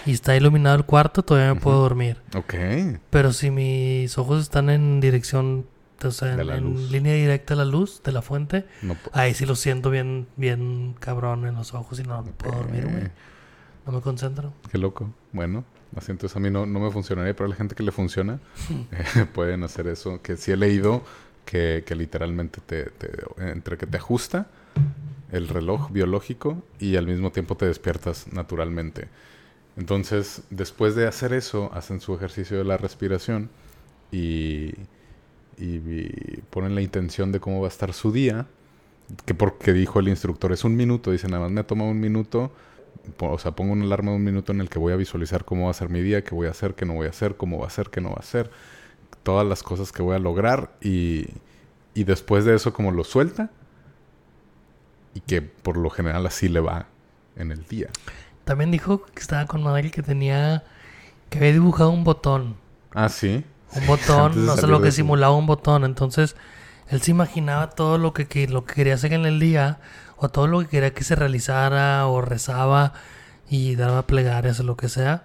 y 0.06 0.12
está 0.12 0.36
iluminado 0.36 0.76
el 0.76 0.86
cuarto, 0.86 1.24
todavía 1.24 1.54
me 1.54 1.60
puedo 1.60 1.80
dormir. 1.82 2.18
Ok. 2.36 2.54
Pero 3.10 3.34
si 3.34 3.50
mis 3.52 4.18
ojos 4.18 4.42
están 4.44 4.70
en 4.70 5.00
dirección, 5.00 5.66
o 6.04 6.12
sea, 6.12 6.34
en, 6.34 6.92
línea 6.92 7.14
directa 7.14 7.54
a 7.56 7.58
la 7.58 7.66
luz 7.66 8.02
de 8.04 8.12
la 8.12 8.22
fuente, 8.22 8.66
No, 8.82 8.96
ahí 9.14 9.34
sí 9.34 9.46
lo 9.46 9.56
siento 9.56 9.90
bien, 9.90 10.28
bien 10.36 10.96
cabrón 11.00 11.46
en 11.48 11.56
los 11.56 11.74
ojos 11.74 12.00
y 12.00 12.04
no, 12.04 12.24
puedo 12.38 12.56
dormir, 12.58 12.86
güey. 12.88 13.10
No 13.86 13.92
me 13.94 14.02
concentro. 14.02 14.54
Qué 14.72 14.78
loco. 14.78 15.10
Bueno, 15.32 15.64
así 15.96 16.12
entonces 16.12 16.36
a 16.36 16.40
mí 16.40 16.50
no, 16.50 16.66
no 16.66 16.80
me 16.80 16.92
funcionaría, 16.92 17.36
pero 17.36 17.46
a 17.46 17.50
la 17.50 17.56
gente 17.56 17.76
que 17.76 17.84
le 17.84 17.92
funciona 17.92 18.40
eh, 19.16 19.26
pueden 19.34 19.64
hacer 19.64 19.88
eso. 19.88 20.22
Que 20.22 20.38
sí 20.38 20.52
he 20.52 20.58
leído 20.58 21.04
que, 21.46 21.84
que 21.86 21.96
literalmente 21.96 22.62
te, 22.66 22.86
te- 22.86 23.12
entre 23.38 23.78
que 23.78 23.86
te 23.86 23.98
ajusta 23.98 24.48
el 25.32 25.48
reloj 25.48 25.92
biológico 25.92 26.64
y 26.80 26.96
al 26.96 27.08
mismo 27.08 27.32
tiempo 27.32 27.56
te 27.56 27.66
despiertas 27.66 28.28
naturalmente. 28.34 29.08
Entonces, 29.78 30.44
después 30.50 30.96
de 30.96 31.08
hacer 31.08 31.34
eso, 31.34 31.72
hacen 31.74 32.00
su 32.02 32.16
ejercicio 32.16 32.58
de 32.58 32.64
la 32.64 32.78
respiración 32.78 33.50
y, 34.12 34.74
y- 35.58 36.42
ponen 36.50 36.76
la 36.76 36.82
intención 36.82 37.32
de 37.32 37.40
cómo 37.40 37.62
va 37.62 37.68
a 37.68 37.70
estar 37.70 37.94
su 37.94 38.12
día. 38.12 38.48
Que 39.26 39.36
porque 39.36 39.74
dijo 39.74 40.00
el 40.00 40.10
instructor 40.10 40.52
es 40.54 40.64
un 40.66 40.76
minuto, 40.76 41.12
dice 41.12 41.28
nada 41.28 41.44
más 41.44 41.52
me 41.52 41.64
toma 41.64 41.86
un 41.86 42.00
minuto 42.00 42.52
o 43.20 43.38
sea, 43.40 43.52
pongo 43.54 43.74
una 43.74 43.86
alarma 43.86 44.12
de 44.12 44.18
un 44.18 44.24
minuto 44.24 44.52
en 44.54 44.62
el 44.62 44.70
que 44.70 44.80
voy 44.80 44.94
a 44.94 44.98
visualizar 44.98 45.46
cómo 45.46 45.66
va 45.66 45.72
a 45.72 45.76
ser 45.76 45.90
mi 45.90 46.02
día, 46.02 46.24
qué 46.24 46.36
voy 46.36 46.48
a 46.48 46.52
hacer, 46.52 46.76
qué 46.76 46.86
no 46.86 46.94
voy 46.96 47.08
a 47.08 47.12
hacer, 47.12 47.38
cómo 47.38 47.60
va 47.60 47.68
a 47.68 47.70
ser, 47.70 47.90
qué 47.90 48.02
no 48.02 48.10
va 48.10 48.18
a 48.20 48.24
ser, 48.24 48.52
todas 49.24 49.48
las 49.48 49.64
cosas 49.64 49.92
que 49.92 50.04
voy 50.04 50.16
a 50.16 50.20
lograr 50.20 50.76
y, 50.82 51.28
y 51.96 52.04
después 52.06 52.46
de 52.46 52.56
eso 52.56 52.74
como 52.74 52.92
lo 52.92 53.04
suelta 53.04 53.52
y 55.14 55.22
que 55.22 55.42
por 55.42 55.78
lo 55.78 55.90
general 55.90 56.26
así 56.26 56.50
le 56.50 56.60
va 56.60 56.88
en 57.36 57.52
el 57.52 57.66
día. 57.66 57.90
También 58.46 58.72
dijo 58.72 59.04
que 59.06 59.20
estaba 59.22 59.46
con 59.46 59.62
madre 59.64 59.92
que 59.92 60.02
tenía, 60.04 60.64
que 61.30 61.40
había 61.40 61.52
dibujado 61.54 61.90
un 61.90 62.04
botón. 62.04 62.56
Ah, 62.94 63.10
sí. 63.10 63.44
Un 63.76 63.88
botón, 63.88 64.32
no 64.46 64.56
sé 64.56 64.68
lo 64.68 64.82
que 64.82 64.90
eso. 64.90 64.98
simulaba 64.98 65.36
un 65.36 65.48
botón. 65.48 65.84
Entonces, 65.84 66.36
él 66.90 67.02
se 67.02 67.12
imaginaba 67.12 67.72
todo 67.72 67.98
lo 67.98 68.14
que, 68.14 68.28
que- 68.28 68.48
lo 68.48 68.66
que 68.66 68.76
quería 68.76 68.94
hacer 68.94 69.14
en 69.14 69.26
el 69.26 69.40
día, 69.40 69.80
o 70.18 70.30
todo 70.30 70.48
lo 70.48 70.60
que 70.62 70.68
quería 70.68 70.94
que 70.94 71.04
se 71.04 71.16
realizara, 71.16 72.08
o 72.08 72.22
rezaba 72.22 72.94
y 73.50 73.76
daba 73.76 74.08
plegarias 74.08 74.60
o 74.60 74.64
lo 74.64 74.78
que 74.78 74.88
sea. 74.90 75.24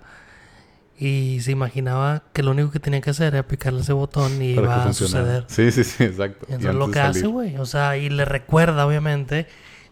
Y 0.98 1.40
se 1.40 1.52
imaginaba 1.52 2.24
que 2.34 2.42
lo 2.42 2.50
único 2.50 2.70
que 2.70 2.78
tenía 2.80 3.00
que 3.00 3.10
hacer 3.10 3.34
era 3.34 3.46
picarle 3.46 3.80
ese 3.80 3.94
botón 3.94 4.42
y 4.42 4.54
Para 4.56 4.66
iba 4.66 4.84
a 4.84 4.92
suceder. 4.92 5.44
Sí, 5.48 5.70
sí, 5.72 5.82
sí, 5.84 6.04
exacto. 6.04 6.44
Y 6.48 6.52
Y 6.52 6.54
entonces 6.56 6.74
lo 6.78 6.90
que 6.90 7.00
hace, 7.00 7.26
güey. 7.26 7.56
O 7.56 7.64
sea, 7.64 7.96
y 7.96 8.10
le 8.10 8.26
recuerda, 8.26 8.86
obviamente, 8.86 9.46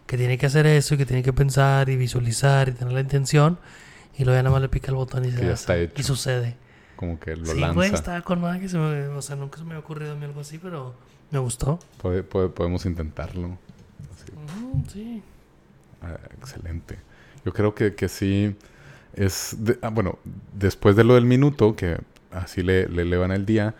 que 0.09 0.17
tiene 0.17 0.39
que 0.39 0.47
hacer 0.47 0.65
eso 0.65 0.95
y 0.95 0.97
que 0.97 1.05
tiene 1.05 1.21
que 1.21 1.33
pensar 1.33 1.87
y 1.87 1.95
visualizar 1.95 2.67
y 2.67 2.71
tener 2.71 2.91
la 2.95 3.01
intención. 3.01 3.59
Y 4.17 4.23
luego 4.25 4.39
ya 4.39 4.41
nada 4.41 4.53
más 4.53 4.61
le 4.63 4.67
pica 4.67 4.87
el 4.87 4.95
botón 4.95 5.23
y 5.23 5.29
se 5.31 5.39
ya 5.39 5.51
está 5.53 5.77
hecho. 5.77 5.93
Y 5.97 6.03
sucede. 6.03 6.57
Como 6.95 7.19
que 7.19 7.35
lo 7.35 7.45
sí, 7.45 7.59
lanza. 7.59 7.75
güey, 7.75 7.93
estaba 7.93 8.19
con 8.23 8.41
madre 8.41 8.59
que 8.59 8.69
se 8.69 8.79
me... 8.79 9.07
O 9.09 9.21
sea, 9.21 9.35
nunca 9.35 9.59
se 9.59 9.63
me 9.65 9.69
había 9.69 9.81
ocurrido 9.81 10.13
a 10.13 10.15
mí 10.15 10.25
algo 10.25 10.41
así, 10.41 10.57
pero 10.57 10.95
me 11.29 11.37
gustó. 11.37 11.77
Podemos 12.01 12.87
intentarlo. 12.87 13.59
Así. 14.15 14.31
Mm, 14.31 14.83
sí. 14.89 15.21
Ah, 16.01 16.17
excelente. 16.39 16.97
Yo 17.45 17.53
creo 17.53 17.75
que, 17.75 17.93
que 17.93 18.09
sí 18.09 18.55
es... 19.13 19.57
de- 19.59 19.77
ah, 19.83 19.89
bueno, 19.89 20.17
después 20.53 20.95
de 20.95 21.03
lo 21.03 21.13
del 21.13 21.25
minuto, 21.25 21.75
que 21.75 21.99
así 22.31 22.63
le, 22.63 22.89
le 22.89 23.03
elevan 23.03 23.31
el 23.31 23.45
día, 23.45 23.75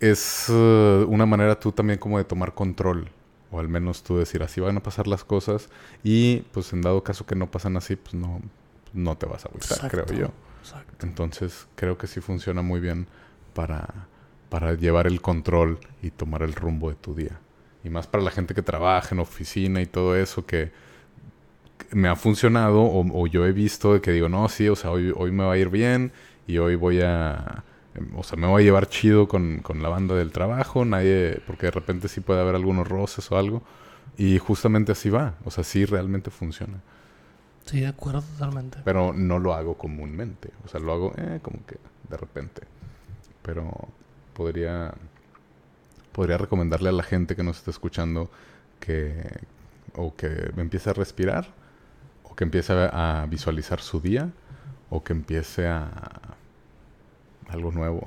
es 0.00 0.46
eh, 0.48 1.04
una 1.06 1.26
manera 1.26 1.60
tú 1.60 1.70
también 1.70 1.98
como 1.98 2.16
de 2.16 2.24
tomar 2.24 2.54
control. 2.54 3.10
O 3.50 3.60
al 3.60 3.68
menos 3.68 4.02
tú 4.02 4.16
decir, 4.18 4.42
así 4.42 4.60
van 4.60 4.76
a 4.76 4.82
pasar 4.82 5.06
las 5.06 5.24
cosas. 5.24 5.68
Y 6.02 6.38
pues 6.52 6.72
en 6.72 6.82
dado 6.82 7.02
caso 7.02 7.26
que 7.26 7.34
no 7.34 7.50
pasan 7.50 7.76
así, 7.76 7.96
pues 7.96 8.14
no, 8.14 8.40
no 8.92 9.16
te 9.16 9.26
vas 9.26 9.44
a 9.44 9.48
agüitar, 9.48 9.90
creo 9.90 10.06
yo. 10.06 10.30
Exacto. 10.60 11.06
Entonces 11.06 11.66
creo 11.74 11.98
que 11.98 12.06
sí 12.06 12.20
funciona 12.20 12.62
muy 12.62 12.80
bien 12.80 13.06
para, 13.54 14.06
para 14.48 14.74
llevar 14.74 15.06
el 15.06 15.20
control 15.20 15.78
y 16.02 16.10
tomar 16.10 16.42
el 16.42 16.54
rumbo 16.54 16.90
de 16.90 16.96
tu 16.96 17.14
día. 17.14 17.40
Y 17.82 17.90
más 17.90 18.06
para 18.06 18.22
la 18.22 18.30
gente 18.30 18.54
que 18.54 18.62
trabaja 18.62 19.14
en 19.14 19.20
oficina 19.20 19.80
y 19.80 19.86
todo 19.86 20.16
eso 20.16 20.44
que 20.46 20.70
me 21.92 22.08
ha 22.08 22.16
funcionado 22.16 22.82
o, 22.82 23.22
o 23.22 23.26
yo 23.26 23.46
he 23.46 23.52
visto 23.52 23.94
de 23.94 24.00
que 24.00 24.12
digo, 24.12 24.28
no, 24.28 24.48
sí, 24.48 24.68
o 24.68 24.76
sea, 24.76 24.90
hoy, 24.90 25.12
hoy 25.16 25.32
me 25.32 25.44
va 25.44 25.54
a 25.54 25.58
ir 25.58 25.70
bien 25.70 26.12
y 26.46 26.58
hoy 26.58 26.76
voy 26.76 27.00
a... 27.00 27.64
em, 27.94 28.16
O 28.16 28.22
sea, 28.22 28.38
me 28.38 28.46
voy 28.46 28.62
a 28.62 28.64
llevar 28.64 28.88
chido 28.88 29.28
con, 29.28 29.60
con 29.60 29.82
la 29.82 29.88
banda 29.88 30.14
del 30.14 30.32
trabajo, 30.32 30.84
nadie, 30.84 31.40
porque 31.46 31.66
de 31.66 31.72
repente 31.72 32.08
sí 32.08 32.20
puede 32.20 32.40
haber 32.40 32.54
algunos 32.54 32.88
roces 32.88 33.30
o 33.32 33.38
algo. 33.38 33.62
Y 34.16 34.38
justamente 34.38 34.92
así 34.92 35.10
va, 35.10 35.36
o 35.44 35.50
sea, 35.50 35.64
sí 35.64 35.84
realmente 35.84 36.30
funciona. 36.30 36.82
Sí, 37.64 37.80
de 37.80 37.86
acuerdo 37.86 38.22
totalmente. 38.22 38.78
Pero 38.84 39.12
no 39.12 39.38
lo 39.38 39.54
hago 39.54 39.76
comúnmente. 39.78 40.50
O 40.64 40.68
sea, 40.68 40.80
lo 40.80 40.92
hago 40.92 41.12
eh, 41.16 41.40
como 41.42 41.64
que 41.66 41.76
de 42.08 42.16
repente. 42.16 42.62
Pero 43.42 43.88
podría, 44.34 44.94
podría 46.12 46.38
recomendarle 46.38 46.88
a 46.88 46.92
la 46.92 47.02
gente 47.02 47.36
que 47.36 47.42
nos 47.42 47.58
está 47.58 47.70
escuchando 47.70 48.30
que 48.80 49.40
o 49.94 50.14
que 50.16 50.52
empiece 50.56 50.90
a 50.90 50.92
respirar, 50.92 51.48
o 52.24 52.36
que 52.36 52.44
empiece 52.44 52.72
a, 52.72 53.22
a 53.22 53.26
visualizar 53.26 53.80
su 53.80 54.00
día, 54.00 54.30
o 54.90 55.02
que 55.04 55.12
empiece 55.12 55.66
a 55.68 56.36
algo 57.50 57.72
nuevo. 57.72 58.06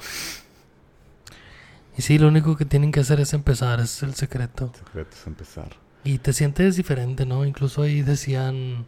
Y 1.98 2.02
sí, 2.02 2.18
lo 2.18 2.28
único 2.28 2.58
que 2.58 2.66
tienen 2.66 2.92
que 2.92 3.02
hacer 3.02 3.20
es 3.20 3.34
empezar, 3.34 3.80
es 3.80 4.02
el 4.04 4.16
secreto. 4.16 4.72
El 4.74 4.86
secreto 4.86 5.16
es 5.16 5.28
empezar. 5.28 5.70
Y 6.04 6.18
te 6.18 6.34
sientes 6.34 6.76
diferente, 6.76 7.26
¿no? 7.26 7.46
Incluso 7.46 7.84
ahí 7.84 8.02
decían 8.02 8.86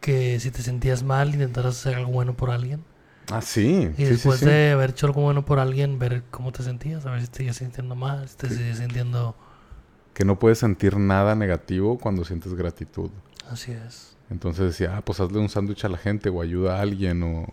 que 0.00 0.40
si 0.40 0.50
te 0.50 0.62
sentías 0.62 1.02
mal, 1.02 1.34
intentaras 1.34 1.78
hacer 1.78 1.94
algo 1.96 2.12
bueno 2.12 2.34
por 2.34 2.50
alguien. 2.50 2.82
Ah, 3.30 3.42
sí. 3.42 3.90
Y 3.96 3.96
sí, 3.96 4.04
después 4.04 4.38
sí, 4.38 4.44
sí. 4.44 4.50
de 4.50 4.70
haber 4.70 4.90
hecho 4.90 5.06
algo 5.06 5.22
bueno 5.22 5.44
por 5.44 5.58
alguien, 5.58 5.98
ver 5.98 6.22
cómo 6.30 6.52
te 6.52 6.62
sentías, 6.62 7.04
a 7.06 7.10
ver 7.10 7.22
si 7.22 7.28
te 7.28 7.38
sigues 7.38 7.56
sintiendo 7.56 7.94
mal, 7.94 8.28
si 8.28 8.36
te 8.36 8.48
sigues 8.48 8.78
sintiendo... 8.78 9.36
Que 10.14 10.24
no 10.24 10.38
puedes 10.38 10.58
sentir 10.58 10.96
nada 10.96 11.34
negativo 11.34 11.98
cuando 11.98 12.24
sientes 12.24 12.54
gratitud. 12.54 13.10
Así 13.50 13.72
es. 13.72 14.16
Entonces 14.30 14.66
decía, 14.66 14.96
ah, 14.96 15.02
pues 15.04 15.20
hazle 15.20 15.38
un 15.38 15.48
sándwich 15.48 15.84
a 15.84 15.88
la 15.88 15.98
gente 15.98 16.30
o 16.30 16.40
ayuda 16.40 16.78
a 16.78 16.80
alguien 16.80 17.22
o, 17.22 17.46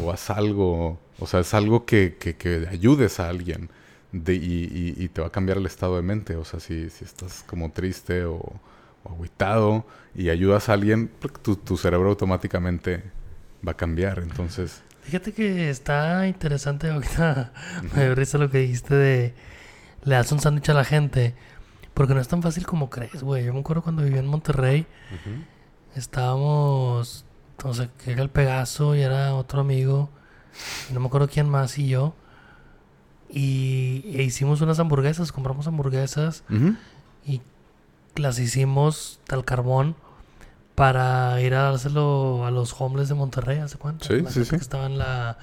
o 0.00 0.10
haz 0.12 0.30
algo. 0.30 0.98
O 1.18 1.26
sea, 1.26 1.40
es 1.40 1.52
algo 1.54 1.84
que, 1.84 2.16
que, 2.18 2.36
que 2.36 2.66
ayudes 2.70 3.18
a 3.20 3.28
alguien 3.28 3.70
de, 4.12 4.34
y, 4.34 4.64
y- 4.64 5.04
y 5.04 5.08
te 5.08 5.20
va 5.20 5.26
a 5.28 5.30
cambiar 5.32 5.58
el 5.58 5.66
estado 5.66 5.96
de 5.96 6.02
mente. 6.02 6.36
O 6.36 6.44
sea, 6.44 6.60
si, 6.60 6.90
si 6.90 7.04
estás 7.04 7.44
como 7.46 7.70
triste 7.72 8.24
o, 8.24 8.36
o 8.36 9.08
agüitado 9.10 9.84
y 10.14 10.30
ayudas 10.30 10.68
a 10.68 10.74
alguien, 10.74 11.08
plic, 11.08 11.38
tu, 11.40 11.56
tu 11.56 11.76
cerebro 11.76 12.08
automáticamente 12.10 13.02
va 13.66 13.72
a 13.72 13.76
cambiar. 13.76 14.20
Entonces, 14.20 14.82
Fíjate 15.02 15.32
que 15.32 15.70
está 15.70 16.26
interesante 16.28 16.90
ahorita. 16.90 17.52
Me 17.96 18.04
dio 18.04 18.14
risa 18.14 18.36
lo 18.38 18.50
que 18.50 18.58
dijiste 18.58 18.94
de 18.94 19.34
le 20.04 20.14
das 20.14 20.30
un 20.32 20.38
sándwich 20.40 20.68
a 20.68 20.74
la 20.74 20.84
gente. 20.84 21.34
Porque 21.94 22.14
no 22.14 22.20
es 22.20 22.28
tan 22.28 22.42
fácil 22.42 22.64
como 22.66 22.90
crees, 22.90 23.22
güey. 23.24 23.44
Yo 23.46 23.52
me 23.54 23.60
acuerdo 23.60 23.82
cuando 23.82 24.02
vivía 24.04 24.20
en 24.20 24.26
Monterrey, 24.26 24.86
estábamos, 25.96 27.24
sé, 27.74 27.88
que 28.04 28.12
era 28.12 28.22
el 28.22 28.30
Pegaso 28.30 28.94
y 28.94 29.00
era 29.02 29.34
otro 29.34 29.60
amigo, 29.60 30.08
no 30.92 31.00
me 31.00 31.06
acuerdo 31.06 31.28
quién 31.28 31.48
más 31.48 31.78
y 31.78 31.88
yo. 31.88 32.14
Y 33.30 34.04
e 34.14 34.22
hicimos 34.22 34.60
unas 34.62 34.78
hamburguesas, 34.78 35.32
compramos 35.32 35.66
hamburguesas 35.66 36.44
y 37.26 37.42
las 38.16 38.38
hicimos 38.38 39.20
al 39.28 39.44
carbón. 39.44 39.96
para 40.74 41.40
ir 41.40 41.54
a 41.54 41.62
dárselo 41.62 42.46
a 42.46 42.52
los 42.52 42.72
homeless 42.80 43.08
de 43.08 43.16
Monterrey, 43.16 43.58
¿hace 43.58 43.76
cuánto? 43.78 44.04
Sí, 44.06 44.20
La 44.22 44.30
sí, 44.30 44.34
gente 44.34 44.44
sí. 44.44 44.50
que 44.50 44.62
estaba 44.62 44.86
en, 44.86 44.96
la, 44.96 45.38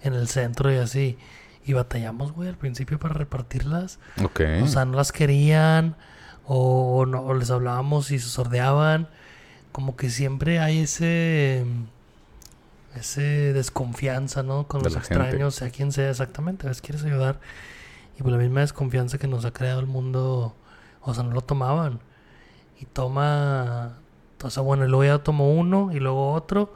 en 0.00 0.14
el 0.14 0.28
centro 0.28 0.72
y 0.72 0.78
así. 0.78 1.18
Y 1.66 1.74
batallamos, 1.74 2.32
güey, 2.32 2.48
al 2.48 2.56
principio 2.56 2.98
para 2.98 3.12
repartirlas. 3.12 3.98
Ok. 4.24 4.40
O 4.62 4.66
sea, 4.66 4.86
no 4.86 4.96
las 4.96 5.12
querían 5.12 5.94
o, 6.46 7.04
no, 7.06 7.20
o 7.20 7.34
les 7.34 7.50
hablábamos 7.50 8.10
y 8.10 8.18
se 8.18 8.30
sordeaban. 8.30 9.08
Como 9.72 9.96
que 9.96 10.10
siempre 10.10 10.58
hay 10.60 10.78
ese 10.80 11.64
ese 12.96 13.52
desconfianza, 13.52 14.42
¿no? 14.42 14.66
Con 14.66 14.80
De 14.82 14.84
los 14.90 14.94
la 14.94 15.00
gente. 15.00 15.14
extraños, 15.22 15.54
sea 15.54 15.70
quien 15.70 15.92
sea 15.92 16.10
exactamente. 16.10 16.66
A 16.66 16.70
veces 16.70 16.82
quieres 16.82 17.04
ayudar 17.04 17.38
y 18.18 18.22
por 18.22 18.32
la 18.32 18.38
misma 18.38 18.60
desconfianza 18.60 19.18
que 19.18 19.28
nos 19.28 19.44
ha 19.44 19.52
creado 19.52 19.78
el 19.80 19.86
mundo, 19.86 20.54
o 21.02 21.14
sea, 21.14 21.22
no 21.22 21.32
lo 21.32 21.40
tomaban. 21.42 22.00
Y 22.80 22.86
toma, 22.86 23.98
o 24.42 24.50
sea, 24.50 24.62
bueno, 24.62 24.84
y 24.84 24.88
luego 24.88 25.04
ya 25.04 25.22
tomó 25.22 25.52
uno 25.52 25.90
y 25.92 26.00
luego 26.00 26.32
otro 26.32 26.72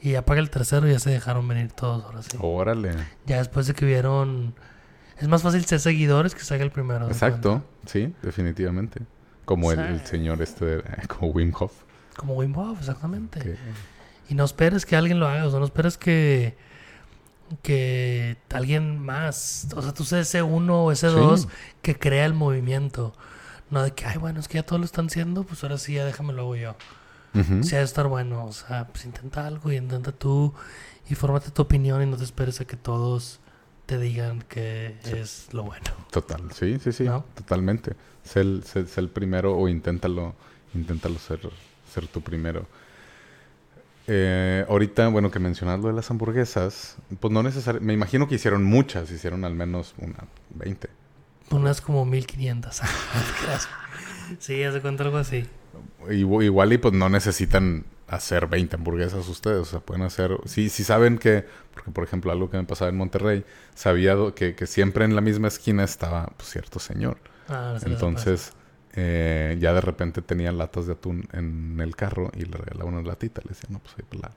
y 0.00 0.12
ya 0.12 0.24
paga 0.24 0.40
el 0.40 0.50
tercero 0.50 0.88
y 0.88 0.92
ya 0.92 0.98
se 0.98 1.10
dejaron 1.10 1.46
venir 1.48 1.72
todos 1.72 2.04
ahora 2.04 2.22
sí. 2.22 2.36
Órale. 2.40 2.94
Ya 3.26 3.38
después 3.38 3.66
de 3.66 3.74
que 3.74 3.86
vieron... 3.86 4.54
Es 5.18 5.28
más 5.28 5.42
fácil 5.42 5.64
ser 5.64 5.78
seguidores 5.78 6.34
que 6.34 6.40
ser 6.40 6.60
el 6.60 6.70
primero. 6.72 7.06
¿de 7.06 7.12
Exacto. 7.12 7.62
Sí, 7.86 8.12
definitivamente. 8.22 9.00
Como 9.44 9.70
el, 9.70 9.78
el 9.78 10.00
señor 10.06 10.42
este, 10.42 10.64
de- 10.64 10.82
como 11.08 11.28
Wim 11.32 11.52
Hof. 11.58 11.72
Como 12.16 12.34
Wim 12.34 12.56
Hof, 12.56 12.78
exactamente. 12.80 13.56
Y 14.28 14.34
no 14.34 14.44
esperes 14.44 14.86
que 14.86 14.96
alguien 14.96 15.18
lo 15.20 15.26
haga, 15.28 15.46
o 15.46 15.50
sea, 15.50 15.58
no 15.58 15.64
esperes 15.64 15.96
que 15.98 16.56
que 17.62 18.36
alguien 18.50 18.98
más, 18.98 19.68
o 19.76 19.82
sea, 19.82 19.92
tú 19.92 20.04
seas 20.04 20.26
ese 20.28 20.42
uno 20.42 20.84
o 20.84 20.92
ese 20.92 21.08
Sí. 21.10 21.14
dos 21.16 21.48
que 21.82 21.98
crea 21.98 22.24
el 22.24 22.32
movimiento. 22.34 23.12
No 23.70 23.82
de 23.82 23.92
que, 23.92 24.06
ay, 24.06 24.16
bueno, 24.18 24.40
es 24.40 24.48
que 24.48 24.54
ya 24.54 24.62
todos 24.62 24.80
lo 24.80 24.86
están 24.86 25.06
haciendo, 25.06 25.44
pues 25.44 25.62
ahora 25.62 25.76
sí, 25.78 25.94
ya 25.94 26.04
déjame 26.04 26.32
lo 26.32 26.42
hago 26.42 26.56
yo. 26.56 26.76
Ujú. 27.34 27.62
Sí, 27.62 27.74
ha 27.74 27.78
de 27.78 27.84
estar 27.84 28.06
bueno, 28.08 28.44
o 28.46 28.52
sea, 28.52 28.86
pues 28.88 29.04
intenta 29.04 29.46
algo 29.46 29.70
y 29.72 29.76
intenta 29.76 30.12
tú 30.12 30.52
y 31.08 31.14
fórmate 31.14 31.50
tu 31.50 31.62
opinión 31.62 32.02
y 32.02 32.06
no 32.06 32.16
te 32.16 32.24
esperes 32.24 32.60
a 32.60 32.64
que 32.66 32.76
todos 32.76 33.40
te 33.86 33.98
digan 33.98 34.42
que 34.42 34.96
es 35.04 35.48
lo 35.52 35.64
bueno. 35.64 35.84
Total, 36.10 36.40
sí, 36.52 36.78
sí, 36.82 36.92
sí, 36.92 37.04
¿No? 37.04 37.24
totalmente. 37.34 37.96
Sé 38.24 38.40
el, 38.40 38.62
sé- 38.64 38.86
sé 38.86 39.00
el 39.00 39.08
primero 39.08 39.56
o 39.56 39.68
inténtalo, 39.68 40.34
inténtalo 40.74 41.18
ser, 41.18 41.40
ser 41.92 42.06
tú 42.08 42.20
primero. 42.20 42.66
Eh, 44.08 44.64
ahorita, 44.68 45.08
bueno, 45.08 45.30
que 45.30 45.38
mencionas 45.38 45.78
lo 45.80 45.88
de 45.88 45.94
las 45.94 46.10
hamburguesas, 46.10 46.96
pues 47.20 47.32
no 47.32 47.42
necesariamente, 47.42 47.86
me 47.86 47.92
imagino 47.94 48.26
que 48.26 48.34
hicieron 48.34 48.64
muchas, 48.64 49.10
hicieron 49.10 49.44
al 49.44 49.54
menos 49.54 49.94
una 49.98 50.16
20. 50.50 50.88
Unas 51.50 51.80
como 51.80 52.04
1500. 52.04 52.80
No 52.82 52.88
te 52.88 53.44
creas. 53.44 53.68
sí, 54.40 54.62
hace 54.64 54.80
cuenta 54.80 55.04
algo 55.04 55.18
así. 55.18 55.46
Igu- 56.08 56.42
Igual 56.44 56.72
y 56.72 56.78
pues 56.78 56.94
no 56.94 57.08
necesitan 57.08 57.84
hacer 58.08 58.46
20 58.48 58.76
hamburguesas 58.76 59.26
ustedes, 59.28 59.58
o 59.60 59.64
sea, 59.64 59.80
pueden 59.80 60.02
hacer, 60.02 60.36
sí, 60.44 60.68
sí 60.68 60.84
saben 60.84 61.16
que, 61.16 61.46
porque 61.72 61.90
por 61.92 62.04
ejemplo 62.04 62.30
algo 62.32 62.50
que 62.50 62.58
me 62.58 62.64
pasaba 62.64 62.90
en 62.90 62.96
Monterrey, 62.96 63.44
sabía 63.74 64.16
que, 64.34 64.54
que 64.54 64.66
siempre 64.66 65.04
en 65.06 65.14
la 65.14 65.22
misma 65.22 65.48
esquina 65.48 65.84
estaba 65.84 66.26
pues, 66.36 66.50
cierto 66.50 66.78
señor. 66.78 67.16
Ah, 67.48 67.78
Entonces, 67.86 68.52
eh, 68.94 69.56
ya 69.58 69.72
de 69.72 69.80
repente 69.80 70.22
tenía 70.22 70.52
latas 70.52 70.86
de 70.86 70.92
atún 70.92 71.26
en 71.32 71.80
el 71.80 71.96
carro 71.96 72.30
y 72.34 72.44
le 72.44 72.56
regalaba 72.56 72.90
una 72.90 73.02
latita. 73.02 73.40
Le 73.42 73.50
decía, 73.50 73.68
no, 73.70 73.78
pues 73.78 73.94
ahí 73.98 74.04
para 74.08 74.34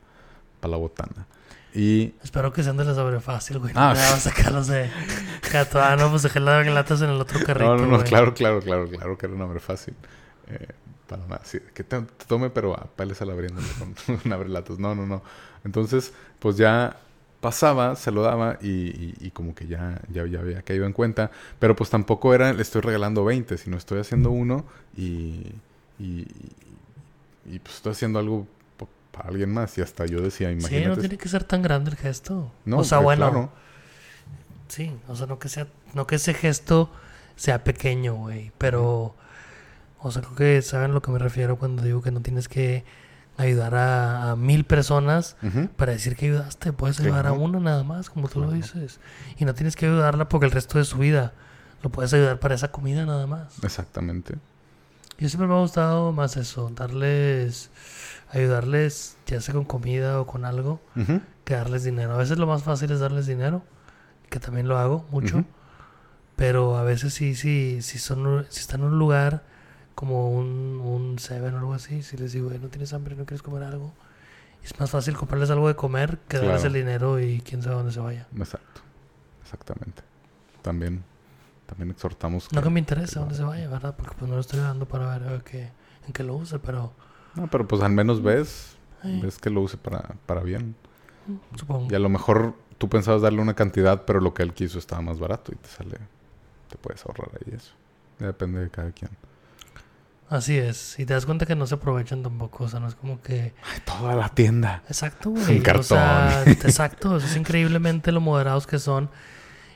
la, 0.71 0.77
botana. 0.77 1.27
Y 1.73 2.13
Espero 2.23 2.53
que 2.53 2.63
sean 2.63 2.77
de 2.77 2.85
la 2.85 2.95
sobre 2.95 3.19
fácil, 3.19 3.59
güey. 3.59 3.73
Ah, 3.75 3.93
No 3.93 3.99
a 3.99 4.19
sacarlos 4.19 4.67
de. 4.67 4.89
Ah, 5.73 5.95
no, 5.97 6.09
pues 6.09 6.23
dejé 6.23 6.39
las 6.39 6.65
latas 6.67 7.01
en 7.01 7.09
el 7.09 7.21
otro 7.21 7.39
carrito. 7.45 7.75
no, 7.75 7.77
no, 7.77 7.87
no, 7.87 7.97
güey. 7.97 8.07
claro, 8.07 8.33
claro, 8.33 8.61
claro, 8.61 8.89
claro 8.89 9.17
que 9.17 9.25
era 9.25 9.35
un 9.35 9.41
hombre 9.41 9.59
fácil. 9.59 9.93
Eh, 10.47 10.67
para 11.07 11.25
nada, 11.27 11.41
sí, 11.43 11.59
que 11.73 11.83
te, 11.83 12.01
te 12.01 12.25
tome, 12.25 12.49
pero 12.49 12.73
a 12.73 12.85
peles 12.85 13.21
a 13.21 13.25
la 13.25 13.33
abriéndole 13.33 13.67
con 13.77 13.93
un 14.25 14.33
abrelatas. 14.33 14.79
No, 14.79 14.95
no, 14.95 15.05
no. 15.05 15.21
Entonces, 15.63 16.13
pues 16.39 16.57
ya 16.57 16.97
pasaba, 17.45 17.95
se 17.95 18.11
lo 18.11 18.21
daba 18.23 18.57
y, 18.61 18.69
y- 18.69 19.15
y 19.27 19.31
como 19.31 19.53
que 19.55 19.67
ya, 19.67 20.01
ya, 20.11 20.25
ya 20.27 20.39
había 20.39 20.61
caído 20.63 20.85
en 20.85 20.93
cuenta. 20.93 21.31
Pero 21.59 21.75
pues 21.75 21.89
tampoco 21.89 22.33
era, 22.33 22.53
le 22.53 22.61
estoy 22.61 22.81
regalando 22.81 23.23
20, 23.25 23.57
sino 23.57 23.77
estoy 23.77 23.99
haciendo 23.99 24.31
uno 24.31 24.65
y, 24.97 25.53
y, 25.99 26.27
y, 27.45 27.59
pues 27.59 27.75
estoy 27.75 27.91
haciendo 27.93 28.19
algo 28.19 28.47
para 29.11 29.29
alguien 29.29 29.53
más. 29.53 29.77
Y 29.77 29.81
hasta 29.81 30.05
yo 30.05 30.21
decía, 30.21 30.49
Sí, 30.49 30.53
imagínate. 30.59 30.87
no 30.87 30.97
tiene 30.97 31.17
que 31.17 31.29
ser 31.29 31.43
tan 31.43 31.61
grande 31.61 31.91
el 31.91 31.97
gesto. 31.97 32.51
No, 32.65 32.79
o 32.79 32.83
sea, 32.83 32.99
bueno, 32.99 33.29
claro. 33.29 33.51
sí, 34.67 34.91
o 35.07 35.15
sea, 35.15 35.27
no 35.27 35.39
que 35.39 35.49
sea, 35.49 35.67
no 35.93 36.07
que 36.07 36.15
ese 36.15 36.33
gesto 36.33 36.89
sea 37.35 37.63
pequeño, 37.63 38.15
güey, 38.15 38.51
pero, 38.57 39.15
o 39.99 40.11
sea, 40.11 40.21
creo 40.23 40.35
que 40.35 40.61
saben 40.61 40.91
a 40.91 40.93
lo 40.95 41.01
que 41.01 41.11
me 41.11 41.19
refiero 41.19 41.57
cuando 41.57 41.83
digo 41.83 42.01
que 42.01 42.11
no 42.11 42.21
tienes 42.21 42.47
que 42.49 42.83
ayudar 43.37 43.75
a, 43.75 44.31
a 44.31 44.35
mil 44.35 44.63
personas 44.63 45.35
para 45.75 45.91
decir 45.91 46.15
que 46.15 46.27
ayudaste, 46.27 46.73
puedes 46.73 46.99
ayudar 46.99 47.27
a 47.27 47.33
una 47.33 47.59
nada 47.59 47.83
más, 47.83 48.09
como 48.09 48.27
tú 48.29 48.41
lo 48.41 48.51
dices, 48.51 48.99
y 49.37 49.45
no 49.45 49.53
tienes 49.53 49.75
que 49.75 49.85
ayudarla 49.85 50.29
porque 50.29 50.45
el 50.45 50.51
resto 50.51 50.77
de 50.77 50.85
su 50.85 50.97
vida 50.97 51.33
lo 51.83 51.91
puedes 51.91 52.13
ayudar 52.13 52.39
para 52.39 52.55
esa 52.55 52.71
comida 52.71 53.05
nada 53.05 53.27
más. 53.27 53.63
Exactamente. 53.63 54.35
Yo 55.17 55.29
siempre 55.29 55.47
me 55.47 55.53
ha 55.53 55.59
gustado 55.59 56.11
más 56.11 56.35
eso, 56.35 56.69
darles, 56.75 57.69
ayudarles, 58.31 59.17
ya 59.25 59.39
sea 59.39 59.53
con 59.53 59.63
comida 59.65 60.19
o 60.19 60.27
con 60.27 60.43
algo, 60.45 60.81
que 61.43 61.53
darles 61.53 61.83
dinero. 61.83 62.13
A 62.13 62.17
veces 62.17 62.37
lo 62.37 62.47
más 62.47 62.63
fácil 62.63 62.91
es 62.91 62.99
darles 62.99 63.25
dinero, 63.25 63.63
que 64.29 64.39
también 64.39 64.67
lo 64.67 64.77
hago 64.77 65.05
mucho, 65.11 65.45
pero 66.35 66.77
a 66.77 66.83
veces 66.83 67.13
sí, 67.13 67.35
sí, 67.35 67.81
si 67.81 67.97
son, 67.97 68.45
si 68.49 68.59
están 68.59 68.81
en 68.81 68.87
un 68.87 68.99
lugar 68.99 69.43
como 69.95 70.31
un, 70.31 70.81
un 70.83 71.17
Seven 71.19 71.53
o 71.55 71.57
algo 71.57 71.73
así, 71.73 72.03
si 72.03 72.17
les 72.17 72.33
digo, 72.33 72.51
"Eh, 72.51 72.59
no 72.61 72.67
tienes 72.67 72.93
hambre, 72.93 73.15
no 73.15 73.25
quieres 73.25 73.41
comer 73.41 73.63
algo, 73.63 73.91
es 74.63 74.77
más 74.79 74.91
fácil 74.91 75.15
comprarles 75.15 75.49
algo 75.49 75.67
de 75.67 75.75
comer 75.75 76.19
que 76.27 76.37
darles 76.37 76.63
el 76.63 76.73
dinero 76.73 77.19
y 77.19 77.39
quién 77.41 77.61
sabe 77.61 77.75
dónde 77.75 77.91
se 77.91 77.99
vaya. 77.99 78.27
Exacto. 78.35 78.81
Exactamente. 79.43 80.01
También, 80.61 81.03
también 81.67 81.91
exhortamos. 81.91 82.51
No 82.51 82.61
que 82.63 82.69
me 82.69 82.79
interese 82.79 83.19
dónde 83.19 83.35
se 83.35 83.43
vaya, 83.43 83.69
¿verdad? 83.69 83.95
Porque 83.95 84.15
pues 84.17 84.27
no 84.29 84.35
lo 84.35 84.41
estoy 84.41 84.59
dando 84.59 84.87
para 84.87 85.17
ver 85.17 85.33
a 85.33 85.39
qué, 85.43 85.69
en 86.07 86.13
qué 86.13 86.23
lo 86.23 86.35
use, 86.35 86.57
pero 86.59 86.91
No, 87.35 87.47
pero 87.47 87.67
pues 87.67 87.81
al 87.83 87.91
menos 87.91 88.23
ves, 88.23 88.75
eh, 89.03 89.19
ves 89.21 89.37
que 89.37 89.49
lo 89.51 89.61
use 89.61 89.77
para, 89.77 90.15
para 90.25 90.41
bien. 90.41 90.75
supongo. 91.55 91.87
Y 91.91 91.95
a 91.95 91.99
lo 91.99 92.09
mejor 92.09 92.55
tú 92.79 92.89
pensabas 92.89 93.21
darle 93.21 93.41
una 93.41 93.53
cantidad, 93.53 94.03
pero 94.05 94.19
lo 94.19 94.33
que 94.33 94.41
él 94.43 94.53
quiso 94.53 94.79
estaba 94.79 95.01
más 95.01 95.19
barato 95.19 95.51
y 95.51 95.55
te 95.55 95.69
sale, 95.69 95.97
te 96.69 96.77
puedes 96.81 97.05
ahorrar 97.05 97.29
ahí 97.33 97.53
eso. 97.53 97.73
Ya 98.19 98.27
depende 98.27 98.61
de 98.61 98.69
cada 98.69 98.91
quien. 98.91 99.11
Así 100.27 100.57
es, 100.57 100.97
y 100.97 101.05
te 101.05 101.13
das 101.13 101.25
cuenta 101.27 101.45
que 101.45 101.55
no 101.55 101.67
se 101.67 101.75
aprovechan 101.75 102.23
tampoco, 102.23 102.63
o 102.63 102.67
sea, 102.67 102.79
no 102.79 102.87
es 102.87 102.95
como 102.95 103.21
que... 103.21 103.53
Ay, 103.63 103.79
toda 103.85 104.15
la 104.15 104.29
tienda. 104.29 104.81
Exacto, 104.87 105.29
güey. 105.29 105.57
Un 105.57 105.61
cartón. 105.61 105.83
O 105.83 105.83
sea, 105.83 106.43
exacto, 106.47 107.11
o 107.11 107.19
sea, 107.19 107.29
es 107.29 107.35
increíblemente 107.35 108.11
lo 108.11 108.21
moderados 108.21 108.65
que 108.65 108.79
son. 108.79 109.09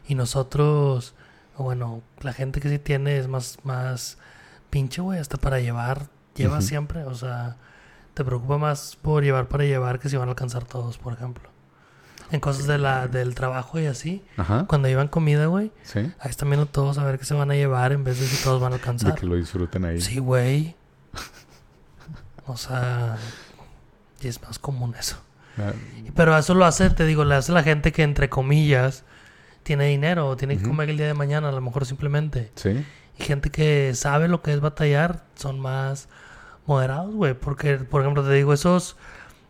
Y 0.08 0.16
nosotros, 0.16 1.14
bueno, 1.56 2.02
la 2.22 2.34
gente 2.34 2.62
que 2.62 2.70
sí 2.70 2.80
tiene 2.80 3.20
es 3.20 3.28
más, 3.28 3.60
más 3.64 4.18
pinche, 4.72 5.02
güey, 5.02 5.20
hasta 5.20 5.38
para 5.38 5.60
llevar, 5.60 6.08
lleva 6.36 6.62
siempre. 6.62 7.04
O 7.04 7.14
sea, 7.14 7.58
te 8.16 8.26
preocupa 8.26 8.58
más 8.58 8.98
por 9.02 9.24
llevar 9.24 9.48
para 9.48 9.66
llevar 9.66 10.00
que 10.00 10.10
si 10.10 10.18
van 10.18 10.30
a 10.30 10.32
alcanzar 10.32 10.66
todos, 10.66 10.98
por 10.98 11.14
ejemplo. 11.14 11.50
En 12.32 12.40
cosas 12.40 12.68
de 12.68 12.78
la, 12.78 13.08
del 13.08 13.34
trabajo 13.36 13.80
y 13.80 13.86
así. 13.88 14.24
Ajá. 14.38 14.66
Cuando 14.68 14.88
llevan 14.88 15.08
comida, 15.08 15.48
güey, 15.48 15.72
Sí. 15.84 16.00
ahí 16.00 16.30
están 16.30 16.50
viendo 16.50 16.66
todos 16.68 16.98
a 16.98 17.04
ver 17.04 17.18
qué 17.20 17.26
se 17.26 17.34
van 17.34 17.50
a 17.52 17.56
llevar 17.56 17.92
en 17.92 18.04
vez 18.04 18.20
de 18.20 18.28
si 18.28 18.44
todos 18.44 18.62
van 18.62 18.74
a 18.74 18.76
De 18.76 18.82
alcanzar. 18.82 19.16
que 19.16 19.26
lo 19.26 19.36
disfruten 19.36 19.86
ahí. 19.86 20.00
Sí, 20.00 20.20
güey. 20.20 20.76
O 22.46 22.58
sea, 22.58 23.18
y 24.22 24.28
es 24.28 24.42
más 24.42 24.58
común 24.60 24.96
eso. 25.00 25.18
Ah, 25.58 25.74
Pero 26.16 26.38
eso 26.38 26.54
lo 26.54 26.66
hace, 26.66 26.90
te 26.90 27.06
digo, 27.06 27.26
le 27.26 27.36
hace 27.36 27.52
la 27.52 27.64
gente 27.64 27.92
que 27.92 28.04
entre 28.04 28.30
comillas 28.30 29.04
tiene 29.64 29.86
dinero 29.88 30.28
o 30.28 30.36
tiene 30.38 30.58
que 30.58 30.64
comer 30.64 30.90
el 30.90 30.98
día 30.98 31.08
de 31.08 31.14
mañana, 31.14 31.50
a 31.50 31.52
lo 31.52 31.62
mejor 31.62 31.86
simplemente. 31.86 32.52
Sí. 32.56 32.86
Y 33.20 33.24
gente 33.24 33.50
que 33.52 33.94
sabe 33.94 34.28
lo 34.28 34.42
que 34.42 34.54
es 34.54 34.62
batallar 34.62 35.26
son 35.36 35.60
más 35.60 36.08
moderados, 36.66 37.14
güey. 37.14 37.34
Porque, 37.34 37.76
por 37.78 38.02
ejemplo, 38.02 38.24
te 38.24 38.32
digo, 38.34 38.54
esos, 38.54 38.96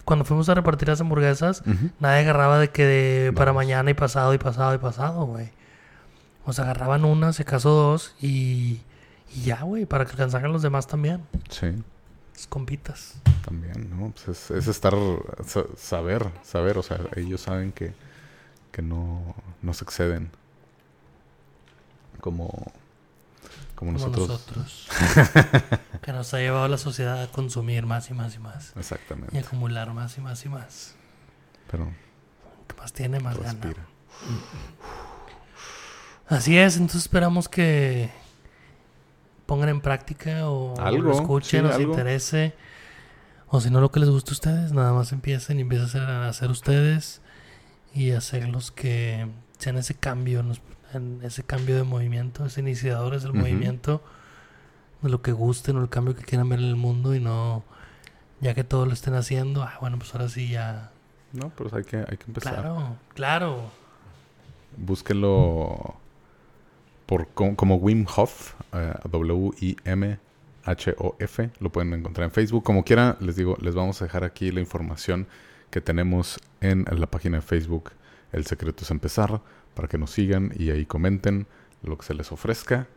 cuando 0.10 0.26
fuimos 0.26 0.50
a 0.50 0.56
repartir 0.56 0.88
las 0.88 1.00
hamburguesas, 1.02 1.62
nadie 2.00 2.22
agarraba 2.22 2.58
de 2.58 2.72
que 2.72 2.84
de 2.84 3.32
para 3.34 3.54
mañana 3.54 3.92
y 3.92 3.94
pasado 3.94 4.34
y 4.34 4.40
pasado 4.40 4.74
y 4.74 4.80
pasado, 4.80 5.26
güey. 5.28 5.52
O 6.46 6.52
sea, 6.52 6.64
agarraban 6.66 7.06
una, 7.06 7.32
si 7.32 7.44
acaso 7.44 7.70
dos 7.70 8.16
y, 8.20 8.82
y 9.36 9.42
ya, 9.46 9.62
güey, 9.62 9.86
para 9.86 10.06
que 10.06 10.12
alcanzaran 10.14 10.52
los 10.52 10.64
demás 10.64 10.88
también. 10.88 11.22
Sí. 11.50 11.68
Es 12.36 12.48
compitas. 12.48 13.18
También, 13.46 13.88
¿no? 13.92 14.10
Pues 14.12 14.28
es, 14.30 14.50
es 14.52 14.68
estar, 14.68 14.96
sa- 15.46 15.66
saber, 15.78 16.26
saber, 16.42 16.80
o 16.80 16.82
sea, 16.84 16.98
ellos 17.16 17.42
saben 17.42 17.72
que, 17.72 17.94
que 18.72 18.82
no, 18.82 19.36
no 19.62 19.74
se 19.76 19.84
exceden. 19.84 20.32
Como, 22.20 22.50
como 23.80 23.94
Como 23.94 24.08
nosotros. 24.08 24.28
nosotros. 24.58 24.88
que 26.02 26.12
nos 26.12 26.34
ha 26.34 26.40
llevado 26.40 26.68
la 26.68 26.78
sociedad 26.78 27.24
a 27.24 27.28
consumir 27.32 27.86
más 27.86 28.10
y 28.10 28.14
más 28.14 28.36
y 28.36 28.40
más. 28.40 28.74
Y 28.76 28.80
Exactamente. 28.80 29.40
acumular 29.40 29.94
más 29.94 30.18
y 30.18 30.22
más 30.22 30.44
y 30.46 30.50
más. 30.50 30.96
Pero 31.72 31.90
Que 32.68 32.76
más 32.76 32.92
tiene, 32.92 33.22
más 33.22 33.38
gana. 33.38 33.54
respira. 33.54 33.86
Así 36.28 36.58
es, 36.58 36.76
entonces 36.76 37.04
esperamos 37.04 37.48
que 37.48 38.10
pongan 39.46 39.70
en 39.70 39.80
práctica 39.82 40.50
o 40.50 40.78
Algo, 40.80 41.04
lo 41.04 41.14
escuchen, 41.14 41.66
sí, 41.68 41.72
algo. 41.74 41.94
interese. 41.94 42.54
O 43.48 43.62
si 43.62 43.70
no, 43.72 43.80
lo 43.82 43.92
que 43.92 44.00
les 44.02 44.10
guste 44.10 44.32
a 44.32 44.34
ustedes, 44.34 44.72
nada 44.74 44.92
más 44.92 45.12
empiecen 45.14 45.58
y 45.58 45.62
empiecen 45.62 46.02
a 46.02 46.28
hacer 46.28 46.52
ustedes 46.52 47.22
y 47.96 48.12
hacerlos 48.12 48.72
que 48.72 49.26
sean 49.58 49.78
ese 49.78 49.96
cambio, 49.96 50.42
en 50.42 50.52
ese 51.22 51.44
cambio 51.44 51.76
de 51.76 51.84
movimiento, 51.84 52.46
ese 52.46 52.62
iniciadores 52.62 53.24
del 53.24 53.34
movimiento, 53.34 54.02
de 55.02 55.10
lo 55.10 55.22
que 55.22 55.32
gusten 55.32 55.78
o 55.78 55.82
el 55.82 55.90
cambio 55.90 56.16
que 56.16 56.24
quieran 56.24 56.50
ver 56.50 56.60
en 56.60 56.66
el 56.66 56.76
mundo 56.76 57.16
y 57.16 57.20
no, 57.20 57.64
ya 58.42 58.54
que 58.54 58.64
todos 58.64 58.88
lo 58.88 58.94
estén 58.94 59.14
haciendo, 59.16 59.64
ah, 59.64 59.78
bueno, 59.82 59.98
pues 59.98 60.14
ahora 60.14 60.30
sí 60.30 60.50
ya. 60.50 60.92
No, 61.34 61.52
pero 61.56 61.76
hay 61.76 61.84
que, 61.84 61.98
hay 61.98 62.18
que 62.18 62.26
empezar. 62.28 62.54
Claro, 62.56 62.96
claro. 63.14 63.72
Búsquelo 64.78 65.96
por, 67.06 67.28
como, 67.30 67.76
Wim 67.76 68.06
Hof, 68.16 68.54
eh, 68.74 68.94
W-I-M-H-O-F, 69.10 70.20
lo 71.60 71.72
pueden 71.72 71.94
encontrar 71.94 72.26
en 72.26 72.32
Facebook. 72.32 72.64
Como 72.64 72.84
quiera, 72.84 73.18
les 73.20 73.36
digo, 73.36 73.58
les 73.62 73.74
vamos 73.76 74.02
a 74.02 74.06
dejar 74.06 74.24
aquí 74.24 74.52
la 74.52 74.60
información 74.60 75.28
que 75.72 75.82
tenemos 75.82 76.40
en 76.62 76.86
la 76.92 77.08
página 77.08 77.38
de 77.38 77.42
Facebook 77.42 77.92
El 78.32 78.46
Secreto 78.46 78.84
es 78.84 78.92
Empezar, 78.92 79.42
para 79.74 79.88
que 79.88 79.98
nos 79.98 80.12
sigan 80.12 80.52
y 80.58 80.72
ahí 80.72 80.86
comenten 80.86 81.48
lo 81.84 81.98
que 81.98 82.06
se 82.06 82.14
les 82.14 82.32
ofrezca. 82.32 82.88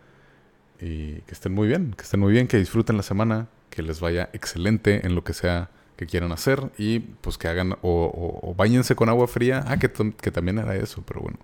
Y 0.80 1.20
que 1.22 1.32
estén 1.32 1.52
muy 1.52 1.68
bien, 1.68 1.94
que 1.96 2.02
estén 2.02 2.20
muy 2.20 2.32
bien, 2.32 2.48
que 2.48 2.58
disfruten 2.58 2.96
la 2.96 3.04
semana, 3.04 3.48
que 3.70 3.82
les 3.82 4.00
vaya 4.00 4.30
excelente 4.32 5.06
en 5.06 5.14
lo 5.14 5.22
que 5.22 5.32
sea 5.32 5.70
que 5.96 6.06
quieran 6.06 6.32
hacer 6.32 6.70
y 6.78 7.00
pues 7.00 7.38
que 7.38 7.48
hagan 7.48 7.76
o, 7.82 8.54
bañense 8.56 8.96
con 8.96 9.08
agua 9.08 9.28
fría. 9.28 9.64
Ah, 9.66 9.78
que, 9.78 9.90
que, 9.90 10.30
también 10.30 10.58
era 10.58 10.74
eso, 10.74 11.02
pero 11.06 11.20
bueno. 11.20 11.38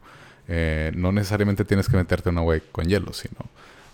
Eh, 0.49 0.93
no 0.97 1.13
necesariamente 1.13 1.65
tienes 1.65 1.89
que 1.89 1.97
meterte 1.97 2.31
en 2.31 2.39
agua 2.39 2.57
con 2.73 2.87
hielo, 2.87 3.13
sino 3.13 3.37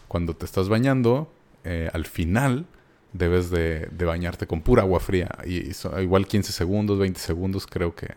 cuando 0.08 0.34
te 0.34 0.44
estás 0.44 0.68
bañando, 0.68 1.32
eh, 1.64 1.90
al 1.92 2.06
final 2.06 2.66
debes 3.12 3.50
de, 3.50 3.88
bañarte 3.98 4.46
con 4.46 4.60
pura 4.60 4.82
agua 4.82 5.00
fría. 5.00 5.28
Y, 5.44 5.72
igual 6.00 6.26
15 6.26 6.52
segundos, 6.52 6.98
20 6.98 7.18
segundos, 7.18 7.66
creo 7.66 7.94
que 7.94 8.14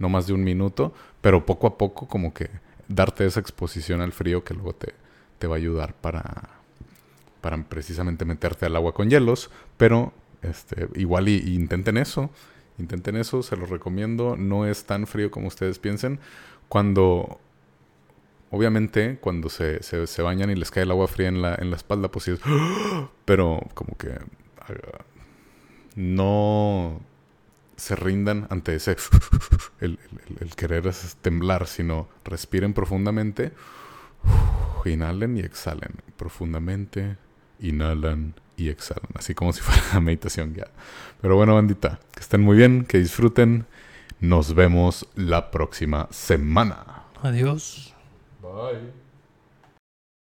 no 0.00 0.08
más 0.08 0.26
de 0.26 0.32
un 0.32 0.42
minuto, 0.42 0.92
pero 1.20 1.46
poco 1.46 1.68
a 1.68 1.78
poco 1.78 2.08
como 2.08 2.34
que 2.34 2.50
darte 2.88 3.24
esa 3.24 3.38
exposición 3.38 4.00
al 4.00 4.10
frío 4.10 4.42
que 4.42 4.54
luego 4.54 4.74
te, 4.74 4.94
te 5.38 5.46
va 5.46 5.54
a 5.54 5.58
ayudar 5.58 5.94
para, 5.94 6.48
para 7.40 7.62
precisamente 7.62 8.24
meterte 8.24 8.66
al 8.66 8.74
agua 8.74 8.92
con 8.92 9.08
hielos, 9.08 9.50
pero 9.76 10.12
este, 10.42 10.88
igual 10.96 11.28
intenten 11.28 11.96
eso, 11.98 12.30
intenten 12.78 13.16
eso, 13.16 13.42
se 13.42 13.56
los 13.56 13.68
recomiendo, 13.68 14.36
no 14.36 14.66
es 14.66 14.84
tan 14.84 15.06
frío 15.06 15.30
como 15.30 15.48
ustedes 15.48 15.78
piensen. 15.78 16.18
Cuando, 16.68 17.38
obviamente, 18.50 19.18
cuando 19.20 19.48
se, 19.48 19.82
se, 19.82 20.22
bañan 20.22 20.50
y 20.50 20.54
les 20.54 20.70
cae 20.70 20.84
el 20.84 20.90
agua 20.90 21.08
fría 21.08 21.28
en 21.28 21.42
la, 21.42 21.54
en 21.56 21.70
la 21.70 21.76
espalda, 21.76 22.10
pues 22.10 22.24
sí 22.24 22.32
es, 22.32 22.40
pero 23.24 23.60
como 23.74 23.96
que 23.96 24.18
no 25.96 27.00
se 27.80 27.96
rindan 27.96 28.46
ante 28.50 28.74
ese 28.74 28.96
el, 29.80 29.98
el, 30.40 30.54
querer 30.54 30.90
temblar, 31.22 31.66
sino 31.66 32.08
respiren 32.24 32.74
profundamente, 32.74 33.52
inhalen 34.84 35.36
y 35.38 35.40
exhalen 35.40 35.94
profundamente, 36.16 37.16
inhalan 37.58 38.34
y 38.56 38.68
exhalan, 38.68 39.10
así 39.14 39.34
como 39.34 39.52
si 39.52 39.62
fuera 39.62 40.00
meditación 40.00 40.54
ya. 40.54 40.68
Pero 41.20 41.36
bueno, 41.36 41.54
bandita, 41.54 42.00
que 42.12 42.20
estén 42.20 42.42
muy 42.42 42.56
bien, 42.56 42.84
que 42.84 42.98
disfruten. 42.98 43.66
Nos 44.20 44.54
vemos 44.54 45.08
la 45.14 45.50
próxima 45.50 46.06
semana. 46.10 47.04
Adiós. 47.22 47.94
Bye. 48.42 49.09